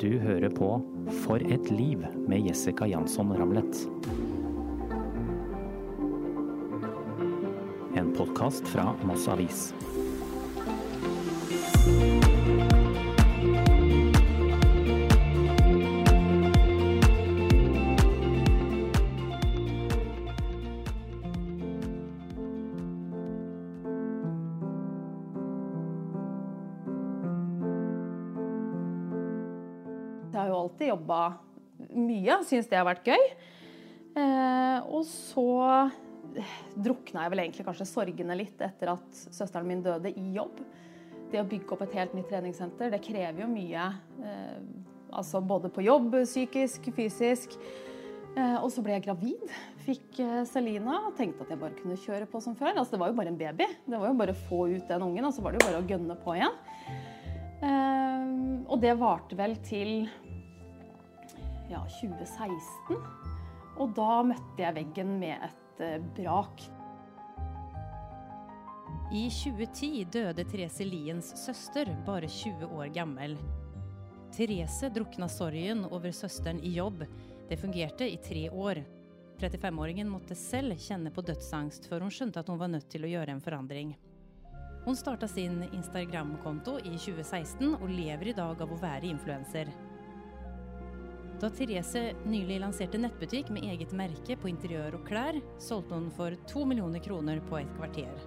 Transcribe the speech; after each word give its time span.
Du 0.00 0.18
hører 0.18 0.50
på 0.50 0.68
For 1.22 1.38
et 1.38 1.68
liv 1.70 2.00
med 2.26 2.48
Jessica 2.48 2.86
Jansson 2.90 3.30
Ramlet. 3.38 3.84
En 7.94 8.10
podkast 8.16 8.66
fra 8.68 8.88
Moss 9.06 9.28
Avis. 9.30 9.68
Mye, 32.24 32.40
syns 32.48 32.70
det 32.70 32.78
har 32.78 32.88
vært 32.88 33.12
gøy. 33.12 33.26
Eh, 34.14 34.78
og 34.88 35.04
så 35.06 35.90
drukna 36.74 37.26
jeg 37.26 37.32
vel 37.34 37.42
egentlig 37.44 37.66
kanskje 37.66 37.86
sorgene 37.88 38.36
litt 38.38 38.60
etter 38.64 38.94
at 38.94 39.22
søsteren 39.34 39.68
min 39.68 39.84
døde 39.84 40.12
i 40.16 40.26
jobb. 40.34 40.62
Det 41.32 41.42
å 41.42 41.48
bygge 41.48 41.74
opp 41.74 41.82
et 41.84 41.96
helt 41.98 42.14
nytt 42.16 42.30
treningssenter, 42.30 42.92
det 42.94 43.02
krever 43.04 43.44
jo 43.44 43.50
mye. 43.50 43.88
Eh, 44.24 44.60
altså 45.14 45.42
både 45.44 45.70
på 45.70 45.84
jobb, 45.84 46.16
psykisk, 46.24 46.88
fysisk. 46.94 47.58
Eh, 48.34 48.56
og 48.58 48.70
så 48.72 48.82
ble 48.82 48.96
jeg 48.96 49.06
gravid. 49.06 49.52
Fikk 49.84 50.22
Selina 50.48 51.02
og 51.04 51.18
tenkte 51.18 51.44
at 51.44 51.52
jeg 51.52 51.60
bare 51.60 51.76
kunne 51.76 51.98
kjøre 52.00 52.30
på 52.30 52.40
som 52.42 52.56
før. 52.58 52.72
Altså, 52.72 52.94
det 52.94 53.02
var 53.02 53.12
jo 53.12 53.18
bare 53.18 53.34
en 53.34 53.40
baby. 53.40 53.68
Det 53.84 54.00
var 54.00 54.08
jo 54.10 54.20
bare 54.22 54.34
å 54.34 54.44
få 54.48 54.64
ut 54.72 54.88
den 54.88 55.06
ungen, 55.06 55.28
og 55.28 55.34
så 55.36 55.44
var 55.44 55.52
det 55.52 55.60
jo 55.60 55.68
bare 55.68 55.82
å 55.82 55.90
gønne 55.90 56.16
på 56.22 56.38
igjen. 56.38 56.56
Og 58.68 58.80
det 58.82 58.90
varte 59.00 59.36
vel 59.38 59.54
til 59.64 60.08
ja, 61.70 61.82
2016. 62.00 62.98
Og 63.80 63.92
da 63.96 64.22
møtte 64.26 64.62
jeg 64.62 64.76
veggen 64.76 65.18
med 65.20 65.36
et 65.48 65.82
eh, 65.82 66.00
brak. 66.16 66.64
I 69.14 69.26
2010 69.30 70.04
døde 70.10 70.44
Therese 70.48 70.86
Liens 70.86 71.34
søster, 71.38 71.90
bare 72.06 72.30
20 72.30 72.70
år 72.72 72.90
gammel. 72.94 73.36
Therese 74.34 74.90
drukna 74.90 75.28
sorgen 75.30 75.84
over 75.90 76.10
søsteren 76.14 76.58
i 76.64 76.72
jobb. 76.74 77.04
Det 77.48 77.58
fungerte 77.60 78.08
i 78.10 78.16
tre 78.18 78.48
år. 78.50 78.80
35-åringen 79.38 80.08
måtte 80.08 80.34
selv 80.38 80.78
kjenne 80.80 81.12
på 81.14 81.22
dødsangst 81.26 81.88
før 81.90 82.06
hun 82.06 82.14
skjønte 82.14 82.40
at 82.40 82.50
hun 82.50 82.58
var 82.58 82.70
nødt 82.70 82.88
til 82.90 83.04
å 83.04 83.10
gjøre 83.10 83.34
en 83.34 83.42
forandring. 83.44 83.94
Hun 84.84 84.96
starta 84.96 85.28
sin 85.28 85.62
Instagram-konto 85.72 86.78
i 86.82 86.94
2016 86.96 87.74
og 87.78 87.88
lever 87.88 88.30
i 88.30 88.36
dag 88.36 88.60
av 88.60 88.72
å 88.72 88.80
være 88.82 89.08
influenser. 89.10 89.70
Da 91.42 91.48
Therese 91.50 92.12
nylig 92.30 92.60
lanserte 92.62 92.98
nettbutikk 93.00 93.48
med 93.50 93.64
eget 93.66 93.90
merke 93.96 94.36
på 94.38 94.46
interiør 94.46 94.94
og 95.00 95.08
klær, 95.08 95.40
solgte 95.58 95.96
hun 95.98 96.06
for 96.14 96.36
to 96.46 96.62
millioner 96.68 97.02
kroner 97.02 97.40
på 97.48 97.58
et 97.58 97.72
kvarter. 97.74 98.20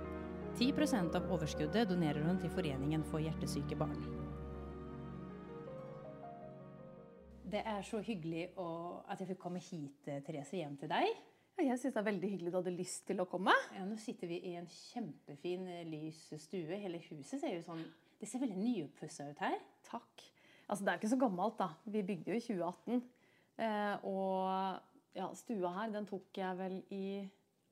10% 0.57 1.15
av 1.15 1.29
overskuddet 1.31 1.87
donerer 1.87 2.25
hun 2.27 2.39
til 2.41 2.51
Foreningen 2.51 3.05
for 3.07 3.23
hjertesyke 3.23 3.77
barn. 3.79 4.03
Det 7.47 7.63
er 7.63 7.79
så 7.87 8.03
hyggelig 8.03 8.49
å, 8.59 8.67
at 9.07 9.23
jeg 9.23 9.31
fikk 9.31 9.43
komme 9.45 9.63
hit, 9.63 10.01
eh, 10.11 10.19
Therese, 10.25 10.57
hjem 10.59 10.75
til 10.81 10.91
deg. 10.91 11.07
Jeg 11.57 11.79
syns 11.79 11.95
det 11.95 12.01
er 12.01 12.09
veldig 12.11 12.31
hyggelig 12.33 12.51
du 12.51 12.57
hadde 12.59 12.75
lyst 12.75 13.05
til 13.07 13.23
å 13.23 13.29
komme. 13.29 13.55
Ja, 13.73 13.85
nå 13.87 13.95
sitter 14.01 14.27
vi 14.27 14.41
i 14.51 14.57
en 14.59 14.67
kjempefin, 14.67 15.63
eh, 15.71 15.85
lys 15.87 16.25
stue. 16.43 16.75
Hele 16.75 16.99
huset 17.07 17.39
ser 17.39 17.55
jo 17.55 17.63
sånn 17.63 17.85
Det 18.19 18.27
ser 18.27 18.41
veldig 18.41 18.57
nyoppussa 18.57 19.29
ut 19.29 19.39
her. 19.45 19.59
Takk. 19.85 20.23
Altså, 20.67 20.83
det 20.83 20.91
er 20.91 20.99
ikke 20.99 21.13
så 21.13 21.19
gammelt, 21.21 21.57
da. 21.59 21.69
Vi 21.85 22.03
bygde 22.03 22.31
jo 22.31 22.37
i 22.37 22.43
2018. 22.43 23.01
Eh, 23.57 24.05
og 24.05 25.17
ja, 25.17 25.27
stua 25.39 25.73
her, 25.79 25.91
den 25.95 26.07
tok 26.09 26.37
jeg 26.37 26.59
vel 26.59 26.79
i 26.93 27.07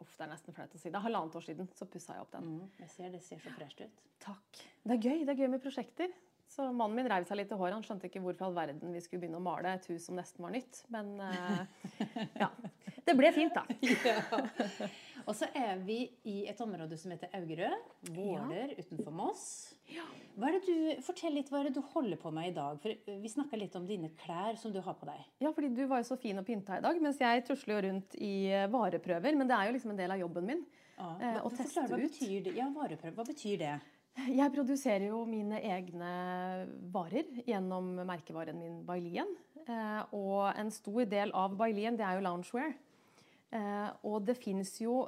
Uff, 0.04 0.12
det 0.18 0.26
er 0.26 0.32
nesten 0.34 0.52
flaut 0.56 0.74
å 0.76 0.80
si. 0.80 0.90
Det 0.92 0.98
er 1.00 1.06
halvannet 1.06 1.36
år 1.40 1.44
siden 1.46 1.70
så 1.72 1.86
pussa 1.88 2.18
jeg 2.18 2.26
opp 2.26 2.34
den. 2.34 2.48
Mm, 2.52 2.72
jeg 2.82 2.90
ser 2.92 3.14
Det 3.14 3.22
ser 3.24 3.40
så 3.40 3.54
fresht 3.56 3.80
ut. 3.80 4.02
Takk. 4.26 4.64
Det 4.84 4.92
er 4.98 5.00
gøy 5.00 5.22
det 5.24 5.32
er 5.32 5.40
gøy 5.40 5.52
med 5.54 5.64
prosjekter. 5.64 6.12
Så 6.48 6.68
Mannen 6.72 6.96
min 6.96 7.10
reiv 7.10 7.26
seg 7.28 7.40
litt 7.40 7.52
i 7.52 7.58
håret. 7.58 7.76
Han 7.76 7.84
skjønte 7.86 8.08
ikke 8.10 8.22
hvorfor 8.24 8.48
all 8.48 8.56
verden 8.56 8.94
vi 8.94 9.02
skulle 9.04 9.26
begynne 9.26 9.42
å 9.42 9.44
male 9.44 9.74
et 9.76 9.88
hus 9.92 10.06
som 10.08 10.16
nesten 10.20 10.46
var 10.46 10.54
nytt. 10.54 10.84
Men 10.94 11.16
eh, 11.26 12.06
ja. 12.44 12.52
Det 13.06 13.14
ble 13.18 13.32
fint, 13.36 13.54
da. 13.54 13.66
ja. 14.12 14.90
Og 15.26 15.34
så 15.38 15.50
er 15.58 15.80
vi 15.86 16.04
i 16.30 16.44
et 16.50 16.60
område 16.62 16.98
som 17.02 17.12
heter 17.14 17.34
Augerød. 17.38 17.90
Våler 18.14 18.76
utenfor 18.78 19.14
Moss. 19.14 19.46
Er 19.90 20.56
det 20.56 20.62
du, 20.66 21.02
fortell 21.06 21.36
litt 21.38 21.50
hva 21.54 21.62
er 21.62 21.70
det 21.70 21.76
du 21.78 21.82
holder 21.94 22.20
på 22.22 22.32
med 22.34 22.50
i 22.52 22.56
dag. 22.56 22.78
For 22.82 23.20
Vi 23.26 23.32
snakka 23.32 23.58
litt 23.60 23.76
om 23.78 23.86
dine 23.90 24.12
klær 24.22 24.58
som 24.62 24.74
du 24.74 24.80
har 24.86 24.98
på 24.98 25.10
deg. 25.10 25.22
Ja, 25.44 25.52
fordi 25.56 25.74
du 25.78 25.84
var 25.90 26.02
jo 26.02 26.10
så 26.10 26.18
fin 26.22 26.42
og 26.42 26.48
pynta 26.48 26.80
i 26.80 26.86
dag, 26.86 27.02
mens 27.02 27.22
jeg 27.22 27.46
tusler 27.50 27.76
jo 27.78 27.84
rundt 27.90 28.18
i 28.22 28.34
eh, 28.54 28.70
vareprøver. 28.74 29.38
Men 29.38 29.50
det 29.50 29.58
er 29.58 29.70
jo 29.70 29.78
liksom 29.78 29.94
en 29.96 30.02
del 30.02 30.16
av 30.16 30.22
jobben 30.22 30.50
min. 30.54 30.64
Ja, 30.96 31.10
Hva, 31.20 31.34
å 31.44 31.52
teste 31.52 31.82
forklar, 31.82 31.92
hva 31.92 32.00
ut. 32.00 32.08
betyr 32.10 32.46
det? 32.46 32.56
Ja, 32.56 32.70
vareprøve. 32.74 33.16
Hva 33.18 33.28
betyr 33.28 33.62
det? 33.62 33.74
Jeg 34.16 34.52
produserer 34.56 35.10
jo 35.10 35.26
mine 35.28 35.58
egne 35.60 36.12
varer 36.94 37.28
gjennom 37.44 37.90
merkevaren 38.08 38.58
min 38.58 38.78
Bailien. 38.88 39.28
Eh, 39.66 40.16
og 40.16 40.56
en 40.56 40.72
stor 40.72 41.04
del 41.10 41.34
av 41.36 41.56
Bailien 41.60 41.98
det 42.00 42.06
er 42.08 42.18
jo 42.18 42.24
loungewear. 42.24 42.72
Eh, 43.52 43.90
og 44.08 44.24
det 44.26 44.38
fins 44.40 44.72
jo 44.80 45.04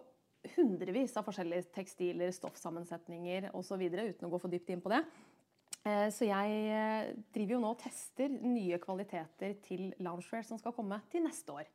hundrevis 0.57 1.16
av 1.19 1.25
forskjellige 1.28 1.69
tekstiler, 1.75 2.34
stoffsammensetninger 2.35 3.50
osv. 3.57 3.88
uten 3.88 4.28
å 4.28 4.31
gå 4.34 4.41
for 4.44 4.51
dypt 4.51 4.75
inn 4.75 4.84
på 4.84 4.91
det. 4.91 5.01
Eh, 5.88 6.09
så 6.12 6.28
jeg 6.28 7.16
driver 7.31 7.56
jo 7.56 7.63
nå 7.63 7.74
og 7.78 7.81
tester 7.85 8.28
nye 8.44 8.79
kvaliteter 8.84 9.56
til 9.63 9.88
loungewear 10.03 10.44
som 10.45 10.59
skal 10.59 10.75
komme 10.75 11.00
til 11.13 11.24
neste 11.25 11.56
år. 11.56 11.72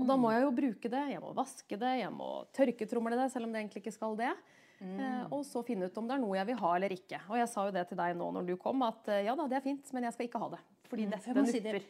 Og 0.00 0.06
da 0.08 0.14
må 0.16 0.30
jeg 0.32 0.46
jo 0.46 0.54
bruke 0.56 0.88
det, 0.88 1.02
jeg 1.10 1.20
må 1.20 1.34
vaske 1.36 1.76
det, 1.76 1.90
jeg 2.00 2.12
må 2.14 2.30
tørketromle 2.56 3.18
det, 3.18 3.26
selv 3.28 3.44
om 3.44 3.52
det 3.52 3.60
egentlig 3.60 3.82
ikke 3.82 3.92
skal 3.98 4.14
det. 4.16 4.30
Eh, 4.80 5.26
Og 5.30 5.44
så 5.44 5.60
finne 5.64 5.84
ut 5.90 5.98
om 6.00 6.06
det 6.08 6.14
er 6.16 6.20
noe 6.22 6.36
jeg 6.38 6.46
vil 6.46 6.56
ha 6.62 6.74
eller 6.76 6.88
ikke. 6.94 7.20
Og 7.28 7.36
jeg 7.36 7.48
sa 7.52 7.66
jo 7.66 7.72
det 7.76 7.88
til 7.88 7.98
deg 8.00 8.16
nå 8.16 8.30
når 8.32 8.46
du 8.46 8.56
kom, 8.56 8.82
at 8.82 9.08
eh, 9.12 9.24
ja 9.26 9.34
da, 9.36 9.46
det 9.46 9.58
er 9.58 9.66
fint, 9.66 9.92
men 9.92 10.06
jeg 10.08 10.12
skal 10.16 10.26
ikke 10.30 10.40
ha 10.40 10.48
det. 10.56 10.60
Fordi 10.90 11.04
For 11.04 11.10
dette 11.10 11.26
jeg 11.26 11.36
må 11.36 11.46
si 11.46 11.60
det- 11.60 11.82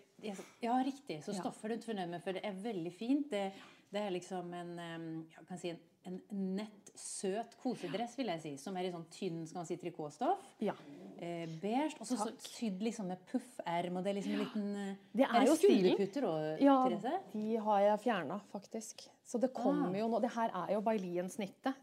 Ja, 0.61 0.73
riktig. 0.85 1.23
Så 1.25 1.33
Ja. 1.33 1.41
stoffet 1.41 1.71
er 1.71 1.77
du 1.77 1.83
fornøyd 1.87 2.09
med, 2.11 2.23
for 2.23 2.33
det 2.33 2.45
er 2.45 2.53
veldig 2.53 2.93
fint. 2.93 3.31
Det, 3.31 3.53
det 3.93 4.01
er 4.07 4.11
liksom 4.15 4.53
en, 4.55 5.27
si 5.59 5.71
en, 5.71 5.79
en 6.07 6.21
nett, 6.57 6.91
søt 6.97 7.57
kosedress, 7.63 8.15
vil 8.19 8.27
jeg 8.33 8.41
si, 8.43 8.53
som 8.61 8.77
er 8.77 8.87
i 8.89 8.93
sånn 8.93 9.05
tynn 9.13 9.43
skal 9.47 9.61
man 9.61 9.67
si, 9.69 9.77
trikotstoff. 9.81 10.43
Ja. 10.65 10.73
Eh, 11.21 11.47
beige. 11.61 11.99
Og 12.01 12.07
så 12.09 12.31
sydd 12.41 12.81
liksom 12.83 13.11
med 13.13 13.21
pufferm, 13.31 13.99
og 14.01 14.05
det 14.07 14.11
er 14.13 14.19
liksom 14.21 14.33
en 14.37 14.41
liten 14.45 14.71
eh, 14.77 14.95
Det 15.13 15.27
er 15.29 15.47
jo 15.47 15.57
stilen. 15.59 15.91
skulderputer 15.91 16.27
òg, 16.31 16.63
Ja, 16.65 16.79
Therese? 16.89 17.21
de 17.35 17.57
har 17.67 17.81
jeg 17.89 18.01
fjerna, 18.07 18.41
faktisk. 18.53 19.07
Så 19.25 19.39
det 19.41 19.53
kommer 19.55 19.93
Ah. 19.95 19.99
jo 20.01 20.09
nå 20.09 20.21
Det 20.21 20.31
her 20.35 20.51
er 20.55 20.73
jo 20.75 20.81
Bailien-snittet. 20.81 21.75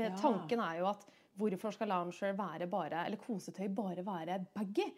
Ja. 0.00 0.10
Tanken 0.16 0.60
er 0.60 0.78
jo 0.80 0.86
at 0.90 1.04
hvorfor 1.36 1.72
skal 1.76 1.88
lounger 1.92 2.32
være 2.34 2.66
bare, 2.66 3.04
eller 3.06 3.16
kosetøy 3.20 3.68
bare 3.74 4.02
være 4.04 4.46
baggy? 4.56 4.88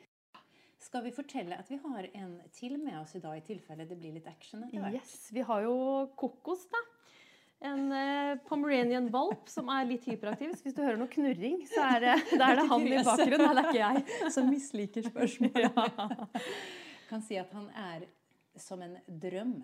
Skal 0.78 1.02
vi 1.02 1.10
fortelle 1.14 1.56
at 1.58 1.70
vi 1.70 1.78
har 1.82 2.06
en 2.14 2.36
til 2.54 2.76
med 2.78 3.00
oss 3.00 3.16
i 3.18 3.22
dag, 3.22 3.38
i 3.40 3.44
tilfelle 3.46 3.86
det 3.88 3.96
blir 3.98 4.14
litt 4.14 4.28
action 4.30 4.62
etter 4.62 4.78
hvert? 4.84 5.00
Yes, 5.00 5.28
Vi 5.34 5.42
har 5.48 5.64
jo 5.66 5.74
Kokos, 6.18 6.68
da. 6.70 6.82
En 7.68 7.90
eh, 7.90 8.36
pomeranian 8.46 9.08
valp 9.10 9.48
som 9.50 9.66
er 9.74 9.88
litt 9.88 10.04
hyperaktiv. 10.06 10.52
Så 10.54 10.68
hvis 10.68 10.76
du 10.76 10.84
hører 10.84 11.00
noe 11.00 11.10
knurring, 11.10 11.64
så 11.66 11.82
er 11.96 12.04
det, 12.04 12.14
da 12.38 12.52
er 12.52 12.60
det 12.60 12.68
han 12.70 12.86
i 12.86 13.00
bakgrunnen. 13.08 13.42
Nei, 13.42 13.56
det 13.56 13.64
er 13.64 13.72
ikke 13.72 13.80
jeg. 13.82 14.30
Som 14.36 14.52
misliker 14.52 15.08
spørsmål. 15.08 15.66
Kan 17.10 17.26
si 17.26 17.40
at 17.40 17.50
han 17.56 17.66
er 17.74 18.06
som 18.62 18.86
en 18.86 18.94
drøm. 19.10 19.56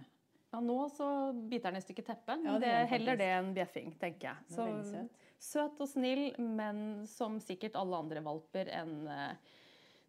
Ja, 0.54 0.60
nå 0.62 0.78
så 0.94 1.06
biter 1.34 1.70
han 1.70 1.78
i 1.78 1.82
stykker 1.84 2.06
teppet. 2.10 2.42
Ja, 2.42 2.58
det 2.58 2.66
det 2.66 2.72
gjør 2.72 2.90
heller 2.96 3.22
det 3.22 3.30
enn 3.36 3.54
bjeffing, 3.54 3.94
tenker 4.02 4.32
jeg. 4.32 4.58
Er 4.58 4.82
søt. 4.90 5.24
søt 5.42 5.82
og 5.82 5.90
snill, 5.90 6.28
men 6.38 7.04
som 7.10 7.38
sikkert 7.42 7.78
alle 7.78 8.02
andre 8.02 8.22
valper 8.26 8.70
en 8.74 8.96
eh, 9.10 9.54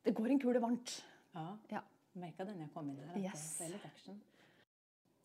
Det 0.05 0.13
går 0.16 0.31
en 0.35 0.40
kule 0.41 0.61
varmt. 0.63 0.91
Ja. 1.35 1.47
Ja. 1.72 1.81
Merka 2.16 2.46
den 2.47 2.61
jeg 2.63 2.72
kom 2.73 2.87
inn 2.91 2.99
her. 3.09 3.17
Yes. 3.19 3.46
Det 3.59 3.66
er 3.67 3.73
litt 3.75 3.85
action. 3.90 4.19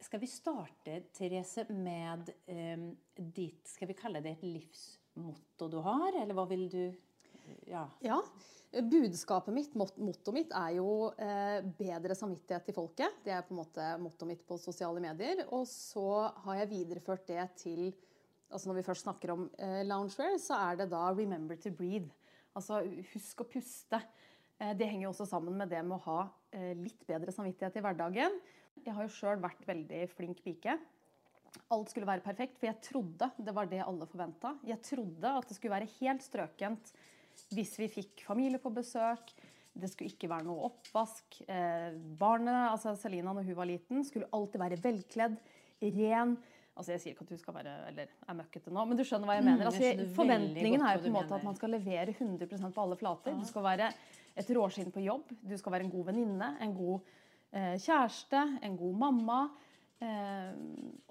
Skal 0.01 0.23
vi 0.23 0.29
starte, 0.33 0.95
Therese, 1.15 1.67
med 1.77 2.31
um, 2.49 2.87
ditt 3.37 3.69
Skal 3.69 3.91
vi 3.91 3.95
kalle 3.99 4.23
det 4.25 4.33
et 4.39 4.47
livsmotto 4.49 5.69
du 5.71 5.77
har, 5.85 6.17
eller 6.23 6.35
hva 6.35 6.47
vil 6.51 6.67
du 6.73 6.83
Ja. 7.69 7.85
Ja. 8.05 8.21
Budskapet 8.71 9.53
mitt, 9.53 9.73
mot- 9.75 9.97
mottoet 9.99 10.35
mitt, 10.37 10.53
er 10.55 10.77
jo 10.77 11.09
eh, 11.19 11.59
bedre 11.75 12.15
samvittighet 12.15 12.69
til 12.69 12.77
folket. 12.77 13.17
Det 13.25 13.33
er 13.35 13.43
på 13.43 13.51
en 13.57 13.59
måte 13.59 13.87
mottoet 13.99 14.29
mitt 14.31 14.45
på 14.47 14.59
sosiale 14.63 15.03
medier. 15.03 15.43
Og 15.51 15.65
så 15.67 16.05
har 16.45 16.61
jeg 16.61 16.71
videreført 16.71 17.27
det 17.27 17.49
til 17.65 17.89
altså 18.51 18.67
Når 18.71 18.79
vi 18.81 18.87
først 18.87 19.05
snakker 19.07 19.31
om 19.35 19.45
eh, 19.59 19.83
loungewear, 19.87 20.39
så 20.43 20.57
er 20.71 20.77
det 20.81 20.89
da 20.91 21.03
'remember 21.15 21.59
to 21.61 21.71
breathe'. 21.71 22.11
Altså 22.55 22.81
husk 23.13 23.41
å 23.43 23.47
puste. 23.51 24.01
Eh, 24.61 24.73
det 24.77 24.89
henger 24.91 25.07
jo 25.09 25.13
også 25.15 25.27
sammen 25.31 25.57
med 25.59 25.71
det 25.73 25.83
med 25.87 25.97
å 25.99 26.05
ha 26.07 26.21
eh, 26.57 26.73
litt 26.79 27.03
bedre 27.09 27.33
samvittighet 27.35 27.79
i 27.81 27.85
hverdagen. 27.85 28.39
Jeg 28.85 28.95
har 28.97 29.07
jo 29.07 29.13
sjøl 29.13 29.41
vært 29.43 29.65
veldig 29.69 30.03
flink 30.15 30.43
pike. 30.45 30.79
Alt 31.75 31.91
skulle 31.91 32.07
være 32.07 32.23
perfekt, 32.23 32.59
for 32.61 32.69
jeg 32.71 32.79
trodde 32.87 33.27
det 33.43 33.55
var 33.57 33.67
det 33.71 33.81
alle 33.83 34.07
forventa. 34.09 34.55
Jeg 34.69 34.81
trodde 34.87 35.33
at 35.41 35.49
det 35.51 35.57
skulle 35.59 35.75
være 35.81 35.91
helt 35.99 36.23
strøkent 36.23 36.93
hvis 37.55 37.73
vi 37.81 37.87
fikk 37.89 38.25
familie 38.27 38.61
på 38.61 38.73
besøk, 38.75 39.33
Det 39.73 39.87
skulle 39.89 40.11
ikke 40.11 40.29
være 40.29 40.45
noe 40.49 40.65
oppvask. 40.67 41.37
Eh, 41.47 41.93
barnet, 42.19 42.73
altså 42.73 42.91
Selina 42.99 43.31
når 43.33 43.45
hun 43.47 43.55
var 43.57 43.69
liten, 43.71 44.03
skulle 44.05 44.27
alltid 44.35 44.59
være 44.61 44.79
velkledd, 44.83 45.37
ren. 45.95 46.33
Altså 46.77 46.93
Jeg 46.93 47.01
sier 47.01 47.15
ikke 47.15 47.23
at 47.23 47.31
du 47.31 47.39
skal 47.39 47.55
være, 47.55 47.75
eller 47.93 48.11
er 48.29 48.35
møkkete 48.41 48.73
nå, 48.75 48.83
men 48.91 48.99
du 48.99 49.05
skjønner 49.07 49.31
hva 49.31 49.37
jeg 49.39 49.45
Mm, 49.45 49.51
mener. 49.53 49.71
Altså, 49.71 50.09
forventningen 50.19 50.83
er 50.83 50.97
jo 50.99 51.05
på 51.05 51.07
en 51.07 51.17
måte 51.17 51.37
at 51.39 51.47
man 51.47 51.55
skal 51.57 51.71
levere 51.71 52.13
100% 52.13 52.75
på 52.75 52.83
alle 52.83 52.99
flater. 52.99 53.39
Du 53.39 53.47
skal 53.47 53.63
være 53.63 53.93
et 54.41 54.53
råskinn 54.57 54.93
på 54.95 55.05
jobb. 55.05 55.33
Du 55.41 55.57
skal 55.61 55.77
være 55.77 55.87
en 55.87 55.93
god 55.93 56.11
venninne, 56.13 56.55
en 56.65 56.77
god 56.77 57.11
eh, 57.53 57.75
kjæreste, 57.81 58.47
en 58.67 58.79
god 58.81 59.03
mamma. 59.05 59.41
Eh, 60.01 60.53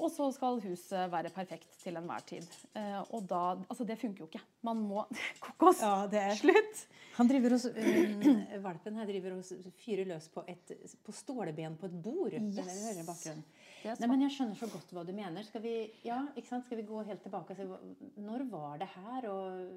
og 0.01 0.09
så 0.09 0.31
skal 0.33 0.57
huset 0.63 1.11
være 1.13 1.29
perfekt 1.33 1.75
til 1.77 1.99
enhver 1.99 2.23
tid. 2.25 2.45
Eh, 2.73 3.01
og 3.13 3.27
da 3.29 3.41
Altså, 3.67 3.85
det 3.85 3.99
funker 4.01 4.23
jo 4.23 4.29
ikke. 4.31 4.41
Man 4.65 4.81
må 4.81 5.03
Kokos! 5.45 5.83
Ja, 5.85 6.07
det 6.09 6.23
er 6.23 6.33
Slutt! 6.39 6.87
Han 7.19 7.29
driver 7.29 7.53
og, 7.53 7.77
øh, 7.83 8.63
valpen 8.63 8.97
her 8.97 9.05
driver 9.05 9.35
og 9.35 9.73
fyrer 9.77 10.07
løs 10.09 10.29
på, 10.33 10.41
et, 10.47 10.73
på 11.05 11.13
ståleben 11.13 11.77
på 11.77 11.85
et 11.85 12.01
bord. 12.01 12.33
Er 12.33 12.39
det 12.39 12.65
hører 12.65 13.05
bakgrunnen. 13.05 13.45
Nei, 13.85 14.07
men 14.09 14.25
Jeg 14.25 14.35
skjønner 14.35 14.57
så 14.59 14.71
godt 14.71 14.89
hva 14.95 15.05
du 15.05 15.13
mener. 15.13 15.45
Skal 15.45 15.63
vi, 15.63 15.75
ja, 16.03 16.23
ikke 16.35 16.49
sant? 16.49 16.65
Skal 16.65 16.81
vi 16.81 16.87
gå 16.89 17.03
helt 17.05 17.21
tilbake 17.23 17.53
og 17.53 17.59
se 17.59 18.23
Når 18.23 18.47
var 18.49 18.81
det 18.81 18.89
her, 18.95 19.29
og, 19.29 19.69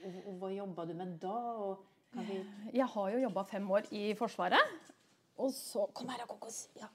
og, 0.00 0.18
og 0.24 0.40
hva 0.40 0.52
jobba 0.56 0.88
du 0.88 0.96
med 0.96 1.18
da? 1.20 1.36
Og 1.68 1.84
Jeg 2.16 2.86
har 2.94 3.10
jo 3.12 3.20
jobba 3.22 3.44
fem 3.44 3.66
år 3.70 3.88
i 3.94 4.14
Forsvaret. 4.18 4.76
Og 5.38 5.52
så 5.54 5.86
Kom 5.94 6.08
her, 6.10 6.24
Kokos. 6.26 6.68
Ja. 6.78 6.88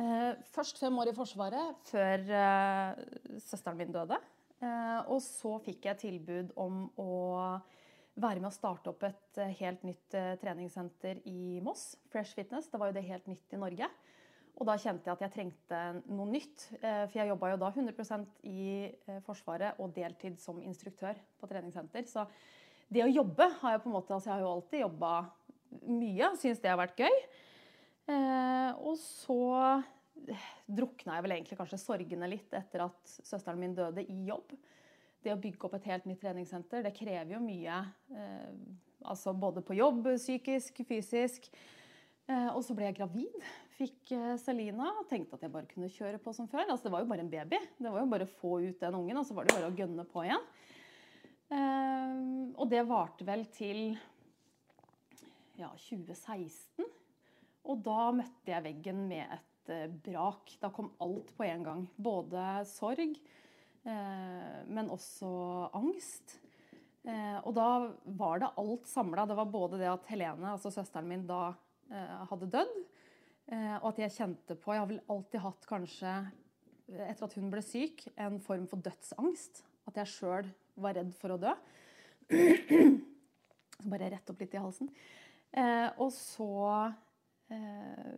Eh, 0.00 0.34
først 0.54 0.78
fem 0.80 0.96
år 0.98 1.10
i 1.10 1.16
Forsvaret 1.16 1.76
før 1.90 2.22
eh, 2.32 3.02
søsteren 3.42 3.76
min 3.76 3.92
døde. 3.92 4.16
Eh, 4.60 5.10
og 5.10 5.20
så 5.24 5.58
fikk 5.64 5.84
jeg 5.90 5.98
tilbud 6.04 6.54
om 6.60 6.86
å 7.00 7.10
være 8.20 8.40
med 8.40 8.48
å 8.50 8.54
starte 8.54 8.92
opp 8.92 9.04
et 9.08 9.40
eh, 9.42 9.52
helt 9.60 9.84
nytt 9.84 10.16
eh, 10.16 10.36
treningssenter 10.40 11.20
i 11.28 11.60
Moss. 11.64 11.96
Fresh 12.12 12.38
Fitness. 12.38 12.70
Det 12.72 12.80
var 12.80 12.90
jo 12.90 12.96
det 12.96 13.04
helt 13.10 13.28
nytt 13.28 13.52
i 13.56 13.60
Norge. 13.60 13.90
Og 14.60 14.66
da 14.68 14.74
kjente 14.80 15.08
jeg 15.08 15.14
at 15.16 15.22
jeg 15.24 15.34
trengte 15.36 15.82
noe 16.08 16.28
nytt. 16.28 16.66
eh, 16.80 17.04
For 17.10 17.20
jeg 17.20 17.30
jobba 17.32 17.52
jo 17.52 17.60
da 17.60 17.70
100% 17.74 18.40
i 18.48 18.64
eh, 18.88 19.20
Forsvaret 19.26 19.80
og 19.80 19.92
deltid 19.96 20.40
som 20.40 20.62
instruktør 20.64 21.20
på 21.40 21.48
treningssenter. 21.50 22.08
Så 22.08 22.24
det 22.90 23.04
å 23.04 23.12
jobbe 23.12 23.46
har 23.60 23.76
jeg 23.76 23.82
på 23.84 23.90
en 23.90 23.94
måte 23.94 24.16
Altså 24.16 24.30
jeg 24.30 24.36
har 24.36 24.44
jo 24.44 24.52
alltid 24.56 24.84
jobba 24.84 25.12
mye. 25.86 26.30
og 26.30 26.38
Syns 26.40 26.62
det 26.62 26.72
har 26.72 26.80
vært 26.80 26.98
gøy. 26.98 27.16
Eh, 28.10 28.70
og 28.82 28.96
så 28.98 29.40
drukna 30.66 31.16
jeg 31.16 31.24
vel 31.24 31.36
egentlig 31.36 31.58
kanskje 31.60 31.80
sorgene 31.80 32.28
litt 32.30 32.52
etter 32.56 32.84
at 32.84 33.14
søsteren 33.24 33.60
min 33.60 33.76
døde 33.76 34.04
i 34.04 34.18
jobb. 34.28 34.52
Det 35.20 35.32
å 35.34 35.40
bygge 35.40 35.66
opp 35.68 35.76
et 35.76 35.88
helt 35.90 36.06
nytt 36.08 36.22
treningssenter, 36.22 36.84
det 36.84 36.94
krever 36.96 37.34
jo 37.36 37.42
mye. 37.44 37.82
Eh, 38.14 38.54
altså 39.04 39.34
både 39.36 39.62
på 39.64 39.76
jobb, 39.78 40.08
psykisk, 40.16 40.82
fysisk. 40.88 41.50
Eh, 42.30 42.48
og 42.54 42.62
så 42.64 42.76
ble 42.76 42.88
jeg 42.88 42.98
gravid. 43.00 43.46
Fikk 43.76 44.12
eh, 44.16 44.34
Selina 44.40 44.90
og 45.00 45.06
tenkte 45.10 45.36
at 45.36 45.44
jeg 45.46 45.52
bare 45.54 45.68
kunne 45.70 45.90
kjøre 45.92 46.20
på 46.22 46.34
som 46.36 46.48
før. 46.50 46.66
Altså, 46.66 46.88
det 46.88 46.94
var 46.94 47.04
jo 47.04 47.10
bare 47.10 47.24
en 47.24 47.32
baby. 47.32 47.60
Det 47.78 47.90
var 47.90 48.02
jo 48.02 48.10
bare 48.12 48.28
å 48.28 48.34
få 48.40 48.58
ut 48.64 48.82
den 48.82 48.98
ungen, 48.98 49.20
og 49.20 49.26
så 49.26 49.36
var 49.36 49.46
det 49.46 49.56
bare 49.56 49.70
å 49.70 49.76
gønne 49.76 50.06
på 50.08 50.24
igjen. 50.26 50.46
Eh, 51.50 52.16
og 52.54 52.66
det 52.70 52.86
varte 52.86 53.26
vel 53.26 53.44
til 53.54 53.90
ja, 55.60 55.70
2016. 55.76 56.86
Og 57.68 57.80
da 57.84 58.10
møtte 58.16 58.52
jeg 58.52 58.64
veggen 58.64 59.04
med 59.10 59.24
et 59.36 59.72
eh, 59.72 59.88
brak. 60.06 60.54
Da 60.62 60.72
kom 60.74 60.92
alt 61.02 61.32
på 61.36 61.46
en 61.46 61.66
gang. 61.66 61.82
Både 62.00 62.44
sorg, 62.68 63.18
eh, 63.84 64.60
men 64.70 64.92
også 64.92 65.30
angst. 65.76 66.38
Eh, 67.04 67.38
og 67.44 67.52
da 67.56 67.68
var 68.20 68.42
det 68.42 68.52
alt 68.60 68.88
samla. 68.90 69.26
Det 69.28 69.38
var 69.38 69.52
både 69.52 69.80
det 69.80 69.90
at 69.92 70.08
Helene, 70.12 70.54
altså 70.54 70.72
søsteren 70.74 71.08
min, 71.10 71.26
da 71.28 71.50
hadde 72.30 72.46
dødd. 72.46 72.74
Og 73.50 73.86
at 73.88 73.96
jeg 73.98 74.12
kjente 74.14 74.54
på 74.54 74.70
Jeg 74.70 74.78
har 74.78 74.86
vel 74.86 75.00
alltid 75.10 75.40
hatt 75.42 75.64
kanskje, 75.66 76.10
etter 76.86 77.24
at 77.26 77.32
hun 77.34 77.48
ble 77.50 77.62
syk, 77.66 78.04
en 78.14 78.36
form 78.44 78.68
for 78.70 78.78
dødsangst. 78.78 79.64
At 79.90 79.98
jeg 79.98 80.12
sjøl 80.12 80.52
var 80.82 80.96
redd 80.98 81.14
for 81.18 81.34
å 81.34 81.40
dø. 81.40 81.54
Bare 83.90 84.10
rett 84.12 84.30
opp 84.30 84.42
litt 84.42 84.54
i 84.54 84.60
halsen. 84.60 84.90
Eh, 85.50 85.88
og 85.98 86.12
så 86.14 86.50
eh, 87.50 88.12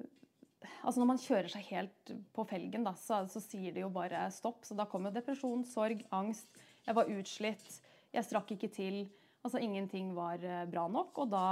Altså 0.82 1.00
når 1.00 1.09
man 1.09 1.20
kjører 1.23 1.50
seg 1.50 1.64
helt 1.73 2.12
på 2.35 2.44
felgen, 2.47 2.85
da, 2.87 2.93
så, 2.99 3.23
så 3.31 3.41
sier 3.43 3.75
det 3.75 3.82
jo 3.82 3.91
bare 3.94 4.25
stopp. 4.35 4.67
Så 4.67 4.76
da 4.79 4.87
kom 4.91 5.09
jo 5.09 5.14
depresjon, 5.14 5.64
sorg, 5.67 6.05
angst. 6.14 6.61
Jeg 6.87 6.97
var 6.99 7.11
utslitt. 7.11 7.79
Jeg 8.14 8.26
strakk 8.26 8.53
ikke 8.55 8.70
til. 8.70 8.99
Altså 9.43 9.62
ingenting 9.62 10.12
var 10.15 10.43
eh, 10.43 10.65
bra 10.70 10.87
nok. 10.91 11.23
Og 11.25 11.31
da, 11.32 11.47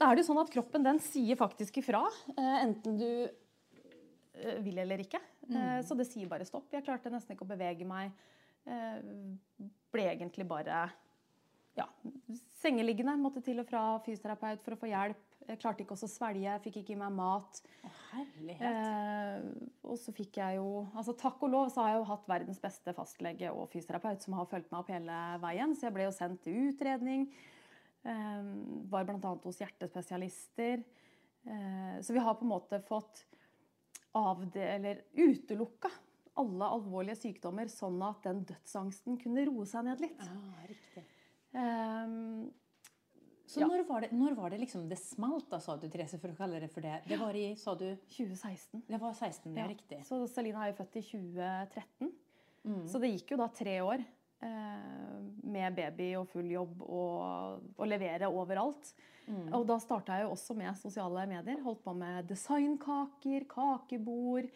da 0.00 0.08
er 0.08 0.16
det 0.16 0.24
jo 0.24 0.30
sånn 0.30 0.42
at 0.42 0.52
kroppen 0.52 0.84
den 0.84 1.00
sier 1.04 1.40
faktisk 1.40 1.80
ifra. 1.82 2.02
Eh, 2.34 2.56
enten 2.66 2.98
du 3.00 3.08
eh, 3.08 4.58
vil 4.64 4.80
eller 4.84 5.04
ikke. 5.04 5.20
Eh, 5.48 5.78
så 5.86 5.96
det 5.96 6.08
sier 6.08 6.28
bare 6.30 6.48
stopp. 6.48 6.68
Jeg 6.74 6.84
klarte 6.86 7.12
nesten 7.12 7.36
ikke 7.36 7.46
å 7.46 7.52
bevege 7.52 7.88
meg. 7.88 8.12
Eh, 8.66 9.68
ble 9.92 10.08
egentlig 10.10 10.46
bare 10.48 10.86
ja, 11.78 11.86
sengeliggende. 12.58 13.16
Måtte 13.20 13.42
til 13.44 13.60
og 13.62 13.68
fra 13.68 13.82
fysioterapeut 14.04 14.62
for 14.64 14.74
å 14.74 14.80
få 14.80 14.90
hjelp. 14.90 15.24
Jeg 15.48 15.60
klarte 15.62 15.80
ikke 15.80 15.94
også 15.94 16.08
å 16.10 16.12
svelge, 16.12 16.54
fikk 16.64 16.80
ikke 16.82 16.92
i 16.92 16.98
meg 17.00 17.14
mat. 17.16 17.60
Å, 17.86 17.90
herlighet. 18.10 18.64
Eh, 18.68 19.68
og 19.88 19.96
så 20.00 20.12
fikk 20.12 20.40
jeg 20.42 20.58
jo 20.58 20.82
altså 20.92 21.14
Takk 21.16 21.46
og 21.46 21.54
lov 21.54 21.70
så 21.72 21.84
har 21.84 21.94
jeg 21.94 22.02
jo 22.02 22.08
hatt 22.10 22.26
verdens 22.28 22.60
beste 22.60 22.92
fastlege 22.96 23.52
og 23.54 23.70
fysioterapeut 23.72 24.26
som 24.26 24.36
har 24.36 24.50
fulgt 24.50 24.68
meg 24.72 24.82
opp 24.82 24.92
hele 24.92 25.20
veien. 25.44 25.72
Så 25.72 25.88
jeg 25.88 25.96
ble 25.96 26.08
jo 26.08 26.16
sendt 26.16 26.42
til 26.44 26.68
utredning. 26.68 27.28
Eh, 28.04 28.52
var 28.92 29.08
bl.a. 29.08 29.32
hos 29.46 29.62
hjertespesialister. 29.62 30.84
Eh, 31.48 31.96
så 32.04 32.16
vi 32.16 32.26
har 32.26 32.36
på 32.36 32.44
en 32.44 32.52
måte 32.52 32.82
fått 32.84 33.24
avde 34.18 34.60
eller 34.64 35.04
utelukka 35.16 35.90
alle 36.38 36.68
alvorlige 36.78 37.18
sykdommer, 37.18 37.68
sånn 37.72 37.98
at 38.06 38.22
den 38.26 38.44
dødsangsten 38.48 39.18
kunne 39.20 39.44
roe 39.48 39.66
seg 39.68 39.84
ned 39.88 40.00
litt. 40.04 40.22
Ah, 40.24 40.64
riktig. 40.68 41.04
Um, 41.52 42.48
Så 43.48 43.62
Ja. 43.62 43.66
når, 43.66 43.86
var 43.88 44.02
det, 44.04 44.10
når 44.12 44.34
var 44.36 44.50
det 44.52 44.58
liksom 44.60 44.82
det 44.90 44.98
smalt, 45.00 45.46
da, 45.48 45.56
sa 45.58 45.74
du, 45.80 45.86
Therese, 45.88 46.18
for 46.20 46.28
å 46.28 46.36
kalle 46.36 46.58
det 46.60 46.68
for 46.68 46.84
det? 46.84 46.98
Det 47.08 47.16
var 47.16 47.32
i, 47.32 47.54
sa 47.56 47.72
du 47.74 47.86
2016. 48.12 48.82
Det 48.86 48.98
var 49.00 49.14
16, 49.16 49.54
ja, 49.56 49.64
riktig. 49.70 50.02
Så 50.04 50.18
Selina 50.28 50.66
er 50.66 50.74
jo 50.74 50.76
født 50.82 50.98
i 51.00 51.02
2013. 51.06 52.10
Mm. 52.68 52.82
Så 52.92 53.00
det 53.00 53.08
gikk 53.14 53.32
jo 53.32 53.38
da 53.40 53.46
tre 53.48 53.78
år 53.80 54.04
eh, 54.44 55.14
med 55.48 55.78
baby 55.78 56.10
og 56.20 56.28
full 56.28 56.50
jobb 56.52 56.82
og, 56.84 57.64
og 57.78 57.88
levere 57.88 58.28
overalt. 58.28 58.92
Mm. 59.28 59.48
Og 59.56 59.64
da 59.68 59.78
starta 59.80 60.18
jeg 60.18 60.26
jo 60.28 60.34
også 60.36 60.56
med 60.58 60.76
sosiale 60.76 61.24
medier. 61.32 61.64
Holdt 61.64 61.80
på 61.84 61.96
med 61.96 62.28
designkaker, 62.28 63.48
kakebord. 63.48 64.52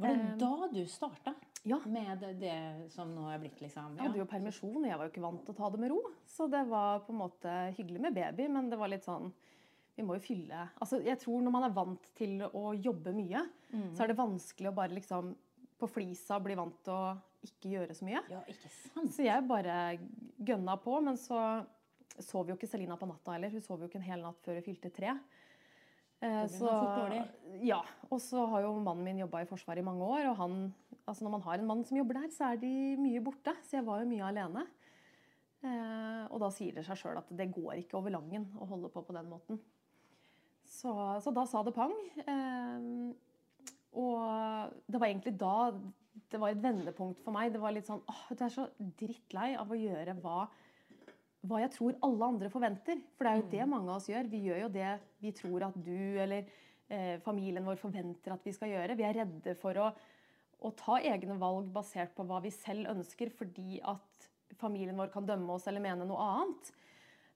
Var 0.00 0.08
det 0.08 0.20
Eh, 0.30 0.36
da 0.40 0.68
du 0.72 0.80
starta 0.86 1.34
Ja. 1.64 1.78
med 1.86 2.20
det, 2.40 2.90
som 2.90 3.10
nå 3.14 3.28
er 3.34 3.38
blitt, 3.38 3.60
liksom? 3.60 3.96
Jeg 3.96 4.06
hadde 4.06 4.18
jo 4.18 4.24
permisjon, 4.24 4.84
jeg 4.86 4.96
var 4.98 5.06
jo 5.08 5.12
ikke 5.12 5.22
vant 5.26 5.44
til 5.44 5.54
å 5.54 5.56
ta 5.58 5.70
det 5.70 5.80
med 5.80 5.90
ro. 5.92 6.00
Så 6.26 6.48
det 6.50 6.62
var 6.68 7.00
på 7.00 7.10
en 7.12 7.18
måte 7.20 7.74
hyggelig 7.76 8.00
med 8.00 8.14
baby, 8.14 8.48
men 8.48 8.70
det 8.70 8.78
var 8.78 8.88
litt 8.88 9.04
sånn 9.04 9.32
Vi 9.96 10.04
må 10.06 10.14
jo 10.16 10.20
fylle 10.20 10.70
Altså, 10.80 11.02
jeg 11.04 11.18
tror 11.18 11.42
når 11.42 11.50
man 11.52 11.64
er 11.64 11.74
vant 11.74 12.06
til 12.16 12.40
å 12.40 12.72
jobbe 12.80 13.12
mye, 13.12 13.42
Mm. 13.74 13.92
så 13.94 14.00
er 14.04 14.06
det 14.08 14.16
vanskelig 14.16 14.68
å 14.70 14.74
bare 14.74 14.94
liksom 14.94 15.34
på 15.78 15.88
flisa 15.88 16.38
bli 16.42 16.54
vant 16.54 16.82
til 16.84 16.92
å 16.94 17.18
ikke 17.44 17.70
gjøre 17.72 17.94
så 17.94 18.04
mye. 18.04 18.20
Ja, 18.30 18.40
ikke 18.48 18.68
sant? 18.70 19.10
Så 19.12 19.24
jeg 19.24 19.46
bare 19.48 19.98
gønna 20.42 20.76
på, 20.80 21.02
men 21.02 21.16
så 21.16 21.66
sov 22.18 22.46
jo 22.48 22.54
ikke 22.56 22.68
Selina 22.68 22.96
på 22.96 23.06
natta 23.08 23.32
heller. 23.32 23.50
Hun 23.50 23.60
sov 23.60 23.80
jo 23.80 23.88
ikke 23.88 23.96
en 23.96 24.02
hel 24.02 24.20
natt 24.22 24.40
før 24.42 24.54
hun 24.54 24.62
fylte 24.62 24.90
tre. 24.92 25.18
Eh, 26.20 26.42
dårlig. 26.60 27.22
Ja. 27.64 27.80
Og 28.10 28.20
så 28.20 28.44
har 28.52 28.66
jo 28.66 28.74
mannen 28.76 29.06
min 29.06 29.22
jobba 29.22 29.40
i 29.40 29.48
Forsvaret 29.48 29.80
i 29.80 29.86
mange 29.86 30.04
år, 30.04 30.30
og 30.32 30.40
han 30.44 30.62
Altså 31.08 31.24
når 31.24 31.32
man 31.32 31.42
har 31.42 31.58
en 31.58 31.66
mann 31.66 31.80
som 31.82 31.96
jobber 31.96 32.20
der, 32.20 32.28
så 32.30 32.52
er 32.52 32.58
de 32.60 32.68
mye 33.00 33.18
borte. 33.24 33.50
Så 33.66 33.78
jeg 33.78 33.86
var 33.86 33.98
jo 33.98 34.06
mye 34.06 34.28
alene. 34.28 34.62
Eh, 35.64 36.24
og 36.30 36.38
da 36.38 36.50
sier 36.54 36.76
det 36.76 36.84
seg 36.86 37.00
sjøl 37.00 37.18
at 37.18 37.32
det 37.34 37.48
går 37.50 37.80
ikke 37.80 37.98
over 37.98 38.14
langen 38.14 38.44
å 38.60 38.68
holde 38.68 38.92
på 38.92 39.02
på 39.02 39.16
den 39.16 39.26
måten. 39.26 39.58
Så, 40.70 40.92
så 41.24 41.32
da 41.34 41.42
sa 41.50 41.64
det 41.66 41.74
pang. 41.74 41.96
Eh, 42.22 42.86
og 43.98 44.76
det 44.86 45.00
var 45.02 45.08
egentlig 45.08 45.34
da 45.40 45.56
det 46.30 46.38
var 46.38 46.54
et 46.54 46.62
vendepunkt 46.62 47.24
for 47.24 47.34
meg. 47.34 47.50
Det 47.52 47.62
var 47.62 47.74
litt 47.74 47.90
sånn 47.90 48.04
åh, 48.06 48.24
du 48.30 48.44
er 48.44 48.54
så 48.54 48.68
drittlei 48.78 49.52
av 49.58 49.70
å 49.70 49.78
gjøre 49.78 50.14
hva, 50.22 50.44
hva 51.46 51.62
jeg 51.62 51.72
tror 51.72 51.96
alle 52.04 52.26
andre 52.34 52.50
forventer. 52.52 53.00
For 53.16 53.24
det 53.26 53.30
er 53.32 53.40
jo 53.40 53.50
det 53.54 53.68
mange 53.70 53.88
av 53.88 54.00
oss 54.00 54.08
gjør. 54.10 54.28
Vi 54.32 54.42
gjør 54.48 54.64
jo 54.66 54.72
det 54.74 54.90
vi 55.22 55.32
tror 55.36 55.68
at 55.70 55.78
du 55.80 55.96
eller 56.20 56.44
eh, 56.90 57.16
familien 57.24 57.64
vår 57.64 57.80
forventer 57.80 58.34
at 58.34 58.44
vi 58.44 58.52
skal 58.56 58.72
gjøre. 58.74 58.96
Vi 58.98 59.06
er 59.08 59.16
redde 59.22 59.54
for 59.60 59.80
å, 59.80 59.88
å 60.60 60.72
ta 60.76 60.98
egne 61.00 61.38
valg 61.40 61.70
basert 61.72 62.12
på 62.16 62.26
hva 62.28 62.42
vi 62.44 62.52
selv 62.52 62.90
ønsker, 62.92 63.32
fordi 63.32 63.80
at 63.80 64.28
familien 64.60 64.98
vår 64.98 65.12
kan 65.14 65.24
dømme 65.28 65.56
oss 65.56 65.68
eller 65.70 65.80
mene 65.84 66.04
noe 66.08 66.28
annet. 66.34 66.72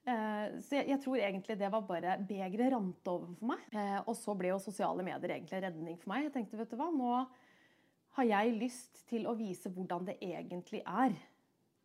Eh, 0.05 0.61
Så 0.61 0.77
jeg, 0.77 0.91
jeg 0.93 1.01
tror 1.01 1.17
egentlig 1.17 1.57
det 1.57 1.73
var 1.73 1.89
bare 1.89 2.19
begeret 2.29 2.75
rant 2.75 3.09
over 3.09 3.33
for 3.39 3.55
meg. 3.55 3.65
Eh, 3.73 4.01
Og 4.05 4.17
så 4.21 4.37
ble 4.37 4.53
jo 4.53 4.61
sosiale 4.61 5.07
medier 5.07 5.39
egentlig 5.39 5.65
redning 5.65 5.97
for 5.97 6.13
meg. 6.13 6.27
Jeg 6.29 6.37
tenkte, 6.37 6.61
vet 6.61 6.75
du 6.75 6.77
hva, 6.77 6.91
nå 6.93 7.25
har 8.15 8.27
jeg 8.29 8.59
lyst 8.61 9.07
til 9.09 9.25
å 9.27 9.33
vise 9.35 9.73
hvordan 9.73 10.05
det 10.07 10.19
egentlig 10.23 10.85
er. 10.87 11.17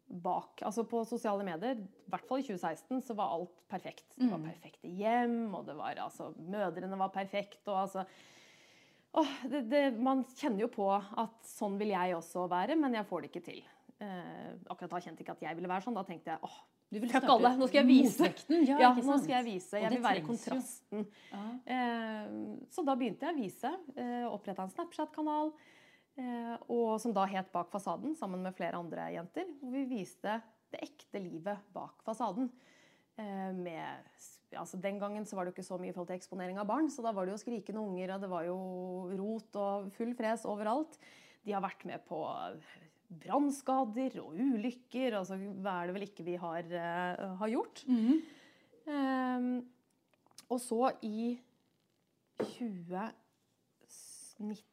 Bak. 0.10 0.62
Altså 0.66 0.84
På 0.90 1.04
sosiale 1.06 1.44
medier, 1.46 1.78
i 1.78 2.10
hvert 2.10 2.26
fall 2.28 2.42
i 2.42 2.46
2016, 2.48 3.02
så 3.06 3.16
var 3.16 3.36
alt 3.36 3.52
perfekt. 3.70 4.06
Det 4.18 4.30
var 4.32 4.40
Mm. 4.40 4.48
perfekte 4.50 4.88
hjem, 4.98 5.54
og 5.56 5.66
det 5.68 5.76
var 5.78 5.96
altså 6.02 6.32
Mødrene 6.38 6.98
var 6.98 7.10
perfekt, 7.14 7.62
og 7.68 7.78
altså 7.84 8.06
åh, 9.14 9.36
det, 9.50 9.70
det, 9.70 9.84
Man 10.00 10.24
kjenner 10.36 10.62
jo 10.66 10.68
på 10.74 10.90
at 10.94 11.38
sånn 11.46 11.78
vil 11.78 11.90
jeg 11.94 12.16
også 12.16 12.48
være, 12.50 12.76
men 12.76 12.94
jeg 12.94 13.06
får 13.06 13.22
det 13.22 13.30
ikke 13.32 13.46
til. 13.46 13.62
Eh, 14.02 14.52
akkurat 14.70 14.90
da 14.90 15.00
kjente 15.04 15.20
jeg 15.20 15.28
ikke 15.28 15.38
at 15.38 15.42
jeg 15.50 15.56
ville 15.60 15.70
være 15.70 15.84
sånn. 15.84 15.94
Da 15.98 16.04
tenkte 16.04 16.32
jeg 16.34 16.40
åh, 16.44 16.60
Du 16.92 16.98
vil 17.00 17.10
Fuck 17.14 17.24
alle, 17.30 17.50
nå 17.60 17.68
skal 17.68 17.86
jeg 17.86 17.88
vise. 17.88 18.30
Ja, 18.66 18.78
ja, 18.82 18.94
nå 18.96 19.18
skal 19.22 19.36
jeg 19.36 19.46
vise. 19.46 19.78
Jeg 19.78 19.92
vil 19.92 20.02
være 20.02 20.24
kontrasten. 20.26 21.04
Eh, 21.70 22.30
så 22.74 22.82
da 22.86 22.96
begynte 22.98 23.28
jeg 23.28 23.36
å 23.36 23.38
vise. 23.44 23.72
Eh, 23.96 24.26
Oppretta 24.26 24.64
en 24.66 24.72
Snapchat-kanal. 24.74 25.52
Eh, 26.20 26.56
og 26.68 27.00
som 27.00 27.14
da 27.16 27.24
het 27.30 27.52
Bak 27.54 27.70
fasaden, 27.72 28.16
sammen 28.20 28.44
med 28.44 28.56
flere 28.58 28.80
andre 28.80 29.08
jenter. 29.16 29.48
Hvor 29.62 29.76
vi 29.76 29.86
viste 29.88 30.42
det 30.70 30.84
ekte 30.86 31.22
livet 31.22 31.58
bak 31.74 32.04
fasaden. 32.06 32.50
Eh, 33.20 33.52
med, 33.56 34.04
altså 34.54 34.78
den 34.82 35.00
gangen 35.02 35.26
så 35.26 35.36
var 35.36 35.46
det 35.46 35.54
jo 35.54 35.58
ikke 35.58 35.72
så 35.72 35.78
mye 35.82 35.92
i 35.92 35.96
forhold 35.96 36.12
til 36.12 36.20
eksponering 36.20 36.58
av 36.62 36.70
barn, 36.70 36.88
så 36.94 37.00
da 37.06 37.12
var 37.16 37.26
det 37.26 37.34
jo 37.34 37.42
skrikende 37.42 37.82
unger, 37.82 38.08
og 38.14 38.20
det 38.24 38.32
var 38.32 38.44
jo 38.48 38.60
rot 39.20 39.52
og 39.60 39.72
full 39.96 40.14
fres 40.18 40.42
overalt. 40.50 40.94
De 41.46 41.56
har 41.56 41.64
vært 41.64 41.84
med 41.90 42.00
på 42.08 42.20
brannskader 43.24 44.12
og 44.22 44.30
ulykker. 44.38 45.10
Altså, 45.18 45.36
hva 45.40 45.74
er 45.80 45.86
det 45.90 45.96
vel 45.98 46.06
ikke 46.06 46.28
vi 46.28 46.36
har, 46.40 46.64
uh, 46.70 47.38
har 47.42 47.50
gjort? 47.50 47.78
Mm 47.88 48.02
-hmm. 48.06 48.18
um, 48.86 49.70
og 50.50 50.60
så 50.62 50.92
i 51.02 51.40
2019 52.40 54.69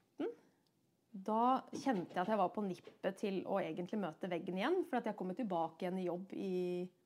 da 1.24 1.62
kjente 1.72 2.16
jeg 2.16 2.22
at 2.22 2.30
jeg 2.32 2.40
var 2.40 2.52
på 2.52 2.64
nippet 2.66 3.18
til 3.20 3.40
å 3.48 3.58
egentlig 3.62 3.98
møte 4.02 4.28
veggen 4.30 4.60
igjen. 4.60 4.82
For 4.90 5.00
at 5.00 5.08
jeg 5.08 5.18
kom 5.18 5.32
tilbake 5.36 5.84
igjen 5.84 6.02
i 6.02 6.06
jobb 6.08 6.36
i 6.36 6.52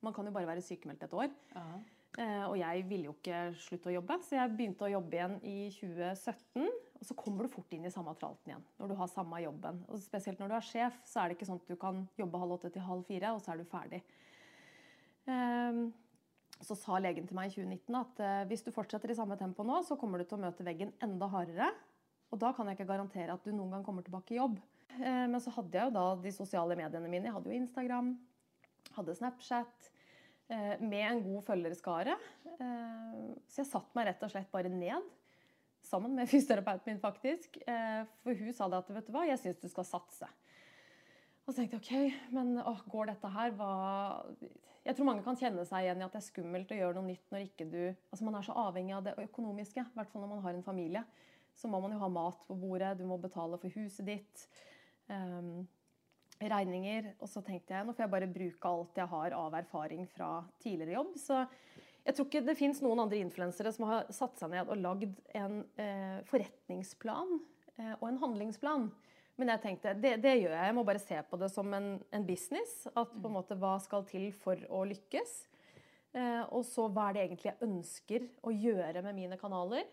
Man 0.05 0.17
kan 0.17 0.27
jo 0.27 0.35
bare 0.35 0.49
være 0.51 0.65
sykemeldt 0.65 1.07
et 1.07 1.17
år. 1.17 1.33
Uh 1.55 1.81
og 2.19 2.57
jeg 2.59 2.85
ville 2.91 3.07
jo 3.07 3.15
ikke 3.15 3.39
slutte 3.63 3.91
å 3.91 3.95
jobbe, 3.95 4.17
så 4.27 4.37
jeg 4.37 4.53
begynte 4.59 4.85
å 4.85 4.91
jobbe 4.91 5.17
igjen 5.17 5.37
i 5.47 5.57
2017. 5.73 6.67
Og 7.01 7.07
så 7.07 7.17
kommer 7.17 7.47
du 7.47 7.53
fort 7.53 7.73
inn 7.73 7.87
i 7.89 7.93
samme 7.93 8.13
tralten 8.19 8.51
igjen 8.51 8.65
når 8.81 8.91
du 8.91 8.97
har 8.99 9.09
samme 9.13 9.41
jobben. 9.41 9.79
Og 9.89 10.03
spesielt 10.03 10.43
når 10.43 10.51
du 10.51 10.57
er 10.59 10.67
sjef, 10.67 10.99
så 11.09 11.23
er 11.23 11.31
det 11.31 11.39
ikke 11.39 11.49
sånn 11.49 11.63
at 11.63 11.71
du 11.71 11.79
kan 11.81 12.03
jobbe 12.19 12.43
halv 12.43 12.59
åtte 12.59 12.73
til 12.75 12.85
halv 12.85 13.07
fire, 13.09 13.33
og 13.33 13.41
så 13.45 13.55
er 13.55 13.63
du 13.63 13.71
ferdig. 13.71 14.03
Um, 15.31 15.85
så 16.61 16.77
sa 16.77 16.99
legen 17.01 17.29
til 17.29 17.39
meg 17.39 17.49
i 17.49 17.55
2019 17.55 17.97
at 17.97 18.19
eh, 18.21 18.43
hvis 18.51 18.67
du 18.67 18.69
fortsetter 18.75 19.13
i 19.13 19.17
samme 19.17 19.39
tempo 19.41 19.65
nå, 19.65 19.79
så 19.87 19.97
kommer 19.97 20.21
du 20.21 20.27
til 20.29 20.37
å 20.37 20.43
møte 20.43 20.67
veggen 20.67 20.91
enda 21.01 21.31
hardere. 21.33 21.71
Og 22.31 22.39
da 22.39 22.53
kan 22.55 22.69
jeg 22.71 22.79
ikke 22.79 22.91
garantere 22.93 23.35
at 23.35 23.47
du 23.47 23.53
noen 23.53 23.75
gang 23.75 23.87
kommer 23.87 24.07
tilbake 24.07 24.37
i 24.37 24.39
jobb. 24.39 24.59
Eh, 24.99 25.27
men 25.31 25.39
så 25.43 25.53
hadde 25.55 25.79
jeg 25.79 25.89
jo 25.89 25.95
da 25.97 26.05
de 26.23 26.33
sosiale 26.35 26.77
mediene 26.79 27.11
mine. 27.11 27.29
Jeg 27.29 27.37
hadde 27.37 27.51
jo 27.51 27.59
Instagram, 27.59 28.13
hadde 28.97 29.17
Snapchat, 29.19 29.91
eh, 30.51 30.77
med 30.83 31.07
en 31.07 31.25
god 31.27 31.47
følgerskare. 31.49 32.19
Eh, 32.57 33.17
så 33.51 33.63
jeg 33.63 33.71
satte 33.71 33.99
meg 33.99 34.11
rett 34.11 34.23
og 34.27 34.33
slett 34.33 34.53
bare 34.53 34.73
ned, 34.73 35.11
sammen 35.87 36.15
med 36.15 36.29
fysioterapeuten 36.33 36.93
min 36.93 37.03
faktisk. 37.03 37.59
For 38.23 38.37
hun 38.37 38.55
sa 38.55 38.69
det 38.71 38.83
at 38.83 38.95
vet 38.95 39.09
du 39.09 39.15
hva, 39.17 39.27
jeg 39.27 39.43
syns 39.43 39.63
du 39.63 39.69
skal 39.73 39.89
satse. 39.89 40.29
Og 41.47 41.55
så 41.55 41.63
tenkte 41.65 41.81
jeg 41.81 42.11
OK, 42.11 42.19
men 42.37 42.61
å, 42.63 42.77
går 42.93 43.11
dette 43.11 43.31
her? 43.35 43.55
Hva 43.59 43.71
Jeg 44.85 44.95
tror 44.95 45.09
mange 45.09 45.25
kan 45.25 45.39
kjenne 45.41 45.65
seg 45.67 45.83
igjen 45.83 46.03
i 46.03 46.05
at 46.07 46.13
det 46.15 46.21
er 46.21 46.29
skummelt 46.29 46.71
å 46.71 46.79
gjøre 46.79 47.01
noe 47.01 47.09
nytt 47.09 47.33
når 47.33 47.47
ikke 47.49 47.67
du 47.67 47.81
Altså 47.89 48.27
man 48.29 48.37
er 48.39 48.47
så 48.47 48.55
avhengig 48.61 48.95
av 48.95 49.09
det 49.09 49.17
økonomiske, 49.25 49.83
i 49.83 49.97
hvert 49.97 50.13
fall 50.13 50.23
når 50.23 50.31
man 50.37 50.45
har 50.45 50.55
en 50.55 50.67
familie. 50.67 51.03
Så 51.57 51.69
må 51.69 51.81
man 51.83 51.93
jo 51.95 52.01
ha 52.01 52.09
mat 52.13 52.47
på 52.49 52.57
bordet, 52.57 52.97
du 52.99 53.05
må 53.09 53.19
betale 53.21 53.59
for 53.61 53.73
huset 53.75 54.07
ditt. 54.09 54.47
Um, 55.11 55.67
regninger. 56.49 57.13
Og 57.21 57.29
så 57.29 57.43
tenkte 57.45 57.75
jeg 57.75 57.87
nå 57.87 57.95
får 57.95 58.07
jeg 58.07 58.15
bare 58.15 58.31
bruke 58.31 58.73
alt 58.73 59.01
jeg 59.01 59.13
har 59.13 59.37
av 59.37 59.57
erfaring 59.59 60.07
fra 60.09 60.31
tidligere 60.63 60.97
jobb. 60.97 61.13
Så 61.21 61.43
jeg 62.07 62.17
tror 62.17 62.29
ikke 62.29 62.45
det 62.47 62.57
fins 62.59 62.81
noen 62.85 63.03
andre 63.05 63.21
influensere 63.21 63.73
som 63.75 63.87
har 63.91 64.09
satt 64.15 64.41
seg 64.41 64.55
ned 64.55 64.71
og 64.71 64.81
lagd 64.81 65.13
en 65.37 65.61
eh, 65.81 66.19
forretningsplan 66.31 67.37
eh, 67.77 67.95
og 67.99 68.07
en 68.09 68.21
handlingsplan. 68.25 68.89
Men 69.41 69.55
jeg 69.55 69.63
tenkte 69.65 69.95
det, 69.97 70.17
det 70.25 70.35
gjør 70.37 70.53
jeg. 70.53 70.65
Jeg 70.69 70.77
må 70.77 70.85
bare 70.85 71.03
se 71.03 71.21
på 71.29 71.39
det 71.41 71.49
som 71.53 71.69
en, 71.77 71.95
en 72.13 72.27
business. 72.27 72.83
At 72.93 73.13
på 73.13 73.29
en 73.29 73.37
måte 73.37 73.57
hva 73.61 73.77
skal 73.81 74.05
til 74.09 74.31
for 74.37 74.61
å 74.73 74.83
lykkes. 74.89 75.37
Eh, 76.17 76.43
og 76.49 76.65
så 76.69 76.89
hva 76.89 77.09
er 77.09 77.17
det 77.17 77.25
egentlig 77.27 77.53
jeg 77.53 77.69
ønsker 77.69 78.29
å 78.45 78.53
gjøre 78.53 79.05
med 79.05 79.17
mine 79.17 79.41
kanaler? 79.41 79.87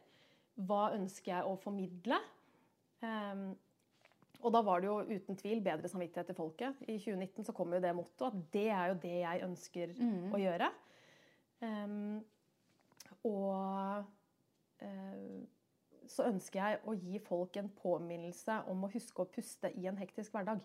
Hva 0.57 0.91
ønsker 0.95 1.35
jeg 1.35 1.45
å 1.45 1.57
formidle? 1.61 2.17
Um, 3.03 3.51
og 4.45 4.53
da 4.53 4.61
var 4.65 4.81
det 4.81 4.89
jo 4.89 5.17
uten 5.17 5.37
tvil 5.37 5.61
bedre 5.65 5.89
samvittighet 5.89 6.29
til 6.31 6.37
folket. 6.37 6.81
I 6.85 6.97
2019 7.01 7.45
så 7.47 7.53
kom 7.57 7.73
jo 7.73 7.81
det 7.81 7.93
mottoet 7.97 8.33
at 8.33 8.49
det 8.53 8.67
er 8.69 8.91
jo 8.91 8.97
det 9.03 9.15
jeg 9.19 9.43
ønsker 9.47 9.93
å 10.33 10.41
gjøre. 10.41 10.71
Um, 11.61 12.19
og 13.25 14.05
uh, 14.81 15.37
så 16.07 16.27
ønsker 16.29 16.61
jeg 16.61 16.81
å 16.87 16.95
gi 16.95 17.19
folk 17.25 17.57
en 17.59 17.69
påminnelse 17.81 18.61
om 18.71 18.85
å 18.85 18.91
huske 18.93 19.23
å 19.23 19.29
puste 19.29 19.71
i 19.75 19.87
en 19.89 19.97
hektisk 19.99 20.35
hverdag. 20.35 20.61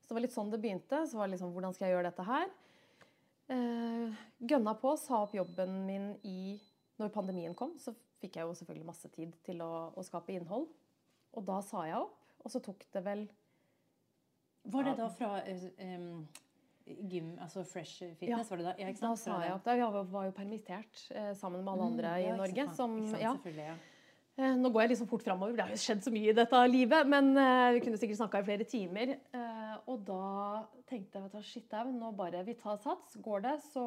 Så 0.00 0.10
det 0.10 0.18
var 0.18 0.26
litt 0.26 0.34
sånn 0.34 0.50
det 0.52 0.60
begynte. 0.62 1.04
Så 1.06 1.18
var 1.18 1.28
det 1.28 1.36
liksom, 1.36 1.54
hvordan 1.54 1.74
skal 1.76 1.88
jeg 1.88 1.96
gjøre 1.96 2.10
dette 2.10 2.26
her? 2.26 2.50
Uh, 3.50 4.20
gønna 4.50 4.76
på, 4.78 4.94
sa 5.00 5.24
opp 5.24 5.34
jobben 5.34 5.80
min 5.86 6.12
i 6.22 6.60
Når 7.00 7.08
pandemien 7.14 7.54
kom, 7.56 7.78
så 7.80 7.94
fikk 8.20 8.38
jeg 8.38 8.46
jo 8.48 8.54
selvfølgelig 8.58 8.88
masse 8.90 9.10
tid 9.14 9.34
til 9.46 9.62
å, 9.64 9.72
å 9.96 10.04
skape 10.06 10.34
innhold. 10.36 10.68
Og 11.36 11.46
da 11.46 11.60
sa 11.64 11.84
jeg 11.88 11.98
opp. 12.00 12.16
Og 12.40 12.52
så 12.52 12.60
tok 12.64 12.86
det 12.94 13.02
vel 13.04 13.26
Var 14.72 14.86
det 14.86 14.94
da 14.96 15.08
fra 15.12 15.34
um, 15.44 16.24
gym, 16.86 17.34
altså 17.40 17.64
Fresh 17.68 18.00
Fitness? 18.18 18.32
Ja, 18.32 18.42
var 18.48 18.60
det 18.60 18.66
da? 18.66 18.74
Ja, 18.80 18.92
Da 19.00 19.12
sa 19.16 19.38
jeg 19.44 19.54
opp. 19.54 19.64
Da 19.66 19.76
jeg 19.76 20.04
var 20.12 20.28
jo 20.28 20.34
permittert 20.36 21.06
eh, 21.12 21.32
sammen 21.36 21.64
med 21.64 21.72
alle 21.74 21.88
andre 21.92 22.10
Mm, 22.10 22.20
i 22.20 22.26
ja, 22.26 22.34
i 22.34 22.38
Norge. 22.38 22.66
Som, 22.76 22.96
ja. 23.20 23.34
Eh, 24.40 24.56
Nå 24.56 24.70
går 24.72 24.86
jeg 24.86 24.92
liksom 24.94 25.08
fort 25.10 25.24
framover, 25.26 25.56
det 25.56 25.66
har 25.66 25.74
jo 25.74 25.80
skjedd 25.80 26.04
så 26.06 26.12
mye 26.14 26.32
i 26.32 26.36
dette 26.36 26.62
livet. 26.72 27.08
Men 27.08 27.32
eh, 27.36 27.72
vi 27.76 27.84
kunne 27.84 28.00
sikkert 28.00 28.22
snakka 28.22 28.40
i 28.40 28.48
flere 28.48 28.68
timer. 28.68 29.14
Og 29.90 30.02
da 30.06 30.66
tenkte 30.86 31.18
jeg 31.18 31.26
at 31.26 31.88
nå 31.90 32.10
bare 32.14 32.44
vi 32.46 32.54
tar 32.58 32.78
sats. 32.82 33.16
Går 33.22 33.42
det, 33.46 33.54
så 33.72 33.84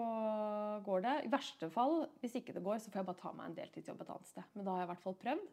går 0.83 1.05
det. 1.05 1.13
I 1.23 1.31
verste 1.31 1.69
fall, 1.71 2.09
hvis 2.19 2.35
ikke 2.39 2.55
det 2.55 2.63
går, 2.65 2.81
så 2.83 2.91
får 2.91 3.01
jeg 3.01 3.09
bare 3.11 3.21
ta 3.21 3.31
meg 3.37 3.49
en 3.49 3.59
deltidsjobb 3.61 4.03
et 4.03 4.11
annet 4.15 4.31
sted. 4.33 4.49
Men 4.53 4.67
da 4.67 4.73
har 4.73 4.83
jeg 4.83 4.89
i 4.89 4.91
hvert 4.91 5.05
fall 5.05 5.21
prøvd. 5.21 5.47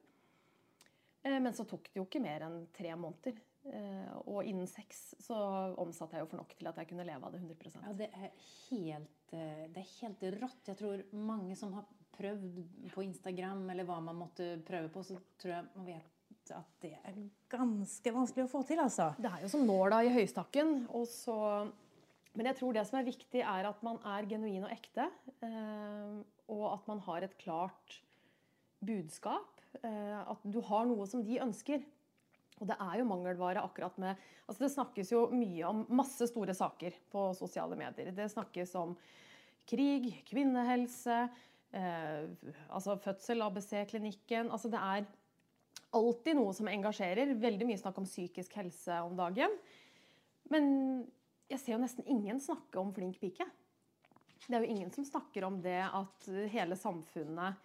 Eh, 1.22 1.38
men 1.38 1.54
så 1.54 1.66
tok 1.68 1.90
det 1.92 2.00
jo 2.00 2.08
ikke 2.08 2.24
mer 2.24 2.46
enn 2.48 2.58
tre 2.74 2.96
måneder. 2.98 3.38
Eh, 3.70 4.12
og 4.24 4.46
innen 4.48 4.68
seks 4.70 5.10
så 5.20 5.36
omsatte 5.82 6.16
jeg 6.16 6.24
jo 6.24 6.30
for 6.30 6.40
nok 6.40 6.54
til 6.56 6.70
at 6.70 6.78
jeg 6.80 6.88
kunne 6.90 7.04
leve 7.04 7.28
av 7.28 7.34
det 7.34 7.42
100 7.42 7.82
Ja, 7.84 7.92
det 7.98 8.08
er 8.08 8.30
helt, 8.70 9.34
eh, 9.36 9.66
det 9.68 9.82
er 9.82 9.90
helt 9.98 10.24
rått. 10.40 10.62
Jeg 10.72 10.80
tror 10.80 11.04
mange 11.12 11.58
som 11.60 11.76
har 11.76 11.86
prøvd 12.16 12.62
på 12.94 13.04
Instagram, 13.04 13.68
eller 13.70 13.86
hva 13.88 14.00
man 14.02 14.18
måtte 14.18 14.54
prøve 14.66 14.90
på, 14.92 15.04
så 15.04 15.20
tror 15.40 15.54
jeg 15.54 15.68
man 15.76 15.86
vet 15.92 16.19
at 16.56 16.82
det 16.82 16.92
er 16.96 17.16
ganske 17.52 18.12
vanskelig 18.14 18.46
å 18.46 18.50
få 18.50 18.64
til, 18.68 18.82
altså. 18.82 19.10
Det 19.20 19.30
er 19.30 19.44
jo 19.44 19.52
som 19.52 19.64
nåla 19.66 20.02
i 20.06 20.12
høystakken. 20.14 20.74
Og 20.96 21.06
så, 21.10 21.36
men 22.34 22.50
jeg 22.50 22.58
tror 22.60 22.76
det 22.76 22.84
som 22.88 23.00
er 23.00 23.08
viktig, 23.08 23.44
er 23.44 23.70
at 23.70 23.86
man 23.86 24.00
er 24.16 24.28
genuin 24.30 24.66
og 24.66 24.74
ekte. 24.74 25.08
Eh, 25.46 26.20
og 26.50 26.66
at 26.72 26.90
man 26.90 27.02
har 27.06 27.26
et 27.26 27.38
klart 27.40 28.00
budskap. 28.84 29.60
Eh, 29.82 30.20
at 30.20 30.44
du 30.44 30.60
har 30.66 30.88
noe 30.88 31.06
som 31.08 31.24
de 31.24 31.40
ønsker. 31.42 31.84
Og 32.60 32.68
det 32.68 32.76
er 32.76 33.00
jo 33.00 33.08
mangelvare 33.08 33.62
akkurat 33.64 33.96
med 34.00 34.18
altså 34.44 34.66
Det 34.66 34.72
snakkes 34.74 35.12
jo 35.14 35.20
mye 35.32 35.62
om 35.68 35.84
masse 35.96 36.26
store 36.28 36.54
saker 36.56 36.96
på 37.12 37.30
sosiale 37.38 37.78
medier. 37.78 38.10
Det 38.12 38.26
snakkes 38.32 38.74
om 38.80 38.96
krig, 39.70 40.10
kvinnehelse, 40.26 41.20
eh, 41.72 42.26
altså 42.68 42.96
fødsel, 42.98 43.42
ABC-klinikken. 43.46 44.50
Altså 44.50 44.68
det 44.72 44.80
er 44.82 45.06
alltid 45.96 46.38
noe 46.38 46.52
som 46.56 46.68
engasjerer. 46.70 47.34
Veldig 47.40 47.68
mye 47.68 47.80
snakk 47.80 47.98
om 48.00 48.08
psykisk 48.08 48.54
helse 48.60 49.00
om 49.06 49.16
dagen. 49.18 49.54
Men 50.50 50.68
jeg 51.50 51.62
ser 51.62 51.74
jo 51.76 51.82
nesten 51.82 52.06
ingen 52.10 52.40
snakke 52.42 52.78
om 52.80 52.92
flink 52.94 53.18
pike. 53.22 53.46
Det 54.46 54.56
er 54.56 54.64
jo 54.64 54.72
ingen 54.72 54.92
som 54.94 55.06
snakker 55.06 55.44
om 55.46 55.58
det 55.62 55.80
at 55.84 56.28
hele 56.50 56.76
samfunnet 56.78 57.58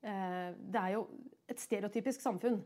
eh, 0.00 0.54
Det 0.56 0.80
er 0.80 0.94
jo 0.94 1.02
et 1.50 1.60
stereotypisk 1.60 2.22
samfunn. 2.24 2.62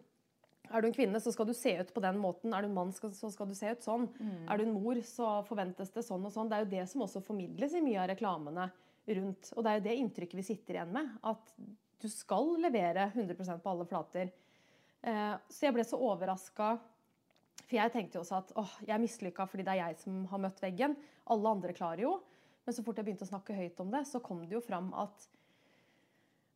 Er 0.67 0.83
du 0.83 0.89
en 0.89 0.95
kvinne, 0.97 1.21
så 1.23 1.31
skal 1.35 1.47
du 1.47 1.55
se 1.55 1.73
ut 1.79 1.93
på 1.95 2.03
den 2.03 2.19
måten. 2.19 2.55
Er 2.55 2.65
du 2.65 2.71
en 2.71 2.77
mann, 2.77 2.93
så 2.95 3.31
skal 3.31 3.51
du 3.51 3.55
se 3.55 3.71
ut 3.71 3.85
sånn. 3.85 4.09
Er 4.51 4.59
du 4.59 4.67
en 4.67 4.75
mor, 4.75 4.99
så 5.07 5.41
forventes 5.47 5.93
det 5.95 6.03
sånn 6.07 6.25
og 6.27 6.35
sånn. 6.35 6.51
Det 6.51 6.59
er 6.59 6.65
jo 6.65 6.73
det 6.73 6.87
som 6.91 7.05
også 7.07 7.23
formidles 7.25 7.77
i 7.77 7.85
mye 7.85 8.01
av 8.03 8.11
reklamene 8.11 8.69
rundt. 9.19 9.53
Og 9.55 9.63
det 9.63 9.71
er 9.71 9.79
jo 9.79 9.87
det 9.87 9.99
inntrykket 10.01 10.41
vi 10.41 10.47
sitter 10.47 10.79
igjen 10.79 10.95
med. 10.97 11.13
At 11.27 11.55
du 12.03 12.09
skal 12.11 12.57
levere 12.61 13.11
100% 13.15 13.63
på 13.63 13.73
alle 13.73 13.87
flater. 13.89 14.33
Eh, 15.07 15.37
Så 15.49 15.69
jeg 15.69 15.77
ble 15.77 15.85
så 15.87 15.99
overraska. 16.03 16.77
For 17.67 17.79
jeg 17.79 17.93
tenkte 17.95 18.19
jo 18.19 18.23
også 18.23 18.41
at 18.43 18.53
åh, 18.61 18.75
jeg 18.87 18.95
er 18.95 19.03
mislykka 19.03 19.47
fordi 19.51 19.65
det 19.67 19.73
er 19.75 19.81
jeg 19.89 19.97
som 20.03 20.25
har 20.31 20.43
møtt 20.43 20.61
veggen. 20.63 20.95
Alle 21.33 21.55
andre 21.57 21.75
klarer 21.75 22.05
jo. 22.05 22.13
Men 22.67 22.75
så 22.75 22.83
fort 22.83 22.99
jeg 22.99 23.07
begynte 23.07 23.27
å 23.27 23.31
snakke 23.31 23.55
høyt 23.55 23.81
om 23.83 23.91
det, 23.95 24.05
så 24.07 24.21
kom 24.23 24.43
det 24.45 24.59
jo 24.59 24.63
fram 24.65 24.93
at 24.95 25.29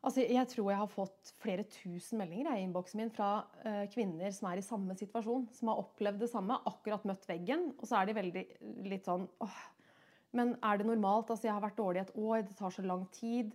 Altså, 0.00 0.22
jeg 0.24 0.48
tror 0.48 0.70
jeg 0.70 0.80
har 0.80 0.88
fått 0.88 1.30
flere 1.42 1.64
tusen 1.68 2.16
meldinger 2.22 2.54
i 2.56 2.62
innboksen 2.64 3.02
min 3.02 3.10
fra 3.12 3.42
eh, 3.68 3.82
kvinner 3.92 4.32
som 4.32 4.46
er 4.48 4.56
i 4.56 4.64
samme 4.64 4.94
situasjon. 4.96 5.42
Som 5.52 5.68
har 5.68 5.82
opplevd 5.82 6.22
det 6.22 6.30
samme, 6.32 6.56
akkurat 6.70 7.04
møtt 7.04 7.26
veggen. 7.28 7.66
Og 7.76 7.84
så 7.84 7.98
er 7.98 8.08
de 8.08 8.14
veldig 8.16 8.44
litt 8.88 9.04
sånn 9.04 9.26
åh, 9.44 9.58
Men 10.32 10.54
er 10.64 10.80
det 10.80 10.86
normalt? 10.88 11.28
Altså, 11.28 11.50
jeg 11.50 11.52
har 11.52 11.60
vært 11.66 11.76
dårlig 11.76 12.00
et 12.00 12.14
år, 12.16 12.46
det 12.48 12.56
tar 12.56 12.72
så 12.72 12.86
lang 12.86 13.04
tid. 13.12 13.52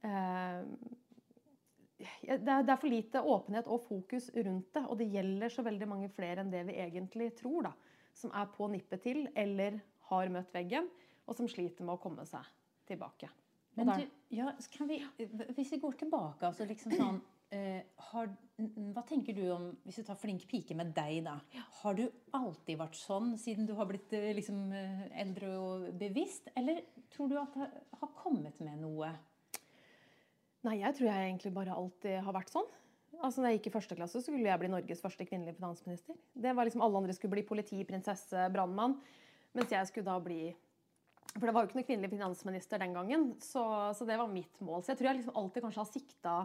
Eh, 0.00 0.62
det, 2.02 2.54
er, 2.54 2.76
for 2.76 2.90
lite 2.90 3.22
åpenhet 3.22 3.68
og 3.70 3.84
fokus 3.86 4.30
rundt 4.36 4.72
det. 4.74 4.84
Og 4.86 4.98
det 5.00 5.10
gjelder 5.12 5.52
så 5.52 5.64
veldig 5.66 5.88
mange 5.90 6.10
flere 6.14 6.42
enn 6.42 6.52
det 6.52 6.64
vi 6.68 6.78
egentlig 6.82 7.32
tror. 7.38 7.68
da, 7.68 7.72
Som 8.16 8.34
er 8.34 8.50
på 8.54 8.68
nippet 8.72 9.04
til 9.06 9.26
eller 9.34 9.80
har 10.10 10.32
møtt 10.32 10.52
veggen, 10.54 10.90
og 11.26 11.38
som 11.38 11.48
sliter 11.48 11.86
med 11.86 11.96
å 11.96 12.02
komme 12.02 12.26
seg 12.28 12.48
tilbake. 12.88 13.30
Men 13.78 13.88
du, 13.96 14.08
ja, 14.36 14.50
vi, 14.84 14.98
hvis 15.56 15.70
vi 15.72 15.78
går 15.80 15.94
tilbake 16.02 16.44
altså 16.44 16.66
liksom 16.68 16.92
sånn, 16.92 17.20
eh, 17.56 17.80
har, 18.10 18.28
Hva 18.92 19.04
tenker 19.08 19.32
du 19.32 19.46
om 19.54 19.70
Hvis 19.86 20.02
vi 20.02 20.04
tar 20.04 20.18
flink 20.20 20.44
pike 20.50 20.76
med 20.76 20.92
deg, 20.96 21.22
da. 21.24 21.38
Har 21.80 21.96
du 21.96 22.04
alltid 22.36 22.80
vært 22.82 22.98
sånn 23.00 23.32
siden 23.40 23.68
du 23.68 23.72
har 23.78 23.88
blitt 23.88 24.12
eh, 24.18 24.32
liksom, 24.36 24.66
eh, 24.76 25.06
eldre 25.24 25.54
og 25.56 25.86
bevisst? 26.00 26.52
Eller 26.58 26.82
tror 27.14 27.32
du 27.32 27.38
at 27.40 27.56
det 27.56 27.70
har 28.02 28.12
kommet 28.18 28.60
med 28.60 28.84
noe? 28.84 29.08
Nei, 30.66 30.78
jeg 30.78 30.94
tror 30.96 31.08
jeg 31.08 31.28
egentlig 31.28 31.52
bare 31.54 31.74
alltid 31.74 32.20
har 32.22 32.34
vært 32.36 32.52
sånn. 32.54 32.68
Altså, 33.22 33.42
når 33.42 33.52
jeg 33.52 33.58
gikk 33.58 33.68
i 33.70 33.74
første 33.76 33.96
klasse, 33.98 34.18
så 34.18 34.24
skulle 34.24 34.48
jeg 34.48 34.60
bli 34.62 34.70
Norges 34.70 35.02
første 35.02 35.26
kvinnelige 35.26 35.58
finansminister. 35.58 36.16
Det 36.34 36.52
var 36.56 36.66
liksom 36.66 36.82
Alle 36.82 37.02
andre 37.02 37.14
skulle 37.14 37.36
bli 37.36 37.44
politi, 37.46 37.82
prinsesse, 37.86 38.46
brannmann. 38.54 38.96
Mens 39.54 39.74
jeg 39.74 39.88
skulle 39.90 40.08
da 40.08 40.16
bli 40.22 40.54
For 41.36 41.46
det 41.46 41.52
var 41.54 41.64
jo 41.64 41.70
ikke 41.70 41.78
noen 41.78 41.88
kvinnelig 41.88 42.12
finansminister 42.12 42.80
den 42.82 42.96
gangen. 42.96 43.28
Så, 43.42 43.62
så, 43.96 44.06
det 44.08 44.18
var 44.20 44.30
mitt 44.30 44.58
mål. 44.64 44.82
Så 44.82 44.92
jeg 44.92 45.00
tror 45.00 45.10
jeg 45.10 45.20
liksom 45.20 45.38
alltid 45.38 45.66
kanskje 45.66 45.82
har 45.82 45.90
sikta 45.90 46.38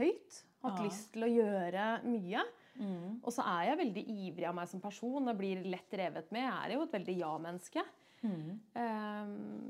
høyt. 0.00 0.38
Hatt 0.64 0.80
ja. 0.80 0.86
lyst 0.86 1.10
til 1.14 1.26
å 1.26 1.32
gjøre 1.32 1.88
mye. 2.06 2.46
Mm. 2.76 3.18
Og 3.22 3.28
så 3.32 3.44
er 3.56 3.70
jeg 3.70 3.80
veldig 3.80 4.04
ivrig 4.12 4.48
av 4.48 4.56
meg 4.56 4.70
som 4.70 4.82
person 4.82 5.32
og 5.32 5.38
blir 5.38 5.62
lett 5.68 6.00
revet 6.00 6.32
med. 6.34 6.44
Jeg 6.44 6.56
er 6.56 6.76
jo 6.76 6.86
et 6.86 6.96
veldig 6.96 7.18
ja-menneske. 7.20 7.84
Mm. 8.24 8.56
Um, 8.76 9.68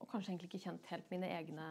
og 0.00 0.08
kanskje 0.10 0.32
egentlig 0.32 0.50
ikke 0.50 0.64
kjent 0.66 0.90
helt 0.92 1.12
mine 1.12 1.30
egne 1.36 1.70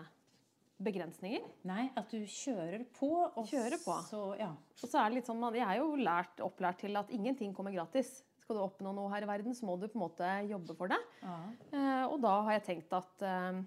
begrensninger. 0.84 1.44
Nei, 1.67 1.88
at 1.96 2.12
du 2.12 2.20
kjører 2.27 2.84
på. 2.98 3.10
Og 3.39 3.48
kjører 3.48 3.79
på. 3.79 3.96
Så, 4.10 4.22
ja. 4.39 4.51
og 4.51 4.89
så 4.89 5.00
er 5.00 5.12
det 5.12 5.22
litt 5.22 5.29
sånn, 5.29 5.44
Jeg 5.55 5.65
er 5.67 5.79
jo 5.79 5.96
lært, 6.00 6.41
opplært 6.44 6.82
til 6.84 7.00
at 7.00 7.12
ingenting 7.15 7.53
kommer 7.55 7.75
gratis. 7.75 8.20
Skal 8.44 8.60
du 8.60 8.65
oppnå 8.65 8.91
noe 8.94 9.10
her 9.13 9.25
i 9.25 9.29
verden, 9.29 9.55
så 9.58 9.65
må 9.65 9.77
du 9.79 9.88
på 9.88 9.98
en 9.98 10.03
måte 10.03 10.34
jobbe 10.50 10.75
for 10.77 10.91
det. 10.91 11.00
Ja. 11.24 11.38
Eh, 11.72 12.03
og 12.10 12.20
da 12.25 12.36
har 12.46 12.58
jeg 12.58 12.65
tenkt 12.67 12.94
at 12.94 13.25
eh, 13.25 13.63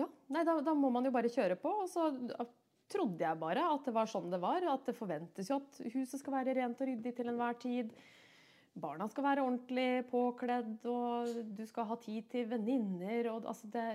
ja, 0.00 0.08
nei, 0.32 0.42
da, 0.48 0.56
da, 0.64 0.74
må 0.74 0.90
man 0.94 1.06
jo 1.06 1.12
bare 1.14 1.30
kjøre 1.32 1.58
på. 1.60 1.74
Og 1.84 1.92
så 1.92 2.08
trodde 2.92 3.24
jeg 3.24 3.40
bare 3.40 3.68
at 3.74 3.86
det 3.86 3.94
var 3.94 4.10
sånn 4.10 4.32
det 4.32 4.40
var. 4.42 4.64
At 4.72 4.88
det 4.88 4.96
forventes 4.96 5.52
jo 5.52 5.60
at 5.60 5.84
huset 5.92 6.18
skal 6.18 6.40
være 6.40 6.56
rent 6.58 6.80
og 6.80 6.90
ryddig 6.90 7.14
til 7.18 7.30
enhver 7.32 7.60
tid. 7.60 7.92
Barna 8.72 9.04
skal 9.12 9.26
være 9.26 9.42
ordentlig 9.44 10.04
påkledd, 10.08 10.76
og 10.88 11.40
du 11.56 11.64
skal 11.68 11.90
ha 11.90 11.96
tid 12.00 12.28
til 12.32 12.46
venninner. 12.48 13.28
Altså 13.36 13.68
det, 13.72 13.88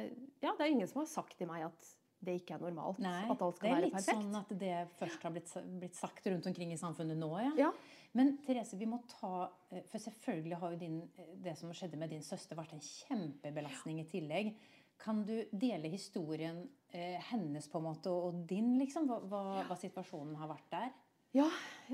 ja, 0.44 0.52
det 0.52 0.66
er 0.66 0.74
ingen 0.74 0.90
som 0.90 1.02
har 1.02 1.10
sagt 1.10 1.38
til 1.40 1.50
meg 1.50 1.66
at 1.66 1.96
det 2.28 2.40
ikke 2.40 2.56
er 2.58 2.64
normalt. 2.66 3.00
Nei, 3.02 3.26
at 3.30 3.42
alt 3.46 3.60
skal 3.60 3.74
være 3.74 3.90
perfekt. 3.94 4.08
Det 4.08 4.14
er 4.14 4.18
litt 4.18 4.26
sånn 4.26 4.40
at 4.40 4.54
det 4.62 4.74
først 5.00 5.26
har 5.26 5.34
blitt, 5.36 5.54
blitt, 5.82 5.98
sagt 5.98 6.30
rundt 6.30 6.50
omkring 6.50 6.74
i 6.74 6.80
samfunnet 6.80 7.20
nå. 7.20 7.30
Ja. 7.42 7.52
ja. 7.68 7.72
Men 8.18 8.36
Therese, 8.46 8.78
vi 8.80 8.88
må 8.90 9.02
ta 9.12 9.50
eh, 9.70 9.84
For 9.92 10.02
selvfølgelig 10.02 10.58
har 10.62 10.74
jo 10.74 10.80
din, 10.82 10.98
eh, 11.20 11.36
det 11.44 11.54
som 11.60 11.74
skjedde 11.76 12.00
med 12.02 12.14
din 12.14 12.26
søster, 12.26 12.58
vært 12.58 12.74
en 12.78 12.84
kjempebelastning 12.84 14.02
i 14.02 14.08
tillegg. 14.10 14.54
Kan 14.98 15.22
du 15.28 15.36
dele 15.54 15.92
historien 15.94 16.64
eh, 16.90 17.20
hennes 17.30 17.70
på 17.70 17.82
en 17.82 17.86
måte 17.86 18.14
og 18.14 18.42
din, 18.50 18.74
liksom? 18.82 19.10
Hva, 19.10 19.20
hva, 19.30 19.44
hva 19.70 19.78
situasjonen 19.78 20.38
har 20.42 20.50
vært 20.50 20.72
der? 20.74 20.96
Ja, 21.38 21.46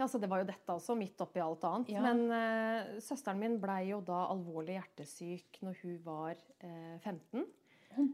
altså 0.01 0.19
det 0.21 0.29
var 0.31 0.41
jo 0.41 0.49
dette 0.49 0.75
også, 0.75 0.95
midt 0.97 1.21
oppi 1.23 1.41
alt 1.43 1.65
annet. 1.69 1.91
Ja. 1.93 2.03
Men 2.05 2.23
uh, 2.31 2.95
søsteren 3.03 3.41
min 3.41 3.59
blei 3.61 3.89
jo 3.91 3.99
da 4.05 4.25
alvorlig 4.31 4.79
hjertesyk 4.79 5.59
når 5.65 5.83
hun 5.83 5.99
var 6.05 6.39
uh, 6.63 6.95
15. 7.03 7.45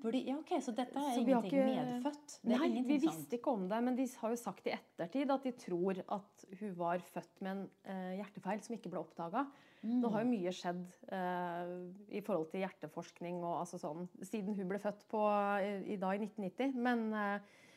ble, 0.04 0.20
ja, 0.28 0.36
ok, 0.36 0.52
Så 0.60 0.74
dette 0.76 1.00
er 1.00 1.16
så 1.16 1.24
ingenting 1.24 1.54
ikke, 1.54 1.70
medfødt? 1.70 2.36
nei, 2.52 2.68
vi 2.84 2.98
visste 2.98 3.24
sånn. 3.24 3.38
ikke 3.40 3.56
om 3.56 3.66
det. 3.72 3.80
Men 3.88 4.00
de 4.00 4.10
har 4.22 4.36
jo 4.36 4.42
sagt 4.42 4.68
i 4.68 4.76
ettertid 4.76 5.32
at 5.36 5.48
de 5.48 5.56
tror 5.64 6.04
at 6.20 6.46
hun 6.60 6.76
var 6.82 7.04
født 7.14 7.44
med 7.46 7.52
en 7.54 7.66
uh, 7.88 8.14
hjertefeil 8.20 8.64
som 8.66 8.76
ikke 8.76 8.92
ble 8.92 9.04
oppdaga. 9.04 9.46
Mm. 9.80 9.96
Nå 10.02 10.12
har 10.12 10.26
jo 10.26 10.32
mye 10.34 10.52
skjedd 10.52 10.84
uh, 11.14 11.70
i 12.12 12.20
forhold 12.26 12.50
til 12.52 12.66
hjerteforskning 12.66 13.40
og 13.40 13.62
altså 13.62 13.80
sånn, 13.80 14.10
siden 14.28 14.58
hun 14.60 14.68
ble 14.68 14.82
født 14.84 15.08
på, 15.08 15.24
i, 15.64 15.96
i, 15.96 16.00
da 16.02 16.12
i 16.18 16.24
1990. 16.28 16.76
Men 16.76 17.08
Eh, 17.20 17.68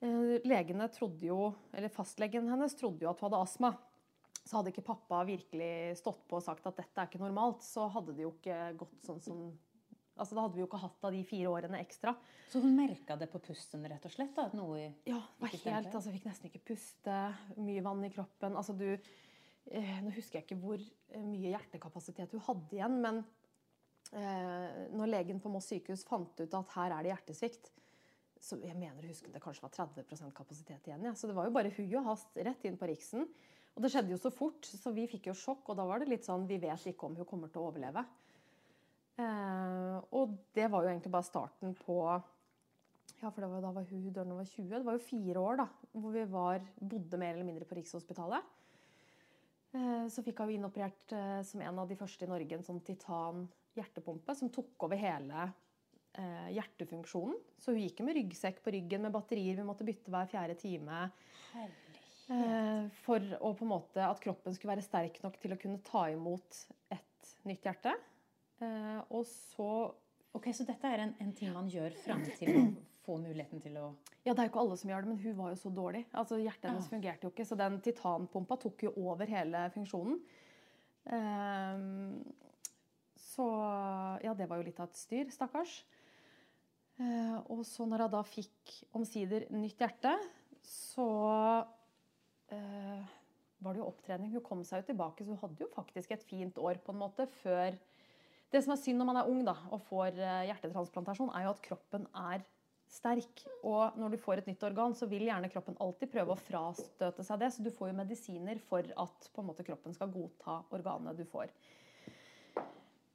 legene 0.00 0.86
trodde 0.94 1.26
jo, 1.26 1.52
eller 1.74 1.90
Fastlegen 1.90 2.48
hennes 2.50 2.76
trodde 2.78 3.02
jo 3.04 3.10
at 3.10 3.20
hun 3.20 3.28
hadde 3.28 3.40
astma. 3.42 3.72
Så 4.44 4.56
hadde 4.56 4.72
ikke 4.72 4.86
pappa 4.86 5.24
virkelig 5.28 5.98
stått 6.00 6.22
på 6.28 6.38
og 6.38 6.44
sagt 6.44 6.66
at 6.70 6.78
dette 6.78 7.02
er 7.02 7.10
ikke 7.10 7.20
normalt, 7.20 7.64
så 7.66 7.88
hadde 7.92 8.14
det 8.16 8.24
jo 8.24 8.34
ikke 8.36 8.60
gått 8.80 9.00
sånn 9.08 9.24
som 9.24 9.48
Altså, 10.18 10.34
Da 10.34 10.42
hadde 10.42 10.56
vi 10.56 10.62
jo 10.64 10.66
ikke 10.66 10.80
hatt 10.82 11.04
av 11.06 11.14
de 11.14 11.20
fire 11.22 11.50
årene 11.52 11.78
ekstra. 11.78 12.10
Så 12.50 12.58
hun 12.58 12.74
merka 12.74 13.14
det 13.14 13.28
på 13.30 13.38
pusten, 13.38 13.84
rett 13.86 14.02
og 14.02 14.10
slett? 14.10 14.34
da, 14.34 14.48
noe 14.50 14.88
Ja, 15.06 15.20
var 15.38 15.52
helt, 15.52 15.92
altså, 15.94 16.10
fikk 16.10 16.26
nesten 16.26 16.50
ikke 16.50 16.64
puste. 16.72 17.18
Mye 17.54 17.84
vann 17.86 18.02
i 18.02 18.10
kroppen. 18.10 18.56
altså 18.58 18.74
du, 18.74 18.98
eh, 19.70 20.00
Nå 20.02 20.10
husker 20.16 20.40
jeg 20.40 20.48
ikke 20.48 20.58
hvor 20.58 20.82
eh, 20.82 21.22
mye 21.22 21.52
hjertekapasitet 21.52 22.34
hun 22.34 22.42
hadde 22.48 22.74
igjen, 22.74 22.98
men 23.04 23.22
eh, 24.12 24.90
når 24.98 25.12
legen 25.14 25.38
på 25.38 25.52
Moss 25.54 25.70
sykehus 25.70 26.02
fant 26.08 26.34
ut 26.40 26.58
at 26.64 26.74
her 26.74 26.96
er 26.96 27.06
det 27.06 27.14
hjertesvikt, 27.14 27.70
så 28.44 28.58
jeg 28.62 28.76
mener 28.78 29.02
å 29.02 29.10
huske 29.10 29.30
det 29.32 29.42
kanskje 29.42 29.64
var 29.64 29.74
30% 29.74 30.34
kapasitet 30.36 30.88
igjen. 30.88 31.04
Ja. 31.08 31.14
Så 31.18 31.30
det 31.30 31.36
var 31.36 31.48
jo 31.48 31.54
bare 31.54 31.72
hui 31.74 31.86
og 31.98 32.06
hast 32.06 32.38
rett 32.38 32.64
inn 32.68 32.78
på 32.80 32.88
Riksen. 32.90 33.26
Og 33.74 33.84
det 33.84 33.92
skjedde 33.92 34.14
jo 34.14 34.20
så 34.20 34.32
fort, 34.34 34.66
så 34.66 34.90
vi 34.94 35.06
fikk 35.10 35.28
jo 35.30 35.36
sjokk. 35.38 35.68
Og 35.70 35.78
da 35.78 35.86
var 35.86 36.02
det 36.02 36.10
litt 36.10 36.26
sånn 36.26 36.48
Vi 36.48 36.58
vet 36.62 36.88
ikke 36.90 37.06
om 37.06 37.18
hun 37.18 37.28
kommer 37.28 37.52
til 37.52 37.62
å 37.62 37.68
overleve. 37.70 38.02
Eh, 39.18 39.96
og 40.14 40.34
det 40.54 40.68
var 40.70 40.84
jo 40.84 40.92
egentlig 40.92 41.14
bare 41.14 41.26
starten 41.26 41.74
på 41.78 42.00
Ja, 43.18 43.32
for 43.32 43.42
var, 43.42 43.62
da 43.62 43.72
var 43.74 43.86
hun 43.88 44.12
døren 44.14 44.34
over 44.34 44.46
20. 44.46 44.76
Det 44.76 44.86
var 44.86 44.98
jo 44.98 45.06
fire 45.08 45.42
år 45.42 45.60
da, 45.62 45.68
hvor 45.94 46.14
vi 46.14 46.24
var, 46.30 46.62
bodde 46.78 47.18
mer 47.18 47.34
eller 47.34 47.46
mindre 47.46 47.66
på 47.66 47.78
Rikshospitalet. 47.80 48.54
Eh, 49.74 50.04
så 50.10 50.22
fikk 50.24 50.44
hun 50.44 50.54
innoperert 50.54 51.14
eh, 51.14 51.40
som 51.46 51.62
en 51.62 51.80
av 51.82 51.88
de 51.90 51.98
første 51.98 52.24
i 52.24 52.30
Norge 52.30 52.56
en 52.56 52.66
sånn 52.66 52.84
titan 52.86 53.46
hjertepumpe 53.76 54.34
som 54.38 54.50
tok 54.54 54.86
over 54.86 54.98
hele 54.98 55.48
eh, 56.18 56.48
hjertefunksjonen. 56.56 57.36
Så 57.58 57.74
hun 57.74 57.82
gikk 57.82 58.02
med 58.06 58.18
ryggsekk 58.18 58.62
på 58.64 58.74
ryggen 58.74 59.04
med 59.06 59.14
batterier 59.14 59.58
vi 59.58 59.66
måtte 59.66 59.86
bytte 59.86 60.12
hver 60.12 60.28
fjerde 60.30 60.58
time. 60.60 61.06
Eh, 62.28 62.88
for 63.06 63.24
å 63.40 63.54
på 63.56 63.64
en 63.64 63.72
måte 63.72 64.04
at 64.04 64.20
kroppen 64.20 64.56
skulle 64.56 64.74
være 64.74 64.84
sterk 64.84 65.22
nok 65.24 65.38
til 65.40 65.54
å 65.54 65.60
kunne 65.60 65.80
ta 65.86 66.08
imot 66.12 66.60
et 66.92 67.32
nytt 67.48 67.64
hjerte. 67.70 67.94
Eh, 68.60 69.00
og 69.08 69.24
så 69.30 69.70
Ok, 70.36 70.50
Så 70.52 70.62
dette 70.68 70.84
er 70.84 71.00
en, 71.00 71.14
en 71.24 71.30
ting 71.32 71.48
man 71.54 71.70
gjør 71.72 71.94
fram 72.04 72.20
til 72.36 72.50
å 72.52 72.64
få 73.06 73.14
muligheten 73.22 73.62
til 73.64 73.78
å 73.80 73.86
Ja, 74.26 74.34
det 74.34 74.42
er 74.42 74.44
jo 74.44 74.50
ikke 74.52 74.60
alle 74.60 74.76
som 74.76 74.90
gjør 74.92 75.06
det, 75.06 75.08
men 75.14 75.22
hun 75.22 75.36
var 75.38 75.54
jo 75.54 75.56
så 75.58 75.70
dårlig. 75.72 76.02
Altså, 76.12 76.36
Hjertet 76.42 76.68
hennes 76.68 76.84
ah. 76.84 76.92
fungerte 76.92 77.24
jo 77.24 77.30
ikke, 77.32 77.46
så 77.48 77.56
den 77.58 77.78
titanpumpa 77.82 78.58
tok 78.60 78.84
jo 78.84 78.92
over 79.08 79.30
hele 79.32 79.64
funksjonen. 79.72 80.18
Um, 81.08 82.20
så 83.16 83.46
ja, 84.20 84.34
det 84.36 84.50
var 84.50 84.60
jo 84.60 84.66
litt 84.68 84.82
av 84.84 84.90
et 84.90 85.00
styr, 85.00 85.32
stakkars. 85.32 85.78
Eh, 86.98 87.36
og 87.54 87.62
så 87.66 87.86
når 87.86 88.04
jeg 88.04 88.14
da 88.14 88.22
fikk 88.26 88.74
omsider 88.98 89.46
nytt 89.54 89.82
hjerte, 89.84 90.14
så 90.66 91.06
eh, 92.54 93.14
var 93.62 93.74
det 93.74 93.82
jo 93.82 93.88
opptrening. 93.90 94.32
Hun 94.34 94.44
kom 94.44 94.64
seg 94.66 94.82
jo 94.82 94.90
tilbake, 94.90 95.24
så 95.24 95.34
hun 95.34 95.42
hadde 95.44 95.64
jo 95.64 95.70
faktisk 95.74 96.14
et 96.14 96.26
fint 96.26 96.58
år 96.58 96.82
på 96.82 96.94
en 96.94 97.02
måte 97.06 97.28
før 97.42 97.78
Det 98.48 98.62
som 98.64 98.72
er 98.72 98.78
synd 98.80 98.96
når 98.96 99.06
man 99.10 99.18
er 99.20 99.26
ung 99.28 99.42
da, 99.44 99.52
og 99.76 99.82
får 99.90 100.14
eh, 100.16 100.46
hjertetransplantasjon, 100.48 101.34
er 101.36 101.44
jo 101.44 101.50
at 101.52 101.66
kroppen 101.66 102.06
er 102.16 102.46
sterk. 102.88 103.42
Og 103.60 103.98
når 104.00 104.14
du 104.14 104.22
får 104.22 104.40
et 104.40 104.48
nytt 104.48 104.64
organ, 104.64 104.94
så 104.96 105.04
vil 105.10 105.26
gjerne 105.26 105.50
kroppen 105.52 105.76
alltid 105.84 106.08
prøve 106.14 106.32
å 106.32 106.40
frastøte 106.40 107.26
seg 107.26 107.42
det. 107.42 107.50
Så 107.52 107.64
du 107.66 107.68
får 107.74 107.90
jo 107.90 107.98
medisiner 107.98 108.62
for 108.70 108.88
at 109.04 109.28
måte, 109.44 109.66
kroppen 109.68 109.92
skal 109.92 110.08
godta 110.14 110.62
organet 110.72 111.20
du 111.20 111.26
får. 111.28 111.52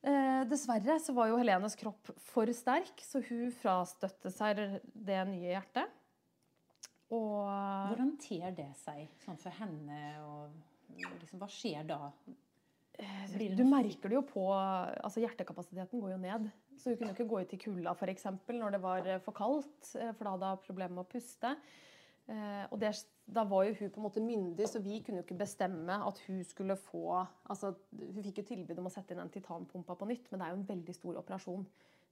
Eh, 0.04 0.42
dessverre 0.52 0.98
så 1.00 1.13
var 1.16 1.30
jo 1.32 1.38
Helenes 1.39 1.78
kropp 1.80 2.10
for 2.28 2.50
sterk, 2.52 3.00
så 3.00 3.22
hun 3.24 3.52
frastøtte 3.56 4.32
seg 4.34 4.60
det 4.94 5.20
nye 5.30 5.54
hjertet. 5.54 6.00
Og 7.13 7.46
Hvordan 7.94 8.16
ter 8.20 8.52
det 8.58 8.72
seg 8.82 9.06
sånn 9.24 9.39
for 9.39 9.56
henne? 9.56 10.00
Og 10.26 10.98
liksom, 11.22 11.39
hva 11.39 11.48
skjer 11.52 11.88
da? 11.88 12.10
Eh, 13.00 13.56
du 13.56 13.63
merker 13.63 14.12
det 14.12 14.18
jo 14.20 14.26
på 14.28 14.44
altså 14.52 15.24
Hjertekapasiteten 15.24 16.04
går 16.04 16.18
jo 16.18 16.20
ned. 16.26 16.52
Så 16.76 16.92
hun 16.92 17.00
kunne 17.00 17.16
ikke 17.16 17.30
gå 17.30 17.39
ut 17.39 17.56
i 17.56 17.62
kulda 17.62 17.96
f.eks. 17.96 18.28
når 18.50 18.76
det 18.76 18.84
var 18.84 19.10
for 19.24 19.38
kaldt, 19.38 19.94
eh, 19.96 20.12
for 20.18 20.28
da 20.28 20.36
hadde 20.36 20.52
hun 20.58 20.66
problemer 20.68 20.98
med 20.98 21.06
å 21.06 21.12
puste. 21.16 21.56
Eh, 22.32 22.66
og 22.72 22.80
det, 22.80 22.94
da 23.36 23.44
var 23.48 23.66
jo 23.68 23.76
hun 23.82 23.90
på 23.92 24.00
en 24.00 24.06
måte 24.06 24.24
myndig, 24.24 24.68
så 24.72 24.80
vi 24.84 25.02
kunne 25.04 25.20
jo 25.20 25.26
ikke 25.26 25.42
bestemme 25.42 25.98
at 26.08 26.22
hun 26.24 26.40
skulle 26.48 26.78
få 26.80 27.18
altså 27.20 27.74
Hun 27.92 28.24
fikk 28.24 28.40
jo 28.40 28.46
tilbud 28.48 28.80
om 28.80 28.88
å 28.88 28.94
sette 28.94 29.12
inn 29.12 29.20
en 29.26 29.34
titanpumpa 29.34 29.98
på 30.00 30.08
nytt, 30.08 30.30
men 30.32 30.40
det 30.40 30.48
er 30.48 30.54
jo 30.54 30.60
en 30.62 30.70
veldig 30.70 30.96
stor 30.96 31.20
operasjon. 31.20 31.66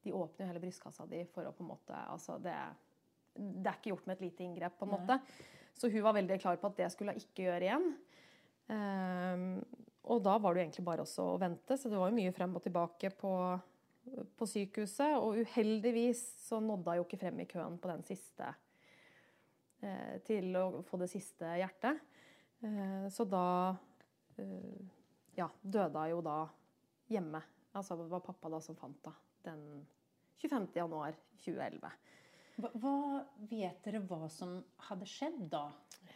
De 0.04 0.16
åpner 0.18 0.46
jo 0.46 0.50
hele 0.52 0.64
brystkassa 0.64 1.08
di 1.08 1.24
for 1.32 1.48
å 1.48 1.56
på 1.56 1.64
en 1.64 1.72
måte 1.72 2.04
altså 2.12 2.36
det, 2.44 2.58
det 3.38 3.70
er 3.70 3.78
ikke 3.78 3.94
gjort 3.94 4.10
med 4.10 4.18
et 4.18 4.26
lite 4.28 4.44
inngrep. 4.48 4.78
på 4.80 4.88
en 4.88 4.96
måte. 4.98 5.20
Så 5.78 5.88
hun 5.90 6.04
var 6.04 6.18
veldig 6.18 6.40
klar 6.42 6.60
på 6.60 6.68
at 6.68 6.82
det 6.82 6.92
skulle 6.92 7.14
hun 7.16 7.22
ikke 7.22 7.48
gjøre 7.48 7.68
igjen. 7.70 7.92
Um, 8.72 9.46
og 10.12 10.20
da 10.26 10.36
var 10.42 10.54
det 10.54 10.62
jo 10.62 10.66
egentlig 10.66 10.86
bare 10.86 11.06
også 11.06 11.28
å 11.34 11.40
vente, 11.40 11.78
så 11.78 11.90
det 11.90 12.00
var 12.00 12.10
jo 12.12 12.18
mye 12.18 12.34
frem 12.36 12.56
og 12.58 12.64
tilbake 12.66 13.14
på 13.16 13.34
på 14.38 14.48
sykehuset. 14.50 15.16
Og 15.22 15.44
uheldigvis 15.46 16.22
så 16.48 16.60
nådde 16.60 16.90
hun 16.90 17.02
jo 17.02 17.08
ikke 17.08 17.22
frem 17.22 17.42
i 17.44 17.48
køen 17.50 17.78
på 17.82 17.92
den 17.92 18.04
siste 18.08 18.50
til 20.28 20.56
å 20.60 20.84
få 20.86 21.00
det 21.02 21.10
siste 21.12 21.56
hjertet. 21.58 22.00
Eh, 22.62 23.08
så 23.10 23.26
da 23.26 23.76
eh, 24.38 24.82
ja, 25.38 25.50
døde 25.62 26.06
hun 26.06 26.14
jo 26.14 26.22
da 26.26 26.38
hjemme. 27.12 27.42
Altså 27.74 27.98
det 27.98 28.10
var 28.12 28.24
pappa 28.26 28.52
da 28.52 28.62
som 28.62 28.78
fant 28.78 29.08
henne 29.08 29.18
den 29.42 29.86
25. 30.42 30.68
januar 30.76 31.16
2011. 31.42 31.94
Hva, 32.62 32.70
hva 32.78 32.96
vet 33.50 33.80
dere 33.86 34.04
hva 34.06 34.28
som 34.30 34.60
hadde 34.90 35.08
skjedd 35.10 35.48
da? 35.50 35.70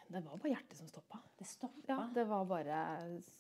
Det 0.06 0.22
var 0.22 0.38
bare 0.38 0.52
hjertet 0.52 0.78
som 0.78 0.90
stoppa. 0.90 1.22
Det 1.40 1.48
stoppa? 1.50 1.86
Ja, 1.90 2.00
det 2.14 2.26
var 2.30 2.46
bare 2.50 2.82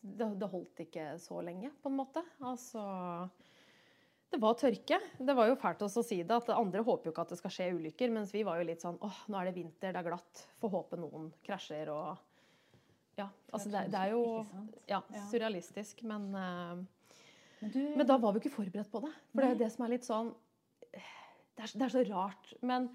det, 0.02 0.30
det 0.40 0.50
holdt 0.50 0.82
ikke 0.88 1.12
så 1.22 1.42
lenge, 1.46 1.70
på 1.82 1.92
en 1.92 2.00
måte. 2.00 2.24
Altså 2.42 2.82
Det 4.36 4.42
var 4.44 4.56
tørke. 4.60 4.98
Det 5.16 5.34
var 5.38 5.48
jo 5.48 5.56
fælt 5.56 5.84
å 5.86 5.88
si 6.04 6.18
det, 6.20 6.36
at 6.36 6.50
andre 6.52 6.82
håper 6.84 7.08
jo 7.08 7.12
ikke 7.14 7.24
at 7.24 7.30
det 7.32 7.38
skal 7.40 7.54
skje 7.56 7.68
ulykker, 7.78 8.12
mens 8.12 8.34
vi 8.36 8.42
var 8.44 8.60
jo 8.60 8.66
litt 8.68 8.82
sånn 8.84 8.98
åh, 9.00 9.20
nå 9.32 9.38
er 9.40 9.48
det 9.48 9.54
vinter, 9.56 9.94
det 9.96 10.02
er 10.02 10.08
glatt. 10.10 10.42
Får 10.60 10.74
håpe 10.74 11.00
noen 11.00 11.30
krasjer 11.46 11.92
og 11.94 12.18
Ja. 13.16 13.30
Altså 13.56 13.72
det, 13.72 13.86
det 13.94 14.02
er 14.02 14.12
jo 14.12 14.26
ja, 14.92 15.00
surrealistisk, 15.32 16.04
men 16.04 16.28
uh, 16.36 16.84
men, 17.62 17.72
du... 17.72 17.80
men, 17.96 18.04
da 18.10 18.18
var 18.20 18.36
vi 18.36 18.44
ikke 18.44 18.58
forberedt 18.58 18.92
på 18.92 19.06
det. 19.06 19.14
For 19.32 19.46
det 19.46 19.54
er 19.54 19.62
det 19.64 19.72
som 19.72 19.86
er 19.86 19.94
litt 19.96 20.08
sånn 20.10 20.34
Det 20.92 21.64
er, 21.64 21.72
det 21.72 21.86
er 21.88 21.94
så 21.96 22.04
rart. 22.10 22.52
Men 22.60 22.90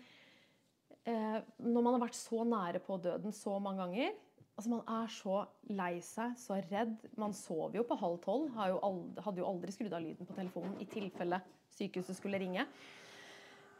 uh, 1.08 1.38
når 1.56 1.80
man 1.80 1.94
har 1.96 2.04
vært 2.04 2.20
så 2.20 2.44
nære 2.44 2.84
på 2.84 3.00
døden 3.00 3.32
så 3.32 3.56
mange 3.64 3.80
ganger 3.86 4.12
altså 4.60 4.74
Man 4.74 4.84
er 4.92 5.12
så 5.14 5.36
lei 5.72 5.94
seg, 6.04 6.36
så 6.36 6.58
redd. 6.68 6.98
Man 7.20 7.32
sover 7.36 7.80
jo 7.80 7.86
på 7.88 7.96
halv 7.96 8.20
tolv. 8.24 8.50
hadde 8.54 9.40
jo 9.40 9.48
aldri 9.48 9.72
skrudd 9.72 9.94
av 9.96 10.04
lyden 10.04 10.28
på 10.28 10.36
telefonen 10.36 10.76
i 10.82 10.88
tilfelle 10.90 11.40
sykehuset 11.72 12.18
skulle 12.18 12.40
ringe. 12.42 12.66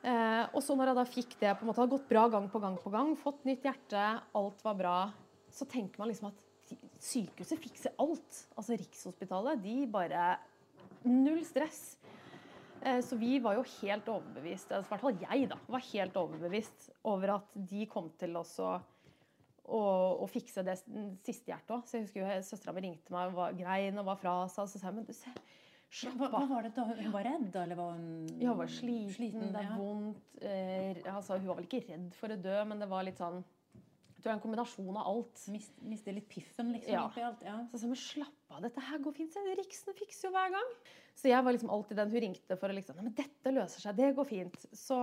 Eh, 0.01 0.45
og 0.57 0.63
så 0.65 0.73
når 0.79 0.91
jeg 0.91 0.97
da 0.97 1.05
fikk 1.09 1.35
det, 1.43 1.51
på 1.59 1.67
en 1.67 1.69
måte 1.69 1.83
hadde 1.83 1.93
gått 1.93 2.09
bra 2.09 2.25
gang 2.33 2.47
på 2.49 2.63
gang 2.63 2.79
på 2.81 2.93
gang, 2.95 3.13
fått 3.21 3.45
nytt 3.45 3.67
hjerte, 3.67 4.05
alt 4.41 4.63
var 4.65 4.79
bra, 4.79 4.95
så 5.53 5.67
tenker 5.69 6.01
man 6.01 6.09
liksom 6.09 6.31
at 6.31 6.73
sykehuset 7.03 7.61
fikser 7.61 7.97
alt. 8.01 8.45
Altså 8.57 8.79
Rikshospitalet, 8.81 9.61
de 9.61 9.83
bare 9.91 10.39
Null 11.05 11.41
stress. 11.49 11.99
Eh, 12.81 13.03
så 13.05 13.17
vi 13.21 13.39
var 13.41 13.59
jo 13.59 13.67
helt 13.83 14.09
overbevist, 14.09 14.73
i 14.73 14.81
hvert 14.89 15.05
fall 15.05 15.21
jeg 15.21 15.51
da, 15.51 15.61
var 15.69 15.85
helt 15.91 16.17
overbevist 16.17 16.89
over 17.09 17.37
at 17.37 17.61
de 17.69 17.85
kom 17.89 18.09
til 18.21 18.37
å, 18.41 18.45
å, 19.71 19.81
og 20.25 20.29
fikse 20.33 20.65
det 20.67 20.77
siste 20.81 21.53
hjertet 21.53 21.75
òg. 21.77 21.87
Så 21.87 21.99
jeg 21.99 22.09
husker 22.09 22.23
jo 22.23 22.43
søstera 22.47 22.75
mi 22.77 22.85
ringte 22.89 23.15
meg 23.15 23.31
og 23.31 23.39
var, 23.39 23.57
grein 23.59 24.03
og 24.03 24.09
var 24.11 24.21
fra 24.21 24.37
seg. 24.51 24.67
Og 24.67 24.73
så 24.73 24.81
sa 24.83 24.91
jeg 24.91 24.99
men 24.99 25.07
du, 25.09 25.15
se, 25.17 25.33
slapp 26.01 26.27
av. 26.27 26.35
Hva, 26.35 26.43
var 26.51 26.67
det 26.69 26.75
da? 26.77 26.89
Hun 26.91 27.15
var 27.15 27.29
redd. 27.29 27.49
Eller 27.63 27.81
var 27.81 27.95
hun 27.97 28.11
Ja, 28.35 28.51
hun 28.53 28.61
var 28.63 28.75
sliten, 28.75 29.15
sliten 29.17 29.55
det 29.55 29.63
er 29.63 29.71
ja. 29.71 29.79
vondt. 29.79 30.37
Eh, 30.43 31.01
altså, 31.15 31.39
hun 31.39 31.49
var 31.53 31.61
vel 31.61 31.71
ikke 31.71 31.85
redd 31.87 32.13
for 32.19 32.35
å 32.35 32.39
dø, 32.49 32.59
men 32.71 32.83
det 32.83 32.91
var 32.91 33.07
litt 33.07 33.23
sånn 33.23 33.43
jeg 34.21 34.27
det 34.27 34.29
er 34.29 34.37
en 34.37 34.43
kombinasjon 34.43 34.97
av 35.01 35.07
alt. 35.09 35.43
Mist, 35.49 35.77
mister 35.81 36.13
litt 36.13 36.29
piffen, 36.29 36.75
liksom? 36.75 36.93
Ja. 36.93 37.07
Alt, 37.09 37.45
ja. 37.47 37.57
Så 37.71 37.81
sa 37.81 37.89
men 37.89 37.97
slapp 37.97 38.53
av, 38.53 38.61
dette 38.67 38.83
her 38.85 39.01
går 39.01 39.15
fint. 39.17 39.39
Riksen 39.61 39.97
fikser 39.97 40.29
jo 40.29 40.35
hver 40.35 40.53
gang. 40.53 40.75
Så 41.17 41.31
jeg 41.31 41.45
var 41.45 41.57
liksom 41.57 41.73
alltid 41.73 42.01
den 42.01 42.13
hun 42.13 42.25
ringte 42.27 42.59
for 42.61 42.73
å 42.73 42.77
liksom 42.77 42.99
Nei, 42.99 43.07
men 43.09 43.17
dette 43.17 43.55
løser 43.55 43.85
seg, 43.85 43.97
det 43.97 44.13
går 44.19 44.29
fint. 44.29 44.67
Så 44.77 44.99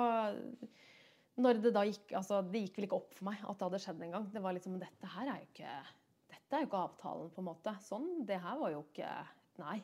når 1.38 1.62
det 1.62 1.74
da 1.76 1.84
gikk 1.86 2.14
altså 2.18 2.42
Det 2.46 2.64
gikk 2.64 2.80
vel 2.80 2.88
ikke 2.88 2.98
opp 2.98 3.12
for 3.18 3.28
meg 3.30 3.42
at 3.44 3.60
det 3.60 3.68
hadde 3.68 3.82
skjedd 3.84 4.04
en 4.06 4.16
gang. 4.18 4.28
Det 4.34 4.44
var 4.44 4.56
liksom 4.58 4.78
Dette 4.82 5.12
her 5.14 5.32
er 5.32 5.42
jo 5.42 5.50
ikke 5.52 5.74
Dette 6.34 6.58
er 6.58 6.64
jo 6.64 6.70
ikke 6.70 6.84
avtalen, 6.88 7.32
på 7.34 7.44
en 7.44 7.50
måte. 7.50 7.74
Sånn. 7.86 8.08
Det 8.28 8.40
her 8.44 8.62
var 8.62 8.74
jo 8.74 8.84
ikke 8.88 9.12
Nei. 9.62 9.78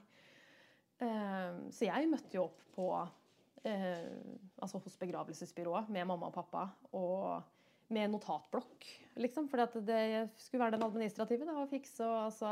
Uh, 1.01 1.65
så 1.73 1.87
jeg 1.89 2.09
møtte 2.11 2.37
jo 2.37 2.45
opp 2.45 2.59
på 2.75 2.87
uh, 3.01 4.19
Altså 4.61 4.81
hos 4.85 4.99
begravelsesbyrået 5.01 5.89
med 5.93 6.07
mamma 6.09 6.29
og 6.29 6.37
pappa. 6.37 6.67
og 6.93 7.43
med 7.93 8.09
notatblokk, 8.09 8.87
liksom. 9.21 9.47
For 9.51 9.61
det 9.85 10.29
skulle 10.39 10.63
være 10.63 10.77
den 10.77 10.85
administrative. 10.85 11.45
Det 11.45 11.53
å 11.53 11.69
fikse 11.69 12.07
og 12.07 12.19
altså 12.29 12.49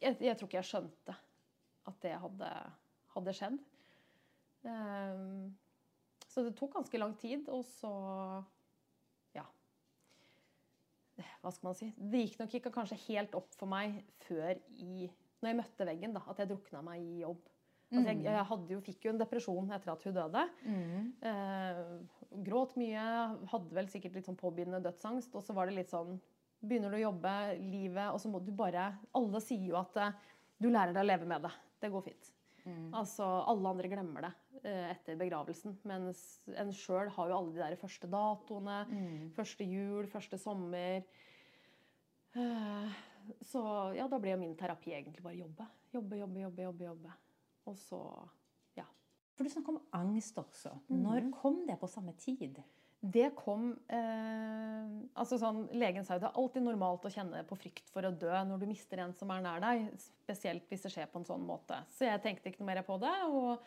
jeg, 0.00 0.16
jeg, 0.20 0.36
tror 0.36 0.48
ikke 0.48 0.58
jeg 0.58 0.70
skjønte 0.70 1.16
at 1.88 1.98
det 2.04 2.12
hadde, 2.22 2.50
hadde 3.14 3.34
skjedd. 3.36 3.58
Um, 4.64 5.52
så 6.30 6.44
det 6.46 6.54
tok 6.58 6.76
ganske 6.78 6.98
lang 7.00 7.14
tid, 7.18 7.48
og 7.50 7.64
så 7.76 7.92
Ja. 9.36 9.44
Hva 11.42 11.52
skal 11.52 11.68
man 11.68 11.78
si? 11.78 11.90
Det 11.96 12.24
gikk 12.24 12.38
nok 12.40 12.54
ikke 12.58 12.74
kanskje 12.74 13.00
helt 13.08 13.34
opp 13.34 13.54
for 13.58 13.70
meg 13.70 14.02
før 14.26 14.54
i 14.78 15.10
Når 15.40 15.48
jeg 15.48 15.56
møtte 15.56 15.86
veggen, 15.88 16.12
da, 16.12 16.20
at 16.28 16.38
jeg 16.42 16.50
drukna 16.50 16.82
meg 16.84 17.00
i 17.00 17.22
jobb. 17.22 17.46
Altså 17.90 18.12
jeg, 18.12 18.20
jeg 18.22 18.66
jo, 18.70 18.80
fikk 18.84 19.06
jo 19.06 19.12
en 19.14 19.18
depresjon 19.18 19.70
etter 19.74 19.90
at 19.90 20.04
hun 20.04 20.14
døde. 20.14 20.42
Mm. 20.62 21.06
Eh, 21.30 21.78
gråt 22.46 22.76
mye, 22.78 23.06
hadde 23.50 23.78
vel 23.78 23.88
sikkert 23.90 24.18
litt 24.18 24.28
sånn 24.28 24.38
påbegynnende 24.38 24.84
dødsangst. 24.84 25.32
Og 25.34 25.42
så 25.42 25.56
var 25.56 25.66
det 25.66 25.78
litt 25.80 25.92
sånn 25.92 26.18
Begynner 26.60 26.92
du 26.92 26.98
å 26.98 27.06
jobbe, 27.06 27.30
livet, 27.56 28.10
og 28.12 28.18
så 28.20 28.28
må 28.28 28.36
du 28.44 28.50
bare 28.52 28.90
Alle 29.16 29.40
sier 29.40 29.70
jo 29.70 29.78
at 29.80 29.96
eh, 29.96 30.18
du 30.60 30.68
lærer 30.68 30.92
deg 30.92 31.06
å 31.06 31.08
leve 31.08 31.28
med 31.32 31.48
det. 31.48 31.54
Det 31.80 31.88
går 31.88 32.04
fint. 32.10 32.30
Mm. 32.64 32.90
Altså, 32.96 33.26
Alle 33.50 33.72
andre 33.72 33.90
glemmer 33.92 34.26
det 34.26 34.32
eh, 34.62 34.90
etter 34.92 35.18
begravelsen. 35.20 35.76
Mens 35.88 36.22
en 36.58 36.72
sjøl 36.74 37.10
har 37.14 37.30
jo 37.30 37.38
alle 37.38 37.54
de 37.54 37.62
der 37.62 37.78
første 37.80 38.10
datoene. 38.10 38.80
Mm. 38.90 39.30
Første 39.36 39.66
jul, 39.68 40.08
første 40.10 40.40
sommer. 40.40 41.06
Eh, 42.34 42.98
så 43.44 43.62
ja, 43.96 44.06
da 44.10 44.20
ble 44.22 44.34
jo 44.34 44.42
min 44.42 44.56
terapi 44.58 44.94
egentlig 44.96 45.24
bare 45.24 45.38
jobbe. 45.40 45.66
Jobbe, 45.94 46.20
jobbe, 46.20 46.44
jobbe. 46.44 46.66
jobbe, 46.68 46.90
jobbe. 46.90 47.16
Og 47.70 47.78
så 47.78 48.02
ja. 48.78 48.86
For 49.36 49.46
du 49.46 49.52
snakker 49.52 49.76
om 49.76 49.82
angst 50.00 50.38
også. 50.40 50.74
Når 50.92 51.28
mm. 51.28 51.32
kom 51.40 51.64
det 51.68 51.78
på 51.80 51.90
samme 51.90 52.14
tid? 52.20 52.60
Det 53.00 53.30
kom 53.32 53.70
eh, 53.88 54.88
altså 55.16 55.38
sånn, 55.40 55.62
Legen 55.80 56.04
sa 56.04 56.18
jo 56.18 56.20
det 56.20 56.28
er 56.28 56.40
alltid 56.42 56.66
normalt 56.66 57.06
å 57.08 57.12
kjenne 57.12 57.40
på 57.48 57.56
frykt 57.56 57.88
for 57.88 58.04
å 58.04 58.12
dø 58.12 58.32
når 58.44 58.60
du 58.60 58.66
mister 58.68 59.00
en 59.00 59.14
som 59.16 59.30
er 59.32 59.44
nær 59.44 59.62
deg. 59.64 59.86
Spesielt 60.00 60.66
hvis 60.68 60.84
det 60.84 60.92
skjer 60.92 61.08
på 61.08 61.22
en 61.22 61.28
sånn 61.28 61.46
måte. 61.48 61.80
Så 61.96 62.04
jeg 62.04 62.20
tenkte 62.24 62.52
ikke 62.52 62.60
noe 62.60 62.74
mer 62.74 62.82
på 62.84 62.98
det. 63.00 63.14
og 63.30 63.64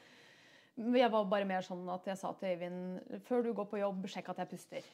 jeg 0.97 1.09
var 1.13 1.25
bare 1.29 1.49
mer 1.49 1.65
sånn 1.65 1.81
at 1.93 2.07
jeg 2.09 2.17
sa 2.17 2.31
til 2.37 2.53
Øyvind 2.53 3.19
før 3.25 3.43
du 3.45 3.51
går 3.57 3.67
på 3.69 3.81
jobb, 3.81 4.05
sjekk 4.09 4.31
at 4.33 4.43
jeg 4.43 4.51
puster. 4.53 4.87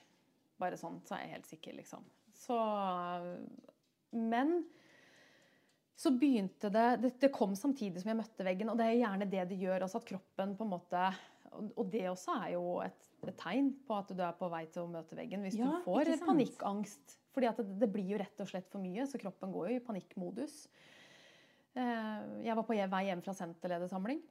Bare 0.59 0.79
sånn, 0.79 0.99
så 1.07 1.15
er 1.15 1.25
jeg 1.25 1.35
helt 1.37 1.51
sikker, 1.51 1.75
liksom. 1.79 2.07
Så 2.35 2.57
Men 4.15 4.61
så 5.99 6.13
begynte 6.15 6.71
det, 6.71 6.85
det, 7.03 7.11
det 7.19 7.31
kom 7.35 7.51
samtidig 7.59 7.99
som 7.99 8.13
jeg 8.13 8.19
møtte 8.21 8.45
veggen, 8.47 8.69
og 8.71 8.79
det 8.79 8.87
er 8.87 9.01
gjerne 9.01 9.27
det 9.27 9.43
det 9.49 9.59
gjør. 9.59 9.83
Altså 9.83 9.99
at 9.99 10.07
kroppen 10.07 10.55
på 10.55 10.63
en 10.63 10.71
måte 10.71 11.01
Og 11.51 11.85
det 11.91 12.05
også 12.09 12.35
er 12.43 12.53
jo 12.55 12.79
et, 12.85 13.07
et 13.27 13.37
tegn 13.39 13.71
på 13.87 13.97
at 13.97 14.11
du 14.15 14.21
er 14.23 14.35
på 14.37 14.49
vei 14.51 14.63
til 14.71 14.85
å 14.85 14.91
møte 14.91 15.17
veggen. 15.17 15.43
Hvis 15.45 15.57
ja, 15.59 15.69
du 15.69 15.85
får 15.85 16.13
panikkangst. 16.25 17.17
Fordi 17.35 17.49
at 17.49 17.61
det, 17.61 17.67
det, 17.81 17.89
blir 17.93 18.13
jo 18.13 18.19
rett 18.21 18.41
og 18.41 18.49
slett 18.49 18.69
for 18.71 18.81
mye, 18.83 19.05
så 19.07 19.19
kroppen 19.21 19.53
går 19.53 19.71
jo 19.71 19.77
i 19.77 19.85
panikkmodus. 19.85 20.63
Eh, 21.77 22.19
jeg 22.45 22.57
var 22.57 22.65
på 22.65 22.75
vei 22.75 23.05
hjem 23.07 23.23
fra 23.25 23.35
senterledersamling. 23.37 24.21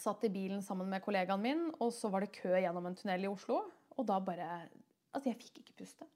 Satt 0.00 0.24
i 0.24 0.32
bilen 0.32 0.62
sammen 0.64 0.88
med 0.90 1.02
kollegaen 1.04 1.42
min, 1.42 1.66
og 1.80 1.92
så 1.96 2.10
var 2.12 2.24
det 2.24 2.34
kø 2.36 2.54
gjennom 2.54 2.86
en 2.88 2.96
tunnel 2.96 3.26
i 3.26 3.30
Oslo. 3.30 3.64
Og 3.96 4.06
da 4.08 4.20
bare 4.22 4.52
Altså, 5.10 5.32
jeg 5.32 5.40
fikk 5.40 5.56
ikke 5.58 5.80
puste. 5.80 6.06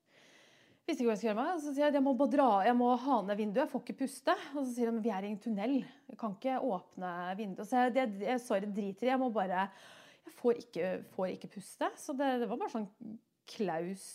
Visste 0.85 1.03
ikke 1.03 1.09
hva 1.09 1.15
jeg 1.17 1.19
skulle 1.19 1.31
gjøre 1.33 1.41
med. 1.41 1.63
Så 1.65 1.73
sier 1.73 1.89
jeg 1.89 1.97
jeg 1.97 2.05
må 2.05 2.13
bare 2.15 2.31
dra, 2.31 2.49
jeg 2.63 2.77
må 2.79 2.93
ha 3.01 3.17
ned 3.25 3.41
vinduet, 3.41 3.65
jeg 3.65 3.73
får 3.73 3.83
ikke 3.83 3.97
puste. 4.05 4.35
Og 4.53 4.61
så 4.61 4.69
sier 4.69 4.91
de 4.93 5.03
vi 5.03 5.11
er 5.11 5.27
i 5.27 5.31
en 5.33 5.41
tunnel, 5.41 5.77
jeg 6.13 6.19
kan 6.21 6.37
ikke 6.37 6.61
åpne 6.63 7.11
vinduet. 7.41 7.67
Så 7.67 7.81
jeg, 7.81 7.95
jeg, 7.99 8.13
jeg 8.29 8.43
sorry, 8.45 8.69
driter 8.77 9.09
i 9.09 9.11
jeg 9.11 9.23
må 9.23 9.31
bare 9.35 9.65
Jeg 10.25 10.37
får 10.39 10.61
ikke, 10.65 10.91
får 11.15 11.33
ikke 11.35 11.53
puste. 11.57 11.91
Så 12.01 12.17
det, 12.17 12.31
det, 12.43 12.49
var 12.51 12.61
bare 12.61 12.73
sånn 12.73 12.89
Klaus 13.51 14.07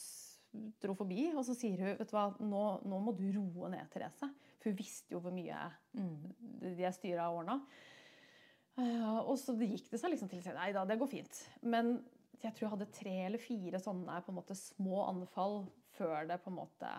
dro 0.81 0.95
forbi, 0.97 1.27
og 1.35 1.43
så 1.45 1.53
sier 1.53 1.77
hun 1.77 1.91
vet 1.99 2.09
du 2.09 2.15
hva, 2.15 2.29
nå, 2.41 2.63
nå 2.89 3.01
må 3.05 3.13
du 3.17 3.27
roe 3.35 3.69
ned, 3.69 3.85
Therese. 3.93 4.31
For 4.59 4.71
hun 4.71 4.79
visste 4.79 5.15
jo 5.15 5.21
hvor 5.23 5.33
mye 5.35 5.59
de 5.93 6.93
styra 6.95 7.29
og 7.29 7.43
ordna. 7.43 7.59
Og 9.27 9.35
så 9.39 9.55
gikk 9.59 9.89
det 9.91 9.99
seg 9.99 10.13
liksom 10.13 10.31
til 10.31 10.41
Nei 10.55 10.71
da, 10.75 10.85
det 10.87 10.97
går 10.99 11.11
fint. 11.11 11.41
Men 11.61 11.97
jeg 12.39 12.55
tror 12.55 12.65
jeg 12.65 12.73
hadde 12.73 12.91
tre 12.95 13.15
eller 13.27 13.41
fire 13.43 13.81
sånne 13.83 14.19
på 14.23 14.31
en 14.31 14.39
måte 14.39 14.55
små 14.55 15.03
anfall 15.09 15.61
før 15.97 16.29
det 16.29 16.39
på 16.43 16.51
en 16.51 16.59
måte 16.61 16.91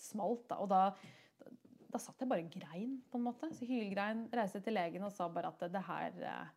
smalt. 0.00 0.48
Da. 0.50 0.58
Og 0.62 0.70
da, 0.72 0.82
da, 1.86 2.00
satt 2.02 2.22
jeg 2.22 2.30
bare 2.30 2.48
grein, 2.50 2.98
på 3.10 3.20
en 3.20 3.26
måte. 3.28 3.50
Så 3.54 3.68
hylgrein. 3.68 4.26
Reiste 4.34 4.62
til 4.64 4.76
legen 4.76 5.06
og 5.06 5.14
sa 5.14 5.28
bare 5.30 5.52
at 5.54 5.66
det, 5.70 5.84
her 5.86 6.18
eh, 6.32 6.52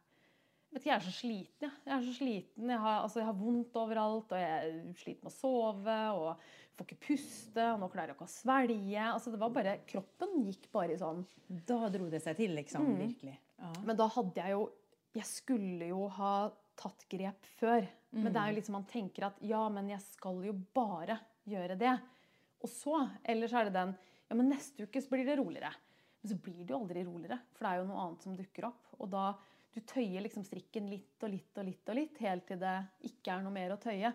vet 0.78 0.86
ikke, 0.86 0.94
Jeg 0.94 0.98
er 0.98 1.06
så 1.06 1.16
sliten. 1.16 1.66
Ja. 1.66 1.72
Jeg 1.86 1.96
er 1.96 2.06
så 2.06 2.13
sliten. 2.16 2.72
Jeg 2.72 2.84
har, 2.84 3.02
altså, 3.02 3.20
jeg 3.22 3.28
har, 3.28 3.38
vondt 3.38 3.80
overalt, 3.82 4.32
og 4.32 4.42
jeg 4.42 4.96
sliter 5.02 5.28
med 5.28 5.34
å 5.34 5.36
sove. 5.36 5.98
og 6.18 6.48
Får 6.78 6.86
ikke 6.86 7.00
puste, 7.08 7.63
og 7.74 7.80
nå 7.82 7.90
klarer 7.90 8.12
jeg 8.12 8.18
ikke 8.20 8.28
å 8.28 8.36
svelge. 8.36 9.06
Altså, 9.10 9.34
det 9.34 9.42
var 9.42 9.54
bare, 9.56 9.78
Kroppen 9.90 10.36
gikk 10.46 10.68
bare 10.74 10.94
i 10.94 11.02
sånn 11.02 11.24
Da 11.68 11.88
dro 11.94 12.10
det 12.12 12.22
seg 12.22 12.38
til, 12.38 12.54
liksom? 12.58 12.86
Mm. 12.86 13.00
Virkelig. 13.02 13.38
Ja. 13.58 13.72
Men 13.88 13.98
da 13.98 14.06
hadde 14.13 14.44
jeg 14.44 14.54
jo 14.54 14.68
Jeg 15.18 15.26
skulle 15.26 15.88
jo 15.90 16.04
ha 16.20 16.34
tatt 16.78 17.08
grep 17.10 17.48
før. 17.58 17.88
Mm. 18.13 18.22
Men 18.22 18.30
det 18.30 18.42
er 18.42 18.52
jo 18.52 18.58
liksom 18.60 18.78
man 18.78 18.86
tenker 18.92 19.32
at 19.32 19.42
ja, 19.42 19.63
men 19.74 19.90
jeg 19.90 20.04
skal 20.06 20.44
jo 20.46 20.54
bare 20.78 21.18
gjøre 21.50 21.80
det. 21.80 21.96
Og 22.62 22.70
så, 22.70 23.02
Eller 23.26 23.50
så 23.50 23.62
er 23.62 23.70
det 23.70 23.80
den 23.80 23.98
ja, 24.28 24.36
men 24.36 24.50
neste 24.52 24.86
uke 24.86 25.02
så 25.02 25.10
blir 25.13 25.26
det 25.26 25.40
roligere. 25.40 25.72
Men 26.22 26.32
så 26.32 26.38
blir 26.44 26.63
det 26.63 26.74
jo 26.74 26.82
aldri 26.82 27.04
roligere, 27.08 27.38
for 27.56 27.63
det 27.63 27.72
er 27.72 27.80
jo 27.80 27.88
noe 27.88 28.04
annet 28.04 28.26
som 28.26 28.36
dukker 28.36 28.68
opp. 28.70 28.90
Og 29.00 29.10
da, 29.13 29.26
Du 29.78 29.84
tøyer 29.86 30.24
liksom 30.26 30.42
strikken 30.48 30.90
litt 30.90 31.22
og 31.22 31.30
litt 31.30 31.60
og 31.62 31.68
litt 31.68 31.92
og 31.92 32.00
litt, 32.00 32.18
helt 32.26 32.48
til 32.50 32.58
det 32.63 32.80
ikke 33.06 33.36
er 33.36 33.46
noe 33.46 33.54
mer 33.54 33.76
å 33.76 33.82
tøye. 33.82 34.10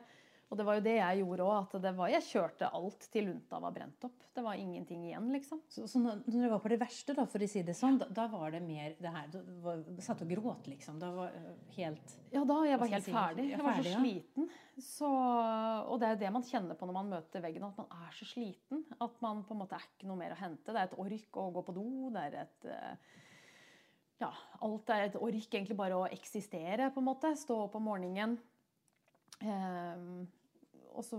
Og 0.52 0.58
det 0.58 0.64
var 0.68 0.76
jo 0.76 0.82
det 0.84 0.94
jeg 0.98 1.20
gjorde 1.22 1.44
òg. 1.48 2.00
Jeg 2.12 2.24
kjørte 2.26 2.68
alt 2.76 3.06
til 3.14 3.24
lunta 3.24 3.56
var 3.62 3.72
brent 3.72 4.04
opp. 4.04 4.26
Det 4.36 4.42
var 4.44 4.58
ingenting 4.60 5.06
igjen, 5.06 5.30
liksom. 5.32 5.62
Så, 5.72 5.86
så 5.88 6.02
når 6.02 6.26
det 6.26 6.50
var 6.52 6.60
på 6.60 6.72
det 6.74 6.78
verste, 6.82 7.14
da, 7.16 7.24
for 7.30 7.40
å 7.40 7.48
si 7.48 7.62
det 7.64 7.72
sånn, 7.78 7.96
da, 8.02 8.08
da 8.12 8.26
var 8.28 8.52
det 8.52 8.60
mer 8.66 8.92
det 9.00 9.12
her 9.14 9.30
Du 9.32 9.38
var, 9.64 9.80
satt 10.04 10.20
og 10.26 10.34
gråt, 10.34 10.68
liksom? 10.68 10.98
Da 11.00 11.08
var 11.14 11.32
øh, 11.38 11.54
helt 11.78 12.14
Ja, 12.34 12.42
da. 12.44 12.58
Jeg 12.68 12.82
var 12.82 12.92
helt 12.92 13.08
si? 13.08 13.14
ferdig. 13.16 13.48
Jeg 13.54 13.64
var 13.64 13.80
så 13.80 13.94
sliten. 13.94 14.52
Så, 14.90 15.08
og 15.08 15.96
det 16.02 16.10
er 16.10 16.20
det 16.26 16.34
man 16.36 16.44
kjenner 16.50 16.76
på 16.76 16.90
når 16.90 16.98
man 16.98 17.14
møter 17.14 17.46
veggen, 17.46 17.64
at 17.70 17.80
man 17.80 17.88
er 18.02 18.12
så 18.18 18.28
sliten. 18.28 18.84
At 19.00 19.16
man 19.24 19.40
på 19.48 19.56
en 19.56 19.64
måte 19.64 19.80
er 19.80 19.88
ikke 19.88 20.10
noe 20.10 20.20
mer 20.20 20.36
å 20.36 20.40
hente. 20.42 20.68
Det 20.68 20.76
er 20.76 20.90
et 20.90 21.00
ork 21.00 21.40
å 21.40 21.48
gå 21.56 21.64
på 21.64 21.78
do. 21.80 21.88
Det 22.12 22.28
er 22.28 22.40
et 22.44 22.72
eh, 22.76 23.12
Ja, 24.22 24.30
alt 24.62 24.90
er 24.94 25.08
et 25.08 25.16
ork 25.18 25.34
egentlig 25.56 25.76
bare 25.78 25.98
å 25.98 26.06
eksistere, 26.12 26.90
på 26.94 27.02
en 27.02 27.08
måte. 27.08 27.32
Stå 27.38 27.56
opp 27.64 27.74
om 27.78 27.86
morgenen. 27.90 28.36
Ehm, 29.42 30.26
og 30.92 31.02
så 31.06 31.18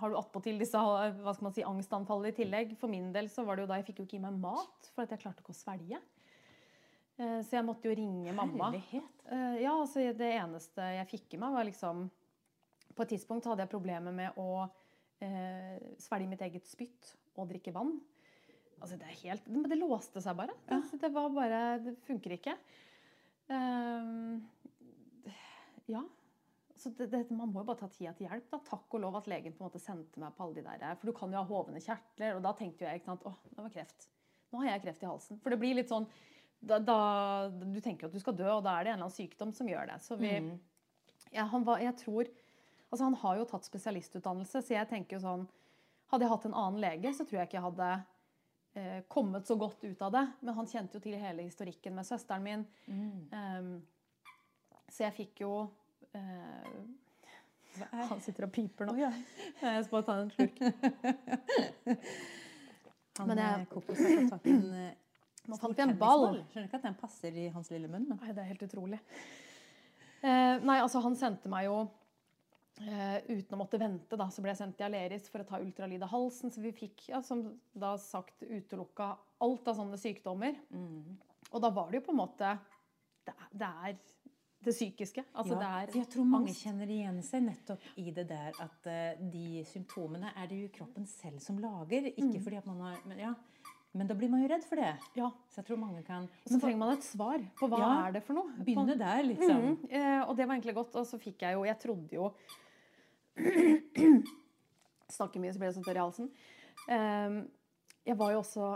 har 0.00 0.10
du 0.10 0.16
attpåtil 0.18 0.58
disse 0.60 0.76
hva 0.76 1.32
skal 1.32 1.46
man 1.46 1.54
si, 1.54 1.64
angstanfallene 1.64 2.32
i 2.32 2.36
tillegg. 2.36 2.74
For 2.80 2.90
min 2.92 3.12
del 3.14 3.30
så 3.32 3.44
var 3.46 3.56
det 3.56 3.64
jo 3.64 3.70
da 3.70 3.78
jeg 3.80 3.88
fikk 3.88 4.02
jo 4.02 4.08
ikke 4.08 4.18
i 4.18 4.24
meg 4.26 4.36
mat, 4.42 4.90
for 4.92 5.06
at 5.06 5.14
jeg 5.14 5.22
klarte 5.22 5.44
ikke 5.44 5.54
å 5.54 5.58
svelge. 5.62 6.00
Eh, 7.16 7.40
Så 7.46 7.54
jeg 7.56 7.64
måtte 7.64 7.86
jo 7.88 7.94
ringe 7.94 8.34
mamma. 8.34 8.72
Herlighet. 8.74 9.24
Eh, 9.30 9.62
Ja, 9.62 9.76
altså 9.78 10.02
det 10.18 10.32
eneste 10.34 10.82
jeg 10.98 11.08
fikk 11.14 11.34
i 11.34 11.40
meg, 11.40 11.52
var 11.54 11.64
liksom 11.64 12.08
På 12.94 13.02
et 13.02 13.08
tidspunkt 13.10 13.46
hadde 13.46 13.62
jeg 13.64 13.70
problemer 13.72 14.12
med 14.14 14.36
å 14.38 14.68
eh, 15.20 15.78
svelge 15.98 16.28
mitt 16.30 16.42
eget 16.46 16.66
spytt 16.68 17.14
og 17.36 17.48
drikke 17.50 17.72
vann. 17.74 17.96
Altså 18.80 18.98
det 19.00 19.06
er 19.08 19.20
helt 19.22 19.46
Men 19.48 19.68
det 19.70 19.78
låste 19.80 20.20
seg 20.24 20.36
bare. 20.38 20.56
Det, 20.68 20.80
det 21.00 21.10
var 21.14 21.30
bare 21.32 21.62
Det 21.84 21.94
funker 22.08 22.36
ikke. 22.36 22.56
Um, 23.48 24.42
ja. 25.90 26.02
Så 26.76 26.90
det, 26.98 27.06
det, 27.12 27.30
man 27.30 27.48
må 27.48 27.62
jo 27.62 27.68
bare 27.70 27.80
ta 27.80 27.88
tida 27.88 28.12
til 28.16 28.28
hjelp. 28.28 28.50
da. 28.50 28.60
Takk 28.66 28.96
og 28.96 29.00
lov 29.04 29.16
at 29.20 29.30
legen 29.30 29.54
på 29.54 29.62
en 29.62 29.70
måte 29.70 29.80
sendte 29.80 30.20
meg 30.20 30.34
på 30.36 30.44
alle 30.44 30.60
de 30.60 30.64
der 30.66 30.98
For 30.98 31.08
du 31.08 31.16
kan 31.16 31.32
jo 31.32 31.40
ha 31.40 31.48
hovne 31.48 31.80
kjertler, 31.80 32.36
og 32.36 32.44
da 32.44 32.52
tenkte 32.58 32.84
jo 32.84 32.90
jeg 32.90 33.00
ikke 33.00 33.12
sant, 33.12 33.24
å, 33.24 33.34
det 33.50 33.62
var 33.62 33.72
kreft. 33.72 34.08
Nå 34.52 34.62
har 34.62 34.74
jeg 34.74 34.84
kreft 34.84 35.04
i 35.04 35.08
halsen. 35.08 35.40
For 35.42 35.54
det 35.54 35.60
blir 35.62 35.78
litt 35.78 35.92
sånn 35.92 36.06
da, 36.64 36.78
da, 36.80 36.98
Du 37.50 37.80
tenker 37.84 38.08
at 38.08 38.14
du 38.14 38.20
skal 38.22 38.36
dø, 38.36 38.48
og 38.52 38.64
da 38.66 38.78
er 38.78 38.86
det 38.86 38.94
en 38.94 38.98
eller 38.98 39.08
annen 39.08 39.16
sykdom 39.16 39.52
som 39.56 39.68
gjør 39.68 39.90
det. 39.90 39.98
Så 40.04 40.18
vi, 40.20 40.32
ja, 41.34 41.46
han 41.50 41.66
var, 41.66 41.82
jeg 41.82 41.96
tror, 42.00 42.30
altså 42.90 43.08
han 43.08 43.18
har 43.24 43.40
jo 43.40 43.48
tatt 43.50 43.68
spesialistutdannelse, 43.68 44.62
så 44.64 44.76
jeg 44.76 44.90
tenker 44.92 45.18
jo 45.18 45.26
sånn 45.26 45.46
Hadde 46.12 46.26
jeg 46.26 46.30
hatt 46.34 46.44
en 46.46 46.54
annen 46.60 46.82
lege, 46.82 47.10
så 47.16 47.24
tror 47.24 47.38
jeg 47.40 47.48
ikke 47.48 47.56
jeg 47.56 47.64
hadde 47.64 47.86
eh, 47.90 48.02
kommet 49.08 49.46
så 49.46 49.54
godt 49.60 49.84
ut 49.84 50.02
av 50.02 50.12
det. 50.12 50.24
Men 50.40 50.54
han 50.58 50.66
kjente 50.70 50.98
jo 50.98 51.02
til 51.04 51.18
hele 51.20 51.42
historikken 51.46 51.94
med 51.94 52.06
søsteren 52.08 52.42
min. 52.42 52.64
Ehm, 53.34 53.74
så 54.90 55.06
jeg 55.06 55.14
fikk 55.16 55.40
jo 55.44 55.52
uh, 56.14 56.74
Han 58.08 58.20
sitter 58.22 58.46
og 58.46 58.52
piper 58.54 58.86
nå. 58.86 58.94
Jeg 58.98 59.84
skal 59.86 59.90
bare 59.90 60.06
ta 60.06 60.18
en 60.22 60.30
slurk. 60.34 60.58
Han 63.18 63.30
Men 63.30 63.38
jeg- 63.38 63.66
Kokos 63.70 63.98
har 63.98 64.14
fått 64.20 64.30
tak 64.30 64.46
i 64.46 64.50
en 64.50 64.72
eh, 64.74 64.92
Nå 65.50 65.58
fant 65.60 65.76
vi 65.76 65.82
en 65.84 65.98
ball. 66.00 66.38
Skjønner 66.50 66.70
ikke 66.70 66.78
at 66.80 66.86
den 66.86 66.94
passer 66.96 67.34
i 67.36 67.48
hans 67.52 67.68
lille 67.68 67.88
munn. 67.90 68.06
Men. 68.08 68.16
Nei, 68.16 68.32
det 68.32 68.40
er 68.40 68.48
helt 68.48 68.62
utrolig. 68.64 68.96
Uh, 70.24 70.56
nei, 70.64 70.78
altså 70.80 71.02
han 71.04 71.14
sendte 71.20 71.50
meg 71.52 71.66
jo 71.68 71.82
eh, 72.80 73.18
uten 73.28 73.54
å 73.54 73.60
måtte 73.60 73.78
vente, 73.80 74.16
da, 74.18 74.28
så 74.30 74.42
ble 74.42 74.50
jeg 74.52 74.60
sendt 74.62 74.76
til 74.78 74.88
Aleris 74.88 75.28
for 75.30 75.44
å 75.44 75.46
ta 75.48 75.60
ultralyd 75.62 76.02
av 76.02 76.10
halsen. 76.14 76.50
Så 76.50 76.62
vi 76.64 76.72
fikk, 76.74 77.08
ja, 77.12 77.20
som 77.22 77.44
da 77.72 77.94
sagt, 78.00 78.42
utelukka 78.42 79.12
alt 79.44 79.68
av 79.68 79.78
sånne 79.78 80.00
sykdommer. 80.00 80.58
Og 81.52 81.62
da 81.62 81.70
var 81.70 81.90
det 81.90 82.00
jo 82.00 82.06
på 82.08 82.14
en 82.16 82.22
måte 82.24 82.56
Det 83.24 83.32
det, 83.52 83.68
er 83.88 83.94
det 84.64 84.72
psykiske. 84.74 85.22
Altså 85.34 85.54
Ja, 85.60 85.84
det 85.86 85.94
jeg 85.96 86.08
tror 86.12 86.24
mange 86.24 86.48
angst. 86.48 86.62
kjenner 86.64 86.88
igjen 86.88 87.22
seg 87.22 87.42
nettopp 87.44 87.80
i 88.00 88.10
det 88.10 88.26
der 88.28 88.52
at 88.60 88.86
uh, 88.88 89.22
de 89.32 89.62
symptomene 89.68 90.32
er 90.36 90.46
det 90.48 90.58
jo 90.62 90.68
kroppen 90.78 91.06
selv 91.06 91.40
som 91.40 91.58
lager. 91.60 92.10
Ikke 92.16 92.40
fordi 92.40 92.56
at 92.56 92.66
man 92.66 92.80
har 92.80 92.96
men, 93.04 93.18
ja, 93.18 93.34
men 93.94 94.08
da 94.08 94.14
blir 94.18 94.28
man 94.28 94.42
jo 94.42 94.48
redd 94.50 94.64
for 94.64 94.76
det. 94.80 94.90
Ja. 95.16 95.30
Så 95.48 95.60
jeg 95.60 95.68
tror 95.68 95.80
mange 95.80 96.02
kan 96.02 96.24
Og 96.26 96.50
så 96.50 96.60
trenger 96.60 96.80
man 96.80 96.96
et 96.96 97.04
svar 97.06 97.38
på 97.60 97.68
hva 97.70 97.78
Ja, 97.78 97.92
er 98.08 98.12
det 98.16 98.24
for 98.24 98.34
noe. 98.34 98.52
begynne 98.64 98.98
der, 98.98 99.22
liksom. 99.22 99.62
Mm, 99.62 99.76
Uh, 99.84 100.28
og 100.28 100.36
det 100.36 100.48
var 100.48 100.56
egentlig 100.56 100.74
godt. 100.74 100.96
Og 100.96 101.06
så 101.06 101.20
fikk 101.20 101.42
jeg 101.42 101.54
jo 101.54 101.64
Jeg 101.64 101.78
trodde 101.78 102.12
jo 102.16 102.32
Snakker 105.14 105.42
mye, 105.42 105.52
så 105.52 105.60
blir 105.60 105.70
det 105.70 105.76
så 105.76 105.84
tørr 105.84 105.98
i 105.98 106.04
halsen. 106.04 106.30
Um, 106.88 107.38
jeg 108.04 108.18
var 108.20 108.34
jo 108.34 108.40
også 108.42 108.74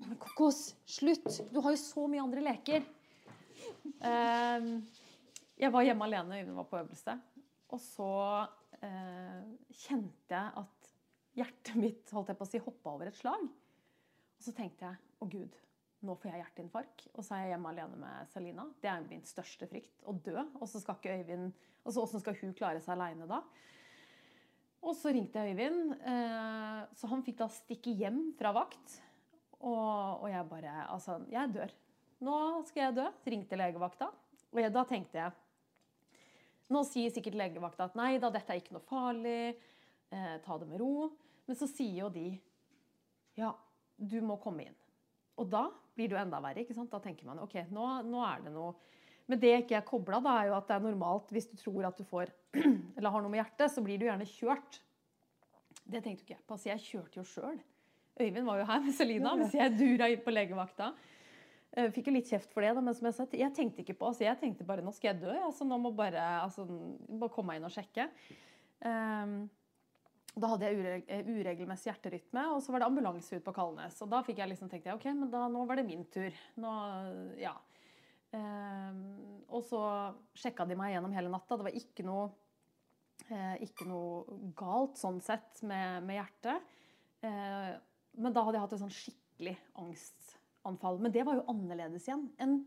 Men 0.00 0.18
Kokos, 0.20 0.74
slutt! 0.88 1.28
Du 1.52 1.60
har 1.60 1.74
jo 1.74 1.80
så 1.80 2.06
mye 2.08 2.22
andre 2.24 2.44
leker. 2.44 2.84
Um, 4.00 4.70
jeg 5.60 5.72
var 5.74 5.84
hjemme 5.84 6.06
alene, 6.06 6.38
Øyvind 6.40 6.56
var 6.56 6.68
på 6.70 6.78
øvelse. 6.80 7.16
Og 7.70 7.80
så 7.84 8.12
uh, 8.80 9.42
kjente 9.82 10.32
jeg 10.32 10.54
at 10.62 10.92
hjertet 11.36 11.76
mitt 11.76 12.14
holdt 12.14 12.32
jeg 12.32 12.38
på 12.38 12.46
å 12.46 12.50
si, 12.50 12.62
hoppa 12.64 12.94
over 12.94 13.10
et 13.10 13.18
slag. 13.18 13.44
Og 13.44 14.46
så 14.46 14.54
tenkte 14.56 14.88
jeg 14.88 15.20
å 15.20 15.28
gud, 15.28 15.58
nå 16.00 16.16
får 16.16 16.32
jeg 16.32 16.40
hjerteinfarkt. 16.40 17.10
Og 17.12 17.26
så 17.26 17.36
er 17.36 17.44
jeg 17.44 17.52
hjemme 17.54 17.74
alene 17.74 18.00
med 18.00 18.32
Selina. 18.32 18.64
Det 18.80 18.88
er 18.88 19.04
min 19.04 19.26
største 19.28 19.68
frykt. 19.68 19.98
Å 20.08 20.16
dø. 20.16 20.38
Og 20.56 20.64
så 20.70 20.80
skal 20.80 20.96
ikke 20.96 21.18
Øyvind 21.20 21.52
Og 21.84 22.00
åssen 22.06 22.24
skal 22.24 22.36
hun 22.40 22.56
klare 22.56 22.80
seg 22.80 22.96
aleine 22.96 23.28
da? 23.28 23.42
Og 24.80 24.96
så 24.96 25.12
ringte 25.12 25.42
jeg 25.42 25.54
Øyvind, 25.54 25.92
eh, 26.08 26.80
så 26.96 27.10
han 27.10 27.22
fikk 27.24 27.38
da 27.42 27.48
stikke 27.52 27.92
hjem 27.98 28.30
fra 28.38 28.52
vakt. 28.56 28.96
Og, 29.60 30.24
jeg 30.30 30.48
bare 30.48 30.86
Altså, 30.88 31.18
jeg 31.28 31.52
dør. 31.52 31.72
Nå 32.24 32.36
skal 32.68 32.86
jeg 32.86 32.96
dø. 32.96 33.06
Ringte 33.28 33.58
legevakta. 33.60 34.08
Og 34.50 34.72
da 34.72 34.84
tenkte 34.88 35.20
jeg 35.20 35.32
Nå 36.70 36.84
sier 36.86 37.10
sikkert 37.10 37.34
legevakta 37.34 37.88
at 37.88 37.96
nei 37.98 38.12
da, 38.22 38.28
dette 38.30 38.54
er 38.54 38.60
ikke 38.60 38.76
noe 38.76 38.86
farlig. 38.86 39.56
Eh, 40.10 40.36
ta 40.44 40.58
det 40.58 40.68
med 40.70 40.78
ro. 40.80 41.10
Men 41.48 41.58
så 41.58 41.66
sier 41.66 42.04
jo 42.04 42.10
de 42.14 42.28
ja, 43.38 43.50
du 43.96 44.20
må 44.22 44.36
komme 44.42 44.68
inn. 44.68 44.76
Og 45.40 45.48
da 45.50 45.64
blir 45.96 46.08
det 46.08 46.16
jo 46.16 46.20
enda 46.20 46.40
verre. 46.42 46.62
ikke 46.62 46.76
sant? 46.76 46.92
Da 46.92 47.00
tenker 47.02 47.26
man 47.26 47.42
ok, 47.42 47.56
nå, 47.74 47.86
nå 48.06 48.22
er 48.26 48.44
det 48.44 48.54
noe 48.54 48.74
Men 49.30 49.38
det 49.38 49.50
ikke 49.60 49.78
er 49.78 49.86
kobla, 49.86 50.18
da, 50.24 50.36
er 50.40 50.50
jo 50.50 50.56
at 50.56 50.66
det 50.66 50.76
er 50.76 50.86
normalt 50.88 51.30
hvis 51.34 51.46
du 51.50 51.54
tror 51.60 51.86
at 51.86 51.98
du 51.98 52.06
får 52.08 52.32
eller 52.96 53.12
har 53.14 53.22
noe 53.22 53.30
med 53.30 53.42
hjertet, 53.44 53.70
så 53.70 53.84
blir 53.84 54.00
du 54.00 54.08
gjerne 54.08 54.26
kjørt. 54.26 54.80
Det 55.86 56.02
tenkte 56.02 56.24
ikke 56.24 56.34
jeg 56.34 56.46
på. 56.48 56.58
Så 56.58 56.70
jeg 56.72 56.82
kjørte 56.86 57.20
jo 57.20 57.26
sjøl. 57.26 57.60
Øyvind 58.20 58.48
var 58.48 58.60
jo 58.60 58.66
her 58.68 58.82
med 58.84 58.96
Selina 58.96 59.32
mens 59.38 59.54
jeg 59.56 59.76
dura 59.78 60.10
inn 60.10 60.24
på 60.24 60.34
legevakta. 60.34 60.90
Eh, 61.70 61.86
Fikk 61.94 62.10
jo 62.10 62.16
litt 62.16 62.30
kjeft 62.30 62.50
for 62.50 62.66
det, 62.66 62.74
da, 62.74 62.82
men 62.82 62.96
som 62.96 63.06
jeg 63.06 63.16
sa, 63.16 63.26
jeg 63.38 63.54
tenkte 63.54 63.84
ikke 63.84 63.94
på 64.00 64.10
altså 64.10 64.26
Jeg 64.26 64.40
tenkte 64.40 64.66
bare 64.66 64.82
nå 64.82 64.90
skal 64.96 65.12
jeg 65.12 65.22
dø, 65.22 65.36
altså 65.46 65.66
nå 65.68 65.78
må 65.78 65.94
bare, 65.94 66.24
altså, 66.42 66.66
bare 66.66 67.32
komme 67.32 67.52
meg 67.52 67.60
inn 67.60 67.70
og 67.70 67.74
sjekke. 67.74 68.10
Um, 68.82 69.44
da 70.34 70.50
hadde 70.52 70.66
jeg 70.66 70.78
ureg 70.78 71.08
eh, 71.10 71.26
uregelmessig 71.26 71.90
hjerterytme, 71.90 72.44
og 72.54 72.60
så 72.62 72.74
var 72.74 72.82
det 72.82 72.90
ambulanse 72.90 73.38
ut 73.38 73.46
på 73.46 73.54
Kalnes. 73.54 73.98
Og 74.02 74.10
da 74.10 74.22
fikk 74.26 74.42
jeg 74.42 74.50
liksom 74.52 74.70
tenkt 74.70 74.90
ok, 74.92 75.06
men 75.14 75.30
da, 75.32 75.46
nå 75.50 75.64
var 75.66 75.78
det 75.78 75.86
min 75.86 76.04
tur. 76.10 76.34
Nå, 76.62 76.74
ja. 77.40 77.54
Ehm, 78.32 79.00
og 79.50 79.64
så 79.66 79.80
sjekka 80.38 80.66
de 80.68 80.76
meg 80.78 80.94
gjennom 80.94 81.14
hele 81.16 81.32
natta. 81.32 81.56
Det 81.58 81.66
var 81.66 81.78
ikke 81.80 82.04
noe, 82.06 82.28
eh, 83.28 83.56
ikke 83.66 83.86
noe 83.90 84.52
galt 84.58 84.96
sånn 85.00 85.20
sett 85.24 85.62
med, 85.66 86.04
med 86.06 86.20
hjertet. 86.20 86.62
Eh, 87.26 87.72
men 88.20 88.32
da 88.36 88.44
hadde 88.46 88.58
jeg 88.58 88.64
hatt 88.66 88.72
et 88.78 88.82
sånn 88.84 88.94
skikkelig 88.94 89.56
angstanfall. 89.82 91.00
Men 91.02 91.12
det 91.14 91.24
var 91.26 91.40
jo 91.40 91.46
annerledes 91.50 92.06
igjen 92.08 92.28
enn 92.38 92.60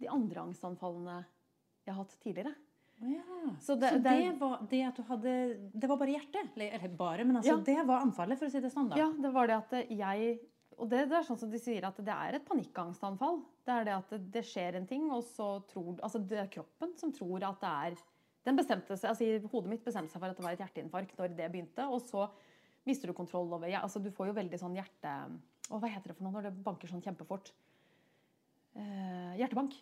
de 0.00 0.08
andre 0.08 0.46
angstanfallene 0.46 1.18
jeg 1.86 1.94
har 1.94 2.02
hatt 2.04 2.18
tidligere. 2.22 2.54
Ja. 3.00 3.22
Så 3.58 3.74
Så 3.74 3.80
det- 3.80 4.02
det, 4.02 4.10
det- 4.30 4.38
var 4.38 4.58
det 4.68 4.82
at 4.84 4.96
du 4.96 5.02
hadde 5.02 5.70
Det 5.72 5.88
var 5.88 5.96
bare 5.96 6.12
hjertet? 6.12 6.50
Eller 6.54 6.74
eller 6.74 6.88
bare, 6.96 7.24
men 7.24 7.36
altså, 7.36 7.56
Ja. 7.56 7.56
det 7.64 7.86
var 7.86 8.02
anfallet, 8.02 8.38
for 8.38 8.46
å 8.46 8.50
si 8.50 8.60
det 8.60 8.70
sånn, 8.72 8.90
da. 8.90 8.96
Ja, 8.96 9.10
det 9.10 9.32
var 9.32 9.46
det 9.46 9.56
at 9.56 9.88
jeg 9.88 10.40
Og 10.80 10.88
det, 10.88 11.02
det 11.10 11.18
er 11.18 11.26
sånn 11.26 11.38
som 11.40 11.50
de 11.52 11.60
sier 11.60 11.84
at 11.84 11.98
det 12.00 12.14
er 12.14 12.38
et 12.38 12.46
panikkangstanfall. 12.46 13.42
Det 13.66 13.74
er 13.74 13.88
det 13.88 13.96
at 13.98 14.14
det, 14.14 14.20
det 14.38 14.44
skjer 14.48 14.78
en 14.78 14.88
ting, 14.88 15.10
og 15.12 15.22
så 15.28 15.58
tror 15.68 15.98
Altså 15.98 16.22
det 16.24 16.38
er 16.40 16.52
kroppen 16.52 16.94
som 17.00 17.12
tror 17.12 17.44
at 17.50 17.60
det 17.60 17.72
er 17.90 18.00
den 18.48 18.56
bestemte 18.56 18.96
seg, 18.96 19.10
altså 19.10 19.50
Hodet 19.52 19.68
mitt 19.74 19.84
bestemte 19.84 20.12
seg 20.12 20.22
for 20.22 20.32
at 20.32 20.38
det 20.38 20.44
var 20.46 20.56
et 20.56 20.62
hjerteinfarkt 20.64 21.18
når 21.20 21.34
det 21.36 21.50
begynte. 21.52 21.84
Og 21.92 22.00
så 22.06 22.26
mister 22.88 23.10
du 23.10 23.16
kontroll 23.16 23.52
over 23.52 23.68
ja, 23.68 23.82
altså 23.84 24.00
Du 24.00 24.08
får 24.14 24.30
jo 24.30 24.38
veldig 24.40 24.60
sånn 24.60 24.78
hjerte... 24.78 25.16
Å, 25.70 25.78
hva 25.78 25.90
heter 25.92 26.10
det 26.10 26.16
for 26.18 26.26
noe 26.26 26.34
når 26.38 26.48
det 26.48 26.64
banker 26.64 26.90
sånn 26.90 27.04
kjempefort? 27.04 27.52
Eh, 28.74 29.36
hjertebank. 29.38 29.76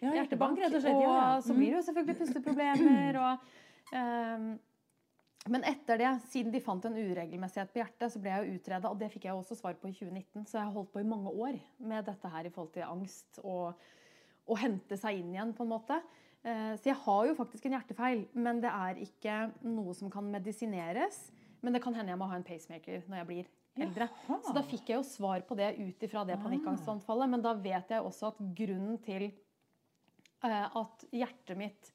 Ja, 0.00 0.14
hjertebank, 0.14 0.58
rett 0.62 0.74
og 0.74 0.82
slett. 0.82 0.98
Ja, 1.02 1.12
ja. 1.12 1.28
Og 1.36 1.44
så 1.46 1.54
blir 1.54 1.72
det 1.72 1.78
jo 1.78 1.84
selvfølgelig 1.88 2.18
pusteproblemer. 2.22 3.18
Og, 3.22 3.52
ehm, 3.98 4.48
men 5.46 5.64
etter 5.64 6.00
det, 6.00 6.10
siden 6.28 6.52
de 6.52 6.60
fant 6.60 6.84
en 6.84 6.96
uregelmessighet 6.98 7.70
på 7.72 7.80
hjertet, 7.80 8.12
så 8.12 8.20
ble 8.20 8.32
jeg 8.34 8.58
utreda, 8.58 8.90
og 8.90 8.98
det 9.00 9.10
fikk 9.12 9.28
jeg 9.28 9.38
også 9.38 9.56
svar 9.56 9.78
på 9.78 9.88
i 9.88 9.94
2019. 9.94 10.44
Så 10.44 10.58
jeg 10.58 10.66
har 10.66 10.74
holdt 10.74 10.90
på 10.92 11.00
i 11.00 11.08
mange 11.08 11.30
år 11.30 11.60
med 11.78 12.04
dette 12.08 12.32
her 12.32 12.48
i 12.48 12.52
forhold 12.52 12.72
til 12.74 12.84
angst 12.88 13.40
og 13.44 13.78
å 14.48 14.56
hente 14.58 14.96
seg 14.98 15.20
inn 15.20 15.30
igjen, 15.34 15.54
på 15.56 15.64
en 15.64 15.72
måte. 15.72 16.00
Eh, 16.42 16.74
Så 16.76 16.90
jeg 16.90 16.98
har 17.04 17.26
jo 17.28 17.36
faktisk 17.38 17.66
en 17.68 17.76
hjertefeil, 17.78 18.26
men 18.34 18.60
det 18.64 18.72
er 18.72 19.00
ikke 19.04 19.38
noe 19.68 19.94
som 19.94 20.10
kan 20.10 20.26
medisineres. 20.32 21.30
Men 21.60 21.74
det 21.74 21.82
kan 21.82 21.94
hende 21.94 22.12
jeg 22.12 22.20
må 22.20 22.28
ha 22.30 22.36
en 22.38 22.46
pacemaker 22.46 23.02
når 23.08 23.20
jeg 23.20 23.28
blir 23.28 23.48
eldre. 23.78 24.08
Jaha. 24.28 24.40
Så 24.46 24.54
da 24.54 24.62
fikk 24.62 24.90
jeg 24.90 25.00
jo 25.00 25.06
svar 25.06 25.42
på 25.46 25.56
det 25.58 25.72
ut 25.78 26.02
ifra 26.06 26.24
det 26.26 26.38
panikkangstanfallet. 26.42 27.30
Men 27.30 27.42
da 27.42 27.54
vet 27.54 27.90
jeg 27.90 28.04
også 28.04 28.32
at 28.32 28.42
grunnen 28.60 28.98
til 29.02 29.30
eh, 29.30 30.66
at 30.82 31.08
hjertet 31.10 31.58
mitt 31.58 31.92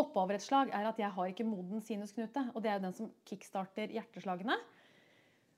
hoppa 0.00 0.22
over 0.24 0.34
et 0.36 0.42
slag, 0.44 0.70
er 0.74 0.88
at 0.90 0.98
jeg 0.98 1.10
har 1.16 1.30
ikke 1.30 1.46
moden 1.46 1.80
sinusknute. 1.84 2.46
Og 2.54 2.62
det 2.64 2.70
er 2.72 2.78
jo 2.80 2.84
den 2.88 2.96
som 2.96 3.10
kickstarter 3.28 3.92
hjerteslagene. 3.94 4.56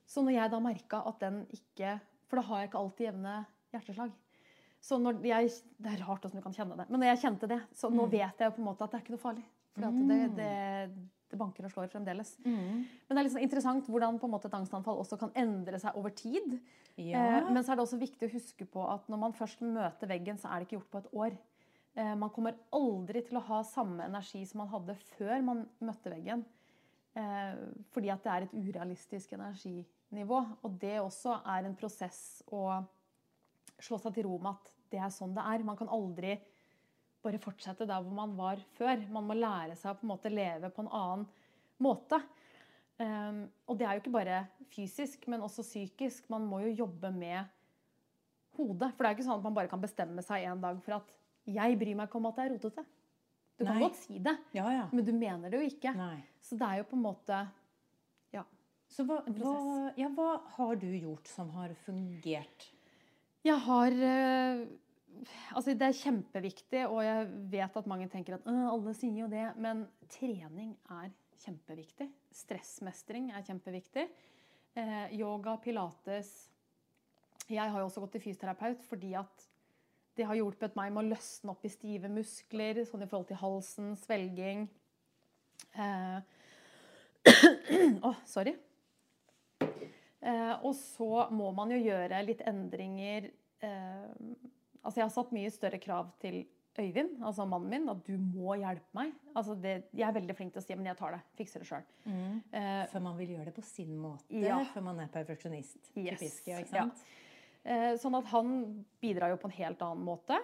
Så 0.05 0.21
når 0.23 0.35
jeg 0.37 0.51
da 0.51 0.59
merka 0.59 0.99
at 1.07 1.19
den 1.23 1.45
ikke 1.55 1.99
For 2.27 2.39
da 2.41 2.43
har 2.47 2.59
jeg 2.63 2.69
ikke 2.71 2.79
alltid 2.81 3.05
jevne 3.07 3.33
hjerteslag. 3.71 4.11
Så 4.83 4.97
når 4.99 5.19
jeg, 5.23 5.49
Det 5.79 5.91
er 5.93 6.01
rart 6.05 6.21
hvordan 6.25 6.39
du 6.41 6.43
kan 6.43 6.53
kjenne 6.57 6.77
det. 6.79 6.89
Men 6.89 6.99
når 6.99 7.11
jeg 7.13 7.21
kjente 7.23 7.47
det, 7.47 7.59
så 7.77 7.89
nå 7.93 8.03
Mm. 8.07 8.11
vet 8.11 8.39
jeg 8.41 8.53
på 8.55 8.59
en 8.59 8.65
måte 8.67 8.83
at 8.83 8.91
det 8.91 8.97
er 8.99 9.03
ikke 9.05 9.13
noe 9.15 9.21
farlig. 9.21 9.43
For 9.73 9.81
det, 9.81 10.35
det, 10.35 10.49
det 11.29 11.39
banker 11.39 11.65
og 11.65 11.71
slår 11.71 11.87
fremdeles. 11.93 12.35
Men 12.45 12.85
det 13.09 13.17
er 13.23 13.29
sånn 13.29 13.41
interessant 13.45 13.87
hvordan 13.87 14.19
på 14.19 14.25
en 14.27 14.33
måte 14.33 14.45
et 14.49 14.53
angstanfall 14.57 14.99
også 15.01 15.17
kan 15.19 15.31
endre 15.35 15.79
seg 15.79 15.95
over 15.95 16.09
tid. 16.13 16.59
Ja. 16.97 17.39
Eh, 17.39 17.49
men 17.51 17.63
så 17.63 17.71
er 17.71 17.75
det 17.79 17.85
også 17.87 17.97
viktig 18.01 18.27
å 18.27 18.33
huske 18.33 18.65
på 18.69 18.83
at 18.91 19.07
når 19.09 19.17
man 19.23 19.33
først 19.33 19.61
møter 19.61 20.07
veggen, 20.11 20.37
så 20.37 20.49
er 20.51 20.59
det 20.59 20.67
ikke 20.67 20.77
gjort 20.81 20.91
på 20.91 20.97
et 20.99 21.13
år. 21.13 21.37
Eh, 21.93 22.15
man 22.17 22.31
kommer 22.33 22.57
aldri 22.73 23.21
til 23.27 23.37
å 23.37 23.45
ha 23.51 23.61
samme 23.67 24.07
energi 24.07 24.41
som 24.49 24.63
man 24.63 24.71
hadde 24.71 24.97
før 25.13 25.43
man 25.45 25.65
møtte 25.83 26.13
veggen. 26.13 26.41
Eh, 27.13 27.59
fordi 27.93 28.09
at 28.09 28.23
det 28.25 28.31
er 28.33 28.45
et 28.47 28.55
urealistisk 28.57 29.35
energinivå. 29.37 30.39
Og 30.65 30.79
det 30.81 30.97
også 31.01 31.37
er 31.55 31.67
en 31.67 31.77
prosess 31.77 32.41
å 32.49 32.81
slå 33.83 33.99
seg 34.01 34.15
til 34.15 34.27
ro 34.27 34.39
med 34.39 34.55
at 34.55 34.73
det 34.93 35.01
er 35.01 35.13
sånn 35.13 35.35
det 35.37 35.45
er. 35.45 35.65
Man 35.65 35.77
kan 35.77 35.91
aldri 35.93 36.37
bare 37.23 37.41
fortsette 37.41 37.87
der 37.87 38.03
hvor 38.03 38.15
man 38.15 38.35
var 38.37 38.61
før. 38.77 39.05
Man 39.13 39.29
må 39.29 39.37
lære 39.37 39.77
seg 39.79 39.93
å 39.93 39.99
på 39.99 40.07
en 40.07 40.13
måte 40.15 40.33
leve 40.33 40.71
på 40.73 40.83
en 40.83 40.93
annen 40.93 41.27
måte. 41.83 42.19
Um, 42.99 43.45
og 43.65 43.79
det 43.79 43.87
er 43.87 43.95
jo 43.95 44.03
ikke 44.03 44.13
bare 44.13 44.43
fysisk, 44.71 45.25
men 45.31 45.41
også 45.43 45.65
psykisk. 45.65 46.27
Man 46.29 46.45
må 46.49 46.61
jo 46.65 46.75
jobbe 46.83 47.09
med 47.15 47.47
hodet. 48.57 48.91
For 48.93 49.01
det 49.01 49.07
er 49.07 49.13
jo 49.13 49.17
ikke 49.17 49.27
sånn 49.29 49.39
at 49.39 49.47
man 49.47 49.57
bare 49.57 49.71
kan 49.71 49.81
bestemme 49.81 50.25
seg 50.25 50.45
en 50.49 50.61
dag 50.63 50.81
for 50.83 50.99
at 50.99 51.15
'jeg 51.45 51.79
bryr 51.79 51.95
meg 51.95 52.07
ikke 52.07 52.19
om 52.19 52.25
at 52.29 52.35
det 52.35 52.45
er 52.45 52.53
rotete'. 52.55 52.85
Du 53.59 53.65
kan 53.65 53.79
godt 53.79 53.95
si 53.95 54.17
det, 54.17 54.33
ja, 54.53 54.65
ja. 54.71 54.85
men 54.91 55.05
du 55.05 55.11
mener 55.13 55.49
det 55.49 55.59
jo 55.59 55.65
ikke. 55.69 55.93
Nei. 55.95 56.23
Så 56.41 56.57
det 56.57 56.67
er 56.67 56.77
jo 56.81 56.83
på 56.89 56.95
en 56.97 57.03
måte 57.03 57.41
Ja. 58.33 58.43
Så 58.89 59.05
hva, 59.05 59.21
hva, 59.25 59.91
ja, 59.97 60.09
hva 60.09 60.41
har 60.57 60.75
du 60.75 60.87
gjort 60.87 61.27
som 61.27 61.49
har 61.53 61.73
fungert? 61.85 62.71
Jeg 63.43 63.59
har 63.59 63.91
eh, 63.91 64.65
Altså, 65.53 65.75
det 65.77 65.85
er 65.85 65.93
kjempeviktig, 65.93 66.87
og 66.89 67.03
jeg 67.05 67.27
vet 67.51 67.75
at 67.77 67.87
mange 67.87 68.07
tenker 68.09 68.33
at 68.39 68.47
«Øh, 68.49 68.63
alle 68.71 68.95
sier 68.97 69.19
jo 69.21 69.27
det, 69.29 69.45
men 69.61 69.85
trening 70.09 70.73
er 70.89 71.11
kjempeviktig. 71.43 72.07
Stressmestring 72.33 73.29
er 73.31 73.45
kjempeviktig. 73.45 74.07
Eh, 74.73 75.13
yoga, 75.19 75.55
pilates 75.61 76.49
Jeg 77.45 77.69
har 77.69 77.77
jo 77.77 77.85
også 77.85 78.01
gått 78.01 78.15
til 78.15 78.23
fysioterapeut 78.23 78.81
fordi 78.87 79.11
at 79.19 79.43
det 80.17 80.27
har 80.29 80.37
hjulpet 80.37 80.75
meg 80.77 80.91
med 80.93 81.05
å 81.05 81.11
løsne 81.15 81.53
opp 81.53 81.65
i 81.65 81.71
stive 81.73 82.09
muskler, 82.11 82.83
sånn 82.85 83.05
i 83.05 83.09
forhold 83.09 83.29
til 83.31 83.39
halsen, 83.41 83.93
svelging. 83.97 84.67
Eh, 85.73 86.19
oh, 88.07 88.19
sorry. 88.29 88.53
Eh, 90.23 90.53
og 90.63 90.73
så 90.77 91.27
må 91.35 91.49
man 91.55 91.73
jo 91.73 91.79
gjøre 91.83 92.21
litt 92.23 92.43
endringer 92.47 93.25
eh, 93.63 94.11
Altså, 94.83 94.99
jeg 94.99 95.05
har 95.05 95.11
satt 95.15 95.29
mye 95.31 95.51
større 95.51 95.77
krav 95.79 96.09
til 96.19 96.41
Øyvind, 96.73 97.19
altså 97.23 97.45
mannen 97.45 97.69
min, 97.69 97.83
at 97.91 97.99
du 98.07 98.15
må 98.17 98.55
hjelpe 98.57 98.97
meg. 98.97 99.11
Altså, 99.37 99.53
det, 99.61 99.75
jeg 99.93 100.07
er 100.07 100.15
veldig 100.15 100.35
flink 100.35 100.55
til 100.55 100.59
å 100.59 100.63
si 100.65 100.75
men 100.75 100.89
jeg 100.89 100.97
tar 100.99 101.13
det. 101.13 101.19
Fikser 101.37 101.61
det 101.63 101.67
sjøl. 101.69 101.83
Eh, 102.09 102.81
For 102.91 103.03
man 103.05 103.15
vil 103.19 103.35
gjøre 103.35 103.45
det 103.51 103.53
på 103.55 103.63
sin 103.67 103.93
måte, 104.01 104.25
Ja. 104.41 104.57
for 104.73 104.81
man 104.83 104.99
er 105.03 105.11
perfeksjonist. 105.13 105.77
Yes. 105.93 106.17
Typisk, 106.17 106.49
ja, 106.49 106.63
ikke 106.65 106.73
sant? 106.73 107.03
Eh, 107.05 107.22
Sånn 107.97 108.15
at 108.19 108.25
han 108.33 108.85
bidrar 108.99 109.29
jo 109.31 109.37
på 109.39 109.47
en 109.47 109.57
helt 109.57 109.81
annen 109.85 110.03
måte. 110.03 110.35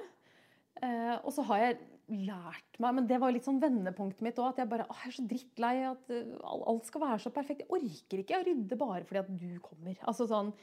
Eh, 0.82 1.15
og 1.25 1.34
så 1.36 1.43
har 1.49 1.58
jeg 1.65 1.79
lært 2.10 2.77
meg 2.82 2.95
Men 2.95 3.05
det 3.10 3.17
var 3.21 3.29
litt 3.36 3.43
sånn 3.45 3.60
vendepunktet 3.62 4.23
mitt 4.25 4.38
òg. 4.39 4.47
At 4.53 4.62
jeg 4.63 4.69
bare 4.71 4.86
å, 4.89 4.95
jeg 4.97 5.12
er 5.12 5.15
så 5.17 5.25
drittlei 5.29 5.73
at 5.86 6.10
eh, 6.15 6.29
alt 6.47 6.88
skal 6.88 7.01
være 7.03 7.19
så 7.21 7.32
perfekt. 7.36 7.65
Jeg 7.65 7.69
orker 7.75 8.21
ikke 8.23 8.39
å 8.39 8.45
rydde 8.47 8.77
bare 8.79 9.03
fordi 9.05 9.19
at 9.19 9.34
du 9.41 9.60
kommer. 9.65 9.97
Altså 10.08 10.25
sånn 10.32 10.53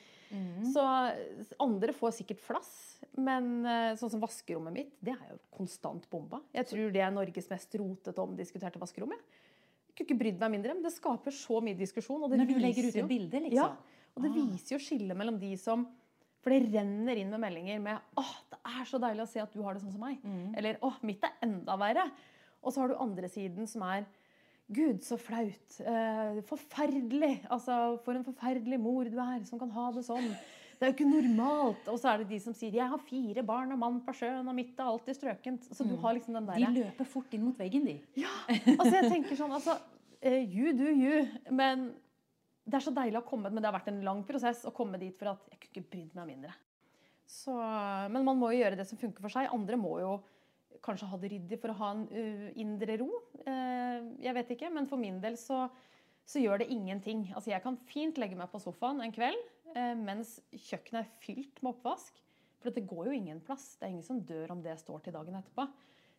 Så 0.73 0.83
eh, 1.13 1.53
andre 1.63 1.93
får 1.95 2.17
sikkert 2.17 2.41
flass, 2.43 2.73
men 3.21 3.61
eh, 3.69 3.93
sånn 4.01 4.11
som 4.17 4.23
vaskerommet 4.25 4.75
mitt, 4.75 4.97
det 5.05 5.13
er 5.15 5.35
jo 5.35 5.39
konstant 5.55 6.09
bomba. 6.11 6.41
Jeg 6.57 6.67
tror 6.73 6.91
det 6.97 7.05
er 7.05 7.13
Norges 7.15 7.47
mest 7.53 7.77
rotete 7.79 8.17
og 8.19 8.33
omdiskuterte 8.33 8.81
vaskerom. 8.83 9.13
Jeg 9.13 9.95
kunne 9.95 10.09
ikke 10.09 10.19
brydd 10.25 10.41
meg 10.43 10.57
mindre, 10.57 10.75
men 10.75 10.83
det 10.89 10.97
skaper 10.97 11.31
så 11.37 11.61
mye 11.63 11.79
diskusjon. 11.79 12.25
Og 12.27 12.33
det 12.33 12.41
Når 12.43 12.51
du 12.51 12.59
legger 12.59 12.89
ut 12.91 12.99
et 13.05 13.13
bilde, 13.13 13.45
liksom. 13.47 13.61
Ja, 13.61 13.77
og 14.17 14.25
det 14.25 14.33
Ah. 14.33 14.41
viser 14.41 14.75
jo 14.75 14.83
skillet 14.83 15.17
mellom 15.17 15.39
de 15.39 15.53
som 15.61 15.87
For 16.47 16.55
det 16.55 16.71
renner 16.71 17.19
inn 17.19 17.33
med 17.33 17.43
meldinger 17.43 17.81
med 17.83 17.99
'Åh, 18.15 18.35
det 18.53 18.59
er 18.71 18.85
så 18.87 19.01
deilig 19.03 19.25
å 19.25 19.31
se 19.33 19.41
at 19.43 19.53
du 19.53 19.65
har 19.67 19.75
det 19.75 19.83
sånn 19.83 19.91
som 19.97 20.05
meg'. 20.05 20.21
Eller 20.57 20.77
'Åh, 20.79 21.01
mitt 21.03 21.25
er 21.27 21.33
enda 21.43 21.75
verre'. 21.77 22.05
Og 22.63 22.71
så 22.73 22.81
har 22.85 22.89
du 22.89 22.95
andre 23.03 23.27
siden 23.29 23.67
som 23.67 23.83
er 23.83 24.07
'Gud, 24.71 25.03
så 25.03 25.19
flaut'. 25.19 25.81
Eh, 25.81 26.39
forferdelig. 26.47 27.49
Altså, 27.51 27.99
for 28.05 28.15
en 28.15 28.23
forferdelig 28.23 28.79
mor 28.79 29.11
du 29.11 29.19
er, 29.19 29.43
som 29.45 29.59
kan 29.59 29.71
ha 29.71 29.91
det 29.91 30.05
sånn. 30.07 30.31
Det 30.79 30.87
er 30.87 30.93
jo 30.93 30.97
ikke 30.97 31.11
normalt. 31.11 31.89
Og 31.89 31.99
så 31.99 32.13
er 32.13 32.19
det 32.19 32.29
de 32.29 32.39
som 32.39 32.55
sier 32.55 32.71
'Jeg 32.71 32.89
har 32.89 32.99
fire 32.99 33.43
barn 33.43 33.73
og 33.73 33.79
mann 33.79 34.01
på 34.01 34.15
sjøen, 34.15 34.47
og 34.47 34.55
mitt 34.55 34.79
er 34.79 34.85
alltid 34.85 35.17
strøkent'. 35.19 35.75
Så 35.75 35.83
du 35.83 35.97
har 35.97 36.15
liksom 36.15 36.35
den 36.35 36.47
De 36.47 36.83
løper 36.85 37.05
fort 37.05 37.33
inn 37.35 37.43
mot 37.43 37.59
veggen, 37.59 37.85
de. 37.85 38.01
ja, 38.17 38.29
altså 38.79 39.03
jeg 39.03 39.11
tenker 39.11 39.35
sånn, 39.35 39.51
altså, 39.51 39.81
eh, 40.23 40.45
you 40.45 40.73
do 40.73 40.85
you, 40.85 41.27
men 41.51 41.93
det 42.67 42.79
er 42.79 42.83
så 42.83 42.93
deilig 42.95 43.21
å 43.21 43.27
komme, 43.27 43.51
men 43.53 43.63
det 43.63 43.69
har 43.69 43.77
vært 43.77 43.93
en 43.93 44.03
lang 44.05 44.25
prosess 44.27 44.65
å 44.67 44.75
komme 44.75 44.99
dit 44.99 45.15
for 45.15 45.31
at 45.31 45.45
jeg 45.53 45.61
kunne 45.61 45.73
ikke 45.73 45.91
brydd 45.93 46.17
meg 46.19 46.31
mindre. 46.33 46.55
Så, 47.27 47.55
men 47.55 48.27
man 48.27 48.39
må 48.39 48.53
jo 48.53 48.61
gjøre 48.61 48.79
det 48.79 48.87
som 48.89 48.99
funker 48.99 49.23
for 49.23 49.35
seg. 49.35 49.51
Andre 49.55 49.79
må 49.79 49.97
jo 50.03 50.17
kanskje 50.85 51.09
ha 51.11 51.19
det 51.23 51.31
ryddig 51.33 51.59
for 51.63 51.73
å 51.73 51.79
ha 51.81 51.91
en 51.95 52.05
uh, 52.11 52.49
indre 52.59 52.99
ro. 53.01 53.09
Eh, 53.47 54.09
jeg 54.23 54.35
vet 54.37 54.53
ikke, 54.55 54.71
men 54.75 54.87
for 54.91 55.01
min 55.01 55.19
del 55.23 55.39
så, 55.41 55.65
så 56.27 56.43
gjør 56.43 56.63
det 56.63 56.71
ingenting. 56.75 57.27
Altså 57.35 57.53
jeg 57.53 57.65
kan 57.65 57.79
fint 57.89 58.19
legge 58.21 58.39
meg 58.39 58.51
på 58.53 58.61
sofaen 58.63 59.03
en 59.03 59.15
kveld 59.15 59.41
eh, 59.75 59.95
mens 59.99 60.37
kjøkkenet 60.53 61.03
er 61.03 61.13
fylt 61.23 61.63
med 61.63 61.73
oppvask. 61.75 62.23
For 62.63 62.75
det 62.75 62.87
går 62.89 63.11
jo 63.11 63.17
ingen 63.17 63.43
plass. 63.47 63.75
Det 63.79 63.87
er 63.87 63.95
ingen 63.95 64.07
som 64.07 64.23
dør 64.27 64.57
om 64.57 64.63
det 64.65 64.75
står 64.83 65.05
til 65.05 65.15
dagen 65.17 65.39
etterpå. 65.39 65.67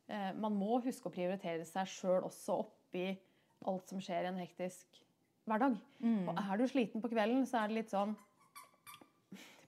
Eh, 0.08 0.32
man 0.40 0.56
må 0.56 0.80
huske 0.86 1.12
å 1.12 1.16
prioritere 1.16 1.68
seg 1.68 1.92
sjøl 1.92 2.28
også 2.28 2.62
oppi 2.64 3.10
alt 3.68 3.92
som 3.92 4.02
skjer 4.04 4.28
i 4.28 4.32
en 4.32 4.42
hektisk 4.42 5.00
hverdag. 5.48 5.78
Og 6.30 6.40
er 6.44 6.60
du 6.60 6.68
sliten 6.70 7.04
på 7.04 7.12
kvelden, 7.12 7.46
så 7.50 7.64
er 7.64 7.72
det 7.72 7.80
litt 7.82 7.94
sånn 7.94 8.16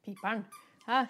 Piperen. 0.06 0.46
Hæ? 0.88 1.04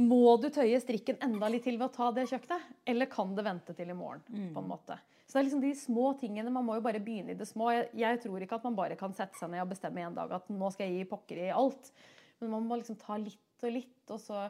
Må 0.00 0.36
du 0.40 0.48
tøye 0.54 0.78
strikken 0.80 1.18
enda 1.24 1.48
litt 1.50 1.64
til 1.66 1.76
ved 1.76 1.90
å 1.90 1.94
ta 1.94 2.10
det 2.14 2.28
kjøkkenet? 2.30 2.68
Eller 2.88 3.08
kan 3.10 3.34
det 3.36 3.44
vente 3.44 3.74
til 3.76 3.90
i 3.90 3.96
morgen? 3.96 4.22
på 4.54 4.62
en 4.62 4.70
måte? 4.70 4.96
Så 5.26 5.36
det 5.36 5.40
er 5.40 5.46
liksom 5.46 5.62
de 5.62 5.74
små 5.78 6.06
tingene, 6.18 6.50
Man 6.50 6.64
må 6.66 6.74
jo 6.74 6.82
bare 6.82 7.02
begynne 7.02 7.34
i 7.34 7.38
det 7.38 7.46
små. 7.46 7.70
Jeg, 7.70 7.90
jeg 7.94 8.20
tror 8.22 8.42
ikke 8.42 8.56
at 8.56 8.64
man 8.66 8.78
bare 8.78 8.96
kan 8.98 9.12
sette 9.14 9.38
seg 9.38 9.50
ned 9.52 9.62
og 9.62 9.70
bestemme 9.70 10.02
en 10.02 10.16
dag 10.16 10.32
at 10.32 10.48
nå 10.50 10.70
skal 10.74 10.88
jeg 10.88 10.96
gi 10.96 11.10
pokker 11.10 11.42
i 11.44 11.52
alt. 11.54 11.92
Men 12.40 12.50
man 12.56 12.66
må 12.66 12.80
liksom 12.80 12.96
ta 12.98 13.18
litt 13.20 13.62
og 13.62 13.74
litt, 13.74 14.10
og 14.10 14.18
så 14.22 14.46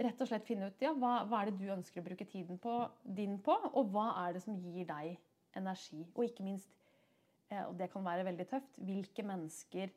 rett 0.00 0.22
og 0.24 0.28
slett 0.28 0.46
finne 0.48 0.70
ut 0.70 0.82
ja, 0.82 0.94
hva, 0.96 1.18
hva 1.28 1.42
er 1.42 1.50
det 1.50 1.60
du 1.60 1.72
ønsker 1.74 2.00
å 2.00 2.06
bruke 2.06 2.24
tiden 2.24 2.58
på, 2.58 2.78
din 3.04 3.36
på, 3.44 3.52
og 3.52 3.90
hva 3.92 4.08
er 4.24 4.36
det 4.36 4.42
som 4.42 4.56
gir 4.56 4.86
deg 4.88 5.18
energi? 5.58 6.00
Og 6.14 6.24
ikke 6.24 6.46
minst, 6.46 6.72
og 7.68 7.76
det 7.78 7.90
kan 7.92 8.04
være 8.04 8.26
veldig 8.28 8.46
tøft, 8.50 8.78
hvilke 8.84 9.24
mennesker 9.26 9.92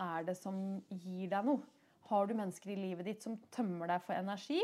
er 0.00 0.26
det 0.26 0.36
som 0.38 0.80
gir 0.88 1.30
deg 1.32 1.46
noe? 1.46 1.62
Har 2.10 2.26
du 2.26 2.34
mennesker 2.34 2.72
i 2.72 2.78
livet 2.78 3.06
ditt 3.06 3.24
som 3.26 3.36
tømmer 3.54 3.92
deg 3.92 4.02
for 4.02 4.18
energi, 4.18 4.60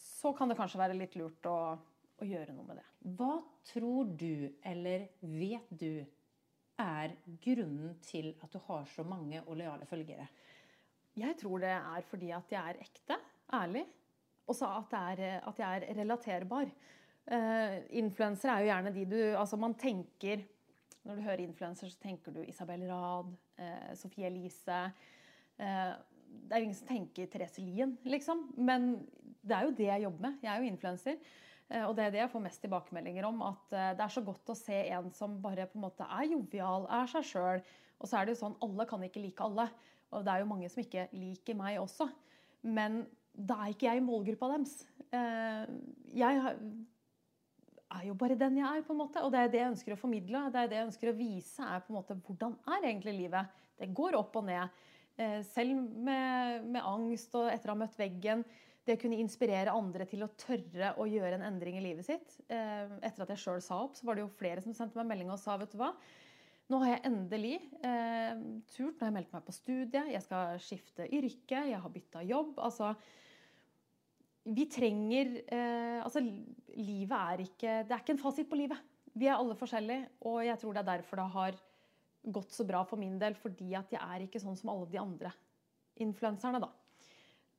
så 0.00 0.32
kan 0.36 0.50
det 0.50 0.58
kanskje 0.58 0.80
være 0.80 0.96
litt 0.98 1.16
lurt 1.18 1.46
å, 1.48 1.58
å 2.20 2.28
gjøre 2.28 2.54
noe 2.54 2.68
med 2.68 2.80
det. 2.80 2.86
Hva 3.18 3.34
tror 3.72 4.10
du, 4.20 4.50
eller 4.66 5.08
vet 5.20 5.70
du, 5.80 6.04
er 6.80 7.12
grunnen 7.44 7.98
til 8.06 8.30
at 8.40 8.54
du 8.54 8.60
har 8.70 8.86
så 8.88 9.04
mange 9.04 9.42
og 9.42 9.58
lojale 9.58 9.88
følgere? 9.88 10.28
Jeg 11.18 11.36
tror 11.40 11.60
det 11.60 11.74
er 11.74 12.06
fordi 12.08 12.30
at 12.32 12.54
jeg 12.54 12.72
er 12.72 12.80
ekte, 12.84 13.18
ærlig, 13.52 13.84
og 14.48 14.56
så 14.56 14.70
at, 14.78 14.94
at 14.94 15.60
jeg 15.60 15.68
er 15.68 15.98
relaterbar. 15.98 16.70
Uh, 17.30 17.76
Influensere 18.00 18.56
er 18.56 18.64
jo 18.64 18.70
gjerne 18.70 18.92
de 18.94 19.02
du 19.06 19.18
Altså, 19.38 19.58
man 19.60 19.76
tenker 19.78 20.40
Når 21.06 21.16
du 21.16 21.24
hører 21.24 21.42
influenser, 21.46 21.88
så 21.88 22.00
tenker 22.02 22.34
du 22.34 22.42
Isabel 22.44 22.82
Rad, 22.90 23.30
eh, 23.58 23.92
Sofie 23.96 24.26
Elise 24.28 24.80
eh, 25.58 25.92
Det 26.30 26.52
er 26.52 26.60
jo 26.60 26.66
ingen 26.68 26.76
som 26.78 26.90
tenker 26.90 27.30
Therese 27.30 27.62
Lien, 27.64 27.96
liksom. 28.04 28.50
Men 28.56 29.06
det 29.40 29.56
er 29.56 29.64
jo 29.66 29.76
det 29.78 29.86
jeg 29.88 30.04
jobber 30.04 30.26
med. 30.28 30.36
Jeg 30.44 30.52
er 30.52 30.60
jo 30.60 30.70
influenser. 30.70 31.16
Eh, 31.70 31.84
og 31.86 31.94
det 31.96 32.04
er 32.04 32.14
det 32.14 32.20
jeg 32.22 32.32
får 32.34 32.44
mest 32.44 32.62
tilbakemeldinger 32.64 33.26
om. 33.30 33.40
At 33.48 33.72
eh, 33.72 33.92
det 33.98 34.04
er 34.04 34.14
så 34.14 34.24
godt 34.26 34.52
å 34.52 34.58
se 34.58 34.80
en 34.92 35.08
som 35.16 35.38
bare 35.42 35.66
på 35.70 35.80
en 35.80 35.86
måte 35.86 36.06
er 36.06 36.28
jovial, 36.34 36.86
er 37.00 37.10
seg 37.10 37.26
sjøl. 37.32 37.64
Og 38.00 38.08
så 38.08 38.20
er 38.20 38.26
det 38.28 38.36
jo 38.36 38.42
sånn, 38.44 38.58
alle 38.64 38.86
kan 38.90 39.02
ikke 39.06 39.22
like 39.24 39.44
alle. 39.44 39.66
Og 40.10 40.24
det 40.26 40.32
er 40.34 40.42
jo 40.44 40.50
mange 40.50 40.70
som 40.72 40.82
ikke 40.82 41.08
liker 41.16 41.58
meg 41.58 41.80
også. 41.80 42.08
Men 42.66 43.04
da 43.34 43.60
er 43.62 43.74
ikke 43.74 43.88
jeg 43.88 44.00
i 44.00 44.04
målgruppa 44.04 44.52
deres. 44.52 44.76
Eh, 45.10 45.66
jeg 46.20 46.40
har- 46.44 46.58
er 47.96 48.06
jo 48.08 48.14
bare 48.18 48.38
den 48.38 48.60
jeg 48.60 48.80
er, 48.80 48.86
på 48.86 48.94
en 48.94 49.00
måte. 49.02 49.22
Og 49.24 49.32
det 49.34 49.42
er 49.42 49.52
det 49.52 49.60
jeg 49.62 49.72
ønsker 49.74 49.94
å 49.94 50.00
formidle. 50.00 50.46
Det 50.52 50.62
er 50.62 50.70
det 50.70 50.78
jeg 50.78 50.88
ønsker 50.88 51.10
å 51.10 51.18
vise, 51.18 51.66
er 51.66 51.84
på 51.84 51.92
en 51.92 51.98
måte 51.98 52.16
hvordan 52.16 52.56
er 52.76 52.88
egentlig 52.92 53.16
livet. 53.18 53.60
Det 53.80 53.90
går 53.96 54.18
opp 54.18 54.40
og 54.40 54.48
ned. 54.48 54.80
Eh, 55.20 55.40
selv 55.50 55.76
med, 55.76 56.66
med 56.70 56.86
angst 56.86 57.34
og 57.38 57.50
etter 57.50 57.72
å 57.72 57.76
ha 57.76 57.82
møtt 57.82 57.98
veggen, 57.98 58.44
det 58.86 58.96
å 58.96 59.00
kunne 59.02 59.20
inspirere 59.20 59.74
andre 59.76 60.06
til 60.08 60.24
å 60.24 60.30
tørre 60.40 60.94
å 60.98 61.04
gjøre 61.08 61.36
en 61.36 61.46
endring 61.50 61.76
i 61.78 61.84
livet 61.84 62.06
sitt. 62.06 62.38
Eh, 62.48 62.96
etter 63.04 63.26
at 63.26 63.34
jeg 63.34 63.42
sjøl 63.42 63.62
sa 63.64 63.82
opp, 63.84 63.98
så 63.98 64.08
var 64.08 64.16
det 64.16 64.24
jo 64.24 64.32
flere 64.38 64.64
som 64.64 64.74
sendte 64.76 64.98
meg 65.00 65.10
melding 65.12 65.32
og 65.34 65.40
sa 65.42 65.58
vet 65.60 65.74
du 65.74 65.78
hva, 65.80 65.92
nå 66.70 66.78
har 66.84 66.92
jeg 66.94 67.06
endelig 67.08 67.56
eh, 67.82 68.42
turt. 68.70 68.94
Nå 68.94 69.02
har 69.02 69.10
jeg 69.10 69.16
meldt 69.18 69.32
meg 69.34 69.46
på 69.46 69.54
studiet, 69.54 70.12
jeg 70.14 70.22
skal 70.22 70.60
skifte 70.62 71.08
yrke, 71.10 71.64
jeg 71.66 71.82
har 71.82 71.92
bytta 71.92 72.22
jobb. 72.24 72.60
Altså, 72.62 72.94
vi 74.50 74.66
trenger 74.70 75.34
eh, 75.46 75.98
Altså, 76.02 76.22
livet 76.76 77.16
er 77.16 77.44
ikke 77.44 77.74
Det 77.86 77.94
er 77.94 78.02
ikke 78.02 78.16
en 78.16 78.22
fasit 78.22 78.48
på 78.50 78.58
livet. 78.58 78.78
Vi 79.12 79.26
er 79.26 79.36
alle 79.36 79.56
forskjellige, 79.58 80.06
og 80.30 80.44
jeg 80.46 80.58
tror 80.60 80.74
det 80.74 80.80
er 80.82 80.90
derfor 80.92 81.18
det 81.18 81.30
har 81.34 81.56
gått 82.36 82.52
så 82.54 82.66
bra 82.66 82.84
for 82.86 83.00
min 83.00 83.18
del. 83.18 83.34
Fordi 83.38 83.72
at 83.78 83.90
jeg 83.92 84.00
er 84.00 84.26
ikke 84.26 84.42
sånn 84.42 84.58
som 84.58 84.70
alle 84.72 84.86
de 84.90 85.00
andre 85.02 85.32
influenserne, 86.00 86.60
da. 86.62 86.70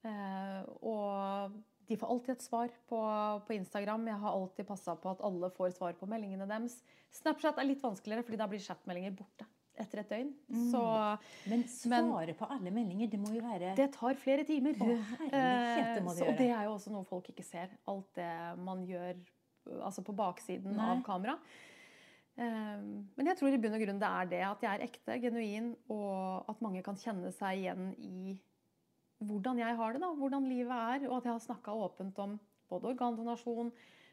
Eh, 0.07 0.61
og 0.87 1.59
de 1.91 1.97
får 1.99 2.13
alltid 2.13 2.33
et 2.37 2.45
svar 2.47 2.71
på, 2.89 3.01
på 3.45 3.57
Instagram. 3.57 4.07
Jeg 4.13 4.23
har 4.23 4.37
alltid 4.37 4.69
passa 4.69 4.95
på 4.95 5.11
at 5.11 5.23
alle 5.27 5.51
får 5.53 5.75
svar 5.75 5.97
på 5.99 6.09
meldingene 6.09 6.47
deres. 6.49 6.79
Snapchat 7.19 7.59
er 7.59 7.67
litt 7.67 7.83
vanskeligere, 7.83 8.25
fordi 8.25 8.39
da 8.39 8.47
blir 8.49 8.63
chatmeldinger 8.63 9.17
borte 9.19 9.47
etter 9.83 10.01
et 10.03 10.11
døgn. 10.13 10.29
Mm. 10.51 10.63
Så, 10.71 10.81
men 11.51 11.63
svare 11.71 12.35
på 12.37 12.47
alle 12.53 12.71
meldinger, 12.73 13.09
det 13.11 13.19
må 13.21 13.33
jo 13.35 13.41
være 13.43 13.73
Det 13.77 13.89
tar 13.95 14.15
flere 14.21 14.45
timer. 14.47 14.77
Å, 14.77 14.87
herlighet, 15.19 15.91
det 15.97 16.03
må 16.05 16.13
det 16.13 16.19
Så, 16.21 16.25
gjøre. 16.25 16.31
og 16.35 16.39
det 16.43 16.49
er 16.55 16.63
jo 16.69 16.75
også 16.77 16.93
noe 16.95 17.07
folk 17.09 17.29
ikke 17.33 17.45
ser. 17.47 17.73
Alt 17.91 18.09
det 18.19 18.31
man 18.61 18.85
gjør 18.87 19.19
altså 19.81 20.01
på 20.05 20.15
baksiden 20.17 20.73
Nei. 20.77 20.87
av 20.95 21.03
kamera. 21.05 21.35
Eh, 22.37 22.85
Men 23.17 23.27
jeg 23.31 23.37
tror 23.37 23.53
i 23.53 23.59
bunn 23.61 23.75
og 23.77 23.83
grunn 23.83 23.99
det 24.01 24.09
er 24.11 24.29
det. 24.31 24.43
At 24.47 24.63
jeg 24.65 24.71
er 24.71 24.85
ekte, 24.87 25.17
genuin, 25.21 25.73
og 25.93 26.49
at 26.49 26.61
mange 26.63 26.81
kan 26.85 26.97
kjenne 26.97 27.33
seg 27.35 27.59
igjen 27.61 27.91
i 27.99 28.37
hvordan 29.21 29.59
jeg 29.61 29.77
har 29.77 29.93
det, 29.93 30.01
da, 30.01 30.09
hvordan 30.17 30.47
livet 30.49 30.73
er. 30.73 31.07
Og 31.09 31.19
at 31.19 31.27
jeg 31.29 31.35
har 31.35 31.43
snakka 31.45 31.75
åpent 31.77 32.17
om 32.23 32.39
både 32.71 32.93
organdonasjon, 32.95 33.69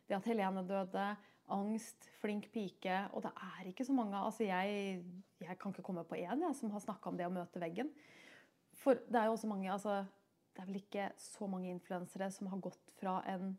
det 0.08 0.16
at 0.18 0.26
Helene 0.28 0.64
døde, 0.68 1.06
angst, 1.54 2.08
flink 2.22 2.48
pike. 2.54 3.00
Og 3.12 3.24
det 3.24 3.32
er 3.34 3.70
ikke 3.70 3.86
så 3.86 3.96
mange 3.96 4.18
altså 4.18 4.46
jeg, 4.46 5.02
jeg 5.40 5.58
kan 5.60 5.74
ikke 5.74 5.86
komme 5.86 6.04
på 6.08 6.18
én 6.18 6.46
jeg, 6.46 6.56
som 6.58 6.72
har 6.74 6.84
snakka 6.84 7.10
om 7.10 7.18
det 7.18 7.28
å 7.28 7.34
møte 7.34 7.62
veggen. 7.62 7.92
For 8.78 9.00
det 9.08 9.20
er 9.20 9.28
jo 9.28 9.34
også 9.34 9.50
mange 9.50 9.72
altså, 9.72 10.04
Det 10.54 10.62
er 10.62 10.70
vel 10.70 10.80
ikke 10.80 11.10
så 11.18 11.46
mange 11.50 11.70
influensere 11.70 12.30
som 12.34 12.50
har 12.50 12.62
gått 12.62 12.92
fra, 12.98 13.20
en, 13.30 13.52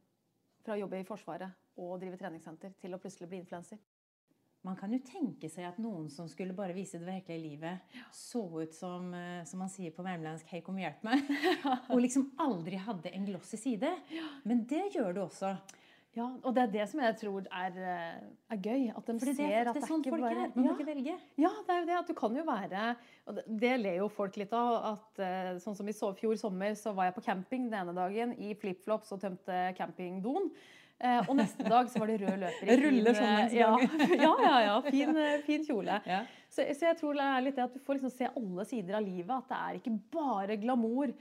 fra 0.64 0.76
å 0.76 0.82
jobbe 0.82 1.00
i 1.00 1.08
Forsvaret 1.08 1.80
og 1.80 2.00
drive 2.02 2.20
treningssenter 2.20 2.74
til 2.82 2.96
å 2.96 3.00
plutselig 3.00 3.30
bli 3.32 3.40
influenser. 3.40 3.80
Man 4.68 4.76
kan 4.76 4.92
jo 4.92 5.00
tenke 5.08 5.48
seg 5.48 5.70
at 5.70 5.78
noen 5.80 6.10
som 6.12 6.28
skulle 6.28 6.56
bare 6.56 6.76
vise 6.76 7.00
det 7.00 7.08
virkelige 7.08 7.40
livet, 7.40 7.94
så 8.12 8.42
ut 8.60 8.74
som, 8.76 9.14
eh, 9.16 9.46
som 9.48 9.62
man 9.64 9.72
sier 9.72 9.94
på 9.96 10.04
värmländsk 10.04 10.52
'hei, 10.52 10.60
kom 10.62 10.76
hjelp 10.76 11.02
meg', 11.08 11.30
og 11.92 12.02
liksom 12.02 12.34
aldri 12.38 12.76
hadde 12.76 13.14
en 13.14 13.26
gloss 13.26 13.54
i 13.56 13.58
side. 13.58 13.92
Men 14.44 14.66
det 14.66 14.92
gjør 14.98 15.14
du 15.14 15.22
også. 15.22 15.56
Ja, 16.18 16.26
Og 16.44 16.56
det 16.56 16.64
er 16.64 16.72
det 16.74 16.86
som 16.90 17.02
jeg 17.04 17.16
tror 17.20 17.44
er, 17.54 17.76
eh, 17.78 18.22
er 18.50 18.58
gøy. 18.58 18.88
At 18.98 19.06
de 19.06 19.20
Fordi 19.20 19.36
ser 19.36 19.48
det, 19.48 19.60
at 19.60 19.68
faktisk 19.68 19.76
det 19.76 19.84
er 19.84 19.92
sånn 19.92 20.02
ikke 20.04 20.14
folk 20.16 20.24
bare 20.26 20.42
er. 20.46 20.56
Man 20.56 20.66
ja. 20.66 20.72
ikke 20.74 20.88
velge. 20.88 21.14
Ja, 21.38 21.52
det 21.68 21.76
er 21.76 21.80
jo 21.80 21.86
det. 21.86 21.98
At 22.00 22.10
du 22.10 22.16
kan 22.18 22.40
jo 22.40 22.46
være 22.48 22.70
det, 22.74 23.46
det 23.62 23.76
ler 23.84 24.00
jo 24.00 24.10
folk 24.10 24.40
litt 24.42 24.56
av. 24.58 24.74
at 24.96 25.22
eh, 25.22 25.52
Sånn 25.62 25.78
som 25.78 25.88
i 25.88 25.94
så, 25.94 26.10
fjor 26.18 26.36
sommer 26.42 26.74
så 26.80 26.96
var 26.98 27.10
jeg 27.10 27.18
på 27.20 27.26
camping 27.30 27.70
den 27.70 27.78
ene 27.84 27.96
dagen 27.96 28.34
i 28.42 28.56
flipflops 28.58 29.14
og 29.14 29.22
tømte 29.22 29.62
campingdoen. 29.78 30.50
Eh, 31.00 31.30
og 31.30 31.38
neste 31.38 31.64
dag 31.64 31.88
så 31.88 32.02
var 32.02 32.10
det 32.12 32.18
rød 32.26 32.42
løper 32.42 32.74
i 32.74 32.80
Ruller 32.82 33.16
sånn 33.16 33.54
ja, 33.56 33.70
ja, 34.26 34.34
ja, 34.44 34.56
ja. 34.66 34.76
Fin, 34.90 35.16
fin 35.46 35.64
kjole. 35.64 36.02
Ja. 36.10 36.26
Så, 36.50 36.66
så 36.74 36.90
jeg 36.90 36.98
tror 37.00 37.16
det 37.16 37.28
er 37.30 37.46
litt 37.46 37.56
det 37.62 37.70
at 37.70 37.78
du 37.78 37.86
får 37.86 38.00
liksom 38.00 38.18
se 38.18 38.34
alle 38.34 38.66
sider 38.68 38.98
av 38.98 39.06
livet. 39.06 39.36
At 39.38 39.54
det 39.54 39.62
er 39.62 39.78
ikke 39.78 40.00
bare 40.18 40.58
glamour. 40.58 41.14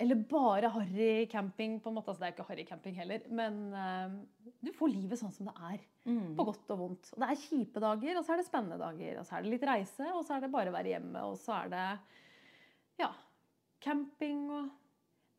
Eller 0.00 0.16
bare 0.30 0.70
harry 0.72 1.26
camping. 1.28 1.78
på 1.80 1.90
en 1.90 1.98
måte. 1.98 2.08
Altså, 2.08 2.22
det 2.22 2.28
er 2.30 2.34
ikke 2.34 2.48
harry 2.48 2.64
camping 2.68 2.96
heller. 2.96 3.24
Men 3.28 3.58
uh, 3.74 4.54
du 4.64 4.72
får 4.76 4.94
livet 4.94 5.20
sånn 5.20 5.34
som 5.34 5.50
det 5.50 5.54
er. 5.72 5.84
Mm. 6.08 6.34
På 6.38 6.46
godt 6.48 6.72
og 6.72 6.80
vondt. 6.80 7.10
Og 7.14 7.20
det 7.20 7.28
er 7.28 7.42
kjipe 7.42 7.82
dager, 7.84 8.16
og 8.16 8.24
så 8.24 8.34
er 8.34 8.40
det 8.40 8.48
spennende 8.48 8.80
dager. 8.80 9.20
Og 9.20 9.28
så 9.28 9.36
er 9.36 9.44
det 9.44 9.52
litt 9.54 9.66
reise, 9.68 10.08
og 10.14 10.24
så 10.24 10.36
er 10.36 10.44
det 10.46 10.52
bare 10.54 10.72
å 10.72 10.76
være 10.76 10.94
hjemme. 10.94 11.24
Og 11.28 11.36
så 11.40 11.58
er 11.58 11.72
det 11.74 11.86
ja, 13.00 13.10
camping 13.84 14.46
og 14.50 14.76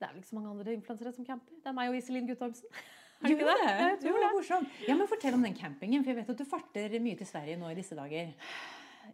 Det 0.02 0.08
er 0.08 0.16
vel 0.16 0.24
ikke 0.24 0.32
så 0.32 0.38
mange 0.40 0.50
andre 0.50 0.74
influensere 0.74 1.12
som 1.14 1.26
camper. 1.26 1.58
Det 1.62 1.70
er 1.70 1.76
meg 1.78 1.92
og 1.92 1.98
Iselin 2.00 2.30
Guttormsen. 2.30 2.70
Er 3.22 3.30
det 3.30 3.36
ikke 3.36 3.52
det? 3.52 3.66
Jeg 3.70 3.98
tror 4.02 4.16
det. 4.18 4.70
Ja, 4.88 4.96
men 4.98 5.06
Fortell 5.06 5.36
om 5.38 5.44
den 5.46 5.54
campingen, 5.54 6.02
for 6.02 6.10
jeg 6.10 6.18
vet 6.18 6.30
at 6.34 6.40
du 6.40 6.48
farter 6.50 6.96
mye 7.06 7.20
til 7.20 7.28
Sverige 7.30 7.60
nå 7.62 7.68
i 7.70 7.76
disse 7.78 7.94
dager. 7.94 8.32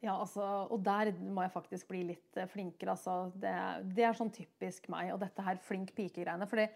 Ja, 0.03 0.13
altså, 0.19 0.43
og 0.69 0.81
der 0.85 1.11
må 1.17 1.43
jeg 1.45 1.53
faktisk 1.53 1.89
bli 1.89 2.03
litt 2.11 2.37
eh, 2.37 2.49
flinkere. 2.51 2.93
Altså. 2.93 3.31
Det, 3.33 3.53
det 3.97 4.05
er 4.05 4.17
sånn 4.17 4.33
typisk 4.33 4.89
meg. 4.93 5.13
Og 5.15 5.21
dette 5.23 5.45
her 5.45 5.59
flink 5.63 5.93
pike-greiene. 5.97 6.47
fordi 6.49 6.67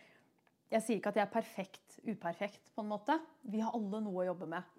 jeg 0.72 0.86
sier 0.86 1.02
ikke 1.02 1.12
at 1.12 1.20
jeg 1.20 1.26
er 1.28 1.34
perfekt 1.34 1.98
uperfekt, 2.08 2.64
på 2.72 2.84
en 2.84 2.92
måte. 2.94 3.18
Vi 3.44 3.60
har 3.60 3.76
alle 3.76 4.00
noe 4.06 4.24
å 4.24 4.30
jobbe 4.30 4.48
med. 4.54 4.78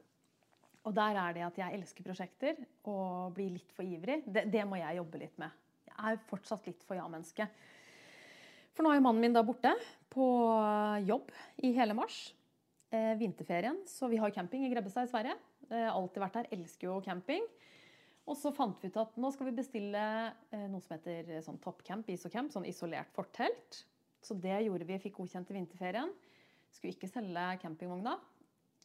Og 0.88 0.94
der 0.96 1.18
er 1.20 1.36
det 1.36 1.44
at 1.46 1.58
jeg 1.60 1.78
elsker 1.78 2.06
prosjekter 2.06 2.62
og 2.90 3.36
blir 3.36 3.52
litt 3.54 3.74
for 3.76 3.86
ivrig. 3.86 4.22
Det, 4.26 4.48
det 4.50 4.64
må 4.66 4.80
jeg 4.80 4.98
jobbe 4.98 5.20
litt 5.20 5.36
med. 5.38 5.52
Jeg 5.92 5.98
er 6.14 6.22
fortsatt 6.30 6.66
litt 6.66 6.82
for 6.88 6.98
ja-menneske. 6.98 7.46
For 8.72 8.82
nå 8.82 8.90
er 8.90 8.98
jo 8.98 9.04
mannen 9.04 9.22
min 9.22 9.36
da 9.36 9.44
borte 9.44 9.74
på 10.12 10.26
jobb 11.04 11.28
i 11.62 11.74
hele 11.76 11.94
mars. 11.94 12.32
Eh, 12.92 13.12
vinterferien. 13.20 13.78
Så 13.88 14.08
vi 14.08 14.18
har 14.20 14.32
camping 14.34 14.64
i 14.66 14.72
Grebbestad 14.72 15.06
i 15.06 15.12
Sverige. 15.12 15.36
Eh, 15.68 15.88
alltid 15.92 16.24
vært 16.24 16.40
der. 16.40 16.50
Elsker 16.56 16.88
jo 16.88 16.98
camping. 17.04 17.44
Og 18.30 18.36
så 18.38 18.52
fant 18.54 18.78
vi 18.78 18.90
ut 18.90 18.98
at 19.02 19.16
nå 19.18 19.30
skal 19.34 19.48
vi 19.48 19.56
bestille 19.56 20.02
eh, 20.54 20.66
noe 20.70 20.82
som 20.84 20.94
heter 20.94 21.30
eh, 21.32 21.42
sånn 21.42 21.58
toppcamp, 21.62 22.10
isocamp, 22.12 22.52
sånn 22.54 22.68
isolert 22.68 23.10
fortelt. 23.16 23.82
Så 24.22 24.36
det 24.38 24.60
gjorde 24.62 24.86
vi, 24.86 25.00
fikk 25.02 25.18
godkjent 25.18 25.50
i 25.50 25.56
vinterferien. 25.56 26.12
Skulle 26.72 26.94
ikke 26.94 27.10
selge 27.10 27.46
campingvogna. 27.64 28.14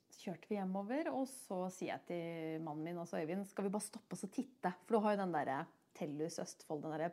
Så 0.08 0.24
kjørte 0.24 0.50
vi 0.50 0.58
hjemover, 0.58 1.12
og 1.14 1.28
så 1.30 1.68
sier 1.74 1.94
jeg 1.94 2.06
til 2.10 2.66
mannen 2.66 2.88
min 2.88 3.00
altså 3.04 3.22
Øyvind, 3.22 3.46
skal 3.46 3.68
vi 3.68 3.74
bare 3.76 3.86
stoppe 3.86 4.18
oss 4.18 4.26
og 4.26 4.34
titte? 4.34 4.74
For 4.88 4.98
du 4.98 5.06
har 5.06 5.16
jo 5.16 5.22
den 5.22 5.36
derre 5.36 5.62
Tellus 5.98 6.40
Østfold, 6.42 6.82
den 6.86 6.96
derre 6.96 7.12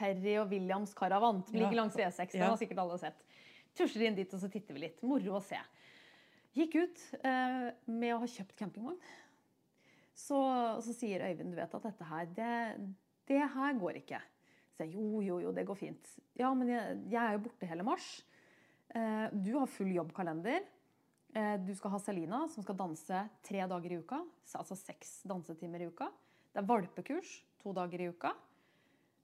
Perry 0.00 0.36
og 0.40 0.50
Williams 0.50 0.94
Caravan 0.96 1.42
som 1.46 1.58
ligger 1.58 1.78
langs 1.78 1.98
E6. 1.98 2.34
Den 2.34 2.46
har 2.48 2.58
sikkert 2.58 2.82
alle 2.82 2.98
sett. 3.02 3.22
Tusler 3.76 4.08
inn 4.08 4.18
dit, 4.18 4.34
og 4.34 4.42
så 4.42 4.50
titter 4.50 4.74
vi 4.74 4.86
litt. 4.86 5.02
Moro 5.06 5.36
å 5.38 5.42
se. 5.44 5.58
Gikk 6.56 6.80
ut 6.80 7.02
eh, 7.20 7.66
med 7.86 8.14
å 8.16 8.20
ha 8.22 8.28
kjøpt 8.30 8.56
campingvogn. 8.58 8.98
Så, 10.20 10.40
så 10.84 10.94
sier 10.96 11.22
Øyvind, 11.30 11.54
du 11.54 11.58
vet 11.58 11.74
at 11.78 11.86
dette 11.88 12.08
her, 12.10 12.28
det, 12.36 12.50
det 13.30 13.40
her 13.54 13.78
går 13.80 14.00
ikke. 14.02 14.20
Så 14.74 14.84
jeg, 14.84 14.94
jo, 14.96 15.22
jo, 15.24 15.38
jo, 15.46 15.52
det 15.56 15.64
går 15.68 15.78
fint. 15.78 16.10
Ja, 16.38 16.52
men 16.56 16.68
jeg, 16.72 16.98
jeg 17.12 17.20
er 17.22 17.36
jo 17.38 17.44
borte 17.46 17.68
hele 17.68 17.86
mars. 17.86 18.08
Eh, 18.94 19.26
du 19.32 19.54
har 19.58 19.70
full 19.70 19.90
jobbkalender. 19.94 20.66
Eh, 21.36 21.56
du 21.62 21.72
skal 21.78 21.94
ha 21.94 22.00
Selina, 22.02 22.42
som 22.50 22.64
skal 22.66 22.78
danse 22.78 23.22
tre 23.46 23.64
dager 23.70 23.94
i 23.94 24.00
uka. 24.02 24.20
Altså 24.58 24.76
seks 24.78 25.20
dansetimer 25.30 25.84
i 25.84 25.90
uka. 25.90 26.10
Det 26.50 26.62
er 26.62 26.68
valpekurs 26.68 27.34
to 27.62 27.74
dager 27.76 28.02
i 28.02 28.08
uka. 28.10 28.32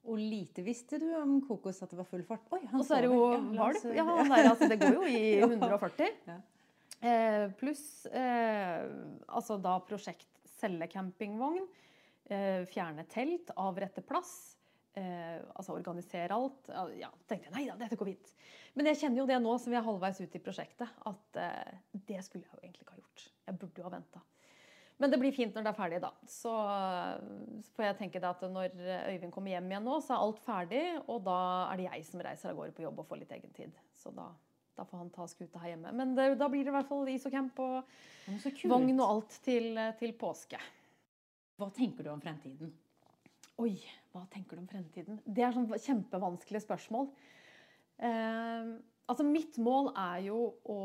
Og 0.07 0.21
lite 0.23 0.63
visste 0.63 1.01
du 1.03 1.09
om 1.19 1.41
Kokos 1.43 1.81
at 1.83 1.91
det 1.91 1.99
var 1.99 2.07
full 2.07 2.23
fart. 2.27 2.45
Oi, 2.55 2.61
han 2.71 2.79
Og 2.79 2.87
så 2.87 2.99
er 3.01 3.07
det 3.07 3.11
jo. 3.11 3.25
Ja, 3.33 3.41
valp. 3.59 3.89
Ja, 3.91 4.05
der, 4.23 4.51
altså, 4.53 4.69
det 4.71 4.79
går 4.79 5.01
jo 5.01 5.09
i 5.11 5.23
140. 5.43 6.13
Ja. 6.31 6.37
Eh, 7.07 7.43
Pluss 7.59 8.07
eh, 8.07 8.87
altså 9.29 9.59
da 9.61 9.75
prosjekt 9.85 10.31
selge 10.57 10.89
campingvogn, 10.93 11.67
eh, 12.31 12.63
fjerne 12.71 13.07
telt, 13.11 13.53
avrette 13.57 14.05
plass. 14.07 14.57
Eh, 14.97 15.43
altså 15.53 15.75
organisere 15.77 16.33
alt. 16.33 16.71
Ja, 16.97 17.11
tenkte 17.29 17.51
jeg 17.51 17.53
nei 17.53 17.67
da, 17.69 17.77
dette 17.77 17.99
går 18.01 18.15
fint. 18.15 18.31
Men 18.77 18.89
jeg 18.89 19.03
kjenner 19.03 19.23
jo 19.23 19.27
det 19.29 19.37
nå 19.45 19.59
som 19.61 19.75
vi 19.75 19.77
er 19.77 19.85
halvveis 19.85 20.23
ute 20.23 20.39
i 20.39 20.45
prosjektet, 20.45 20.89
at 21.11 21.41
eh, 21.43 21.75
det 22.09 22.23
skulle 22.25 22.47
jeg 22.47 22.55
jo 22.55 22.63
egentlig 22.63 22.87
ikke 22.87 22.97
ha 22.97 23.03
gjort. 23.03 23.27
Jeg 23.45 23.61
burde 23.61 23.83
jo 23.83 23.87
ha 23.89 23.93
venta. 23.93 24.25
Men 24.97 25.13
det 25.13 25.19
blir 25.21 25.35
fint 25.37 25.53
når 25.53 25.67
det 25.67 25.71
er 25.75 25.77
ferdig, 25.77 25.99
da. 26.01 26.11
Så 26.25 26.51
får 27.77 27.85
jeg 27.85 27.97
tenke 27.99 28.21
det 28.23 28.31
at 28.31 28.45
når 28.49 28.79
Øyvind 29.13 29.35
kommer 29.35 29.53
hjem 29.53 29.69
igjen 29.69 29.85
nå, 29.85 29.99
så 30.01 30.15
er 30.15 30.23
alt 30.25 30.39
ferdig. 30.41 30.85
Og 31.05 31.21
da 31.27 31.41
er 31.67 31.83
det 31.83 31.89
jeg 31.91 32.07
som 32.09 32.23
reiser 32.25 32.55
av 32.55 32.63
gårde 32.63 32.73
på 32.79 32.87
jobb 32.87 33.03
og 33.03 33.09
får 33.11 33.21
litt 33.21 33.35
egentid. 33.37 33.77
Så 34.01 34.15
da, 34.17 34.31
da 34.77 34.85
får 34.85 35.01
han 35.01 35.13
ta 35.15 35.27
skuta 35.31 35.61
her 35.63 35.75
hjemme. 35.75 35.93
Men 35.97 36.15
det, 36.17 36.29
da 36.41 36.49
blir 36.53 36.65
det 36.67 36.73
i 36.73 36.77
hvert 36.77 36.89
fall 36.91 37.09
isocamp 37.13 37.61
og 37.65 37.95
vogn 38.69 38.99
og 39.01 39.07
alt 39.07 39.39
til, 39.45 39.71
til 40.01 40.13
påske. 40.19 40.61
Hva 41.57 41.71
tenker 41.73 42.05
du 42.05 42.13
om 42.13 42.21
fremtiden? 42.21 42.73
Oi, 43.65 43.73
hva 44.13 44.27
tenker 44.33 44.59
du 44.59 44.65
om 44.65 44.69
fremtiden? 44.69 45.23
Det 45.25 45.47
er 45.47 45.55
sånn 45.57 45.71
kjempevanskelig 45.73 46.61
spørsmål. 46.67 47.09
Eh, 48.05 48.73
altså 49.09 49.25
mitt 49.25 49.57
mål 49.63 49.89
er 49.97 50.27
jo 50.27 50.41
å 50.69 50.81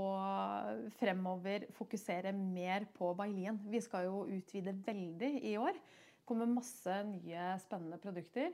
fremover 1.01 1.67
fokusere 1.75 2.31
mer 2.37 2.87
på 2.95 3.11
bailien. 3.19 3.59
Vi 3.67 3.81
skal 3.83 4.07
jo 4.07 4.23
utvide 4.31 4.77
veldig 4.85 5.33
i 5.51 5.57
år. 5.59 5.75
Det 5.75 6.23
kommer 6.31 6.47
masse 6.47 7.01
nye 7.09 7.51
spennende 7.59 7.99
produkter. 7.99 8.53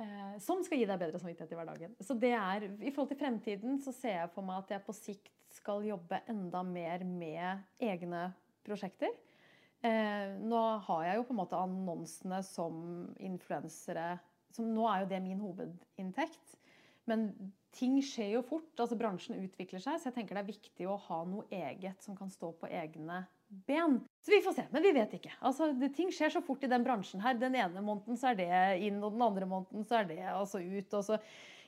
Eh, 0.00 0.34
som 0.42 0.62
skal 0.64 0.80
gi 0.80 0.88
deg 0.88 1.00
bedre 1.00 1.20
samvittighet 1.20 1.54
i 1.54 1.58
hverdagen. 1.58 1.94
Så 2.02 2.16
det 2.18 2.32
er, 2.36 2.68
I 2.80 2.92
forhold 2.92 3.12
til 3.12 3.20
fremtiden 3.20 3.78
så 3.82 3.94
ser 3.94 4.20
jeg 4.20 4.32
for 4.34 4.46
meg 4.46 4.64
at 4.64 4.76
jeg 4.76 4.86
på 4.86 4.96
sikt 4.96 5.32
skal 5.54 5.86
jobbe 5.86 6.22
enda 6.30 6.64
mer 6.66 7.04
med 7.06 7.64
egne 7.82 8.26
prosjekter. 8.66 9.12
Eh, 9.84 10.34
nå 10.40 10.62
har 10.86 11.02
jeg 11.04 11.18
jo 11.18 11.26
på 11.28 11.34
en 11.34 11.42
måte 11.42 11.60
annonsene 11.60 12.40
som 12.46 12.78
influensere 13.20 14.14
som 14.54 14.68
Nå 14.70 14.84
er 14.86 15.02
jo 15.02 15.10
det 15.10 15.18
min 15.24 15.40
hovedinntekt. 15.42 16.52
Men 17.10 17.26
ting 17.74 17.98
skjer 18.04 18.36
jo 18.36 18.42
fort. 18.46 18.70
altså 18.78 18.96
Bransjen 18.96 19.40
utvikler 19.42 19.82
seg, 19.82 19.98
så 19.98 20.08
jeg 20.08 20.16
tenker 20.18 20.38
det 20.38 20.44
er 20.44 20.52
viktig 20.52 20.86
å 20.88 20.98
ha 21.08 21.24
noe 21.26 21.48
eget 21.50 22.04
som 22.04 22.14
kan 22.16 22.30
stå 22.32 22.52
på 22.60 22.70
egne 22.70 23.24
ben. 23.66 23.98
Så 24.24 24.30
vi 24.32 24.40
får 24.44 24.54
se, 24.56 24.64
men 24.72 24.82
vi 24.82 24.92
vet 24.96 25.12
ikke. 25.18 25.32
Altså, 25.44 25.70
det, 25.78 25.92
ting 25.96 26.10
skjer 26.14 26.32
så 26.34 26.42
fort 26.44 26.64
i 26.64 26.70
den 26.70 26.84
bransjen 26.86 27.22
her. 27.24 27.34
Den 27.40 27.54
ene 27.58 27.82
måneden 27.84 28.16
så 28.20 28.30
er 28.32 28.38
det 28.40 28.48
inn, 28.86 29.02
og 29.04 29.12
den 29.16 29.22
andre 29.26 29.46
måneden 29.50 29.84
så 29.88 30.00
er 30.00 30.08
det 30.10 30.18
altså 30.32 30.60
ut. 30.62 30.94
Og 30.98 31.04
så. 31.04 31.18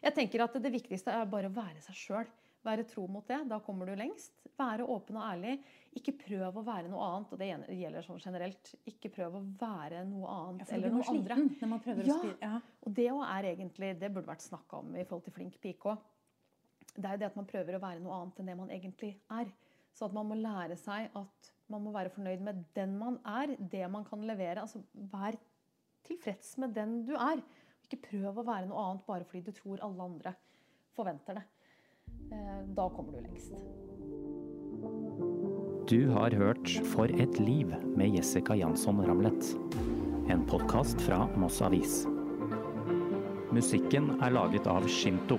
Jeg 0.03 0.14
tenker 0.14 0.45
at 0.45 0.57
det 0.62 0.72
viktigste 0.74 1.12
er 1.12 1.28
bare 1.30 1.49
å 1.51 1.55
være 1.57 1.80
seg 1.84 1.97
sjøl. 1.99 2.28
Være 2.66 2.82
tro 2.91 3.05
mot 3.07 3.26
det. 3.30 3.39
Da 3.49 3.61
kommer 3.62 3.87
du 3.87 3.95
lengst. 3.95 4.32
Være 4.59 4.82
åpen 4.91 5.16
og 5.20 5.22
ærlig. 5.28 5.57
Ikke 5.97 6.12
prøv 6.18 6.57
å 6.59 6.64
være 6.66 6.89
noe 6.91 7.05
annet. 7.12 7.32
Og 7.32 7.39
det 7.39 7.49
gjelder 7.78 8.03
sånn 8.05 8.18
generelt. 8.24 8.72
Ikke 8.91 9.12
prøv 9.14 9.37
å 9.39 9.45
være 9.61 10.03
noe 10.09 10.26
annet 10.32 10.66
Ja, 10.72 10.76
eller 10.76 10.91
noe 10.97 11.07
andre. 11.12 11.37
når 11.61 11.70
man 11.70 11.80
prøver 11.84 12.07
Ja. 12.09 12.14
å 12.14 12.18
styre. 12.18 12.37
Ja. 12.43 12.61
Og 12.82 12.95
det 12.95 13.07
er 13.07 13.49
egentlig, 13.55 13.93
det 14.01 14.12
burde 14.12 14.26
vært 14.32 14.43
snakka 14.43 14.80
om 14.82 14.97
i 14.97 15.05
forhold 15.05 15.24
til 15.24 15.32
flink 15.39 15.61
pike 15.62 15.93
òg. 15.95 15.99
Det 16.97 17.05
er 17.05 17.12
jo 17.12 17.18
det 17.18 17.26
at 17.30 17.37
man 17.37 17.47
prøver 17.47 17.76
å 17.76 17.80
være 17.80 18.01
noe 18.01 18.18
annet 18.22 18.41
enn 18.41 18.47
det 18.47 18.57
man 18.57 18.68
egentlig 18.70 19.14
er. 19.30 19.47
Så 19.95 20.07
at 20.07 20.12
man 20.12 20.26
må 20.28 20.34
lære 20.34 20.76
seg 20.76 21.11
at 21.14 21.51
man 21.73 21.83
må 21.83 21.93
være 21.95 22.12
fornøyd 22.14 22.43
med 22.47 22.64
den 22.77 22.97
man 22.99 23.19
er, 23.27 23.57
det 23.59 23.85
man 23.91 24.05
kan 24.07 24.23
levere. 24.27 24.62
Altså 24.62 24.83
vær 25.12 25.39
tilfreds 26.07 26.57
med 26.62 26.75
den 26.77 27.01
du 27.09 27.14
er. 27.19 27.43
Ikke 27.87 28.03
prøv 28.11 28.41
å 28.41 28.47
være 28.47 28.69
noe 28.71 28.85
annet 28.91 29.07
bare 29.07 29.27
fordi 29.27 29.45
du 29.47 29.53
tror 29.57 29.83
alle 29.87 30.07
andre 30.11 30.35
forventer 30.97 31.41
det. 31.41 31.45
Eh, 32.33 32.62
Da 32.77 32.89
kommer 32.89 33.12
du 33.12 33.21
lengst. 33.27 33.53
Du 35.87 36.11
har 36.11 36.35
hørt 36.35 36.69
For 36.91 37.07
et 37.07 37.39
liv 37.39 37.71
med 37.97 38.17
Jessica 38.17 38.57
Jansson 38.59 39.03
Ramlet. 39.07 39.53
En 40.31 40.43
podkast 40.51 41.01
fra 41.07 41.27
Moss 41.39 41.61
Avis. 41.62 42.05
Musikken 43.55 44.17
er 44.21 44.35
laget 44.35 44.67
av 44.67 44.89
Shinto. 44.91 45.39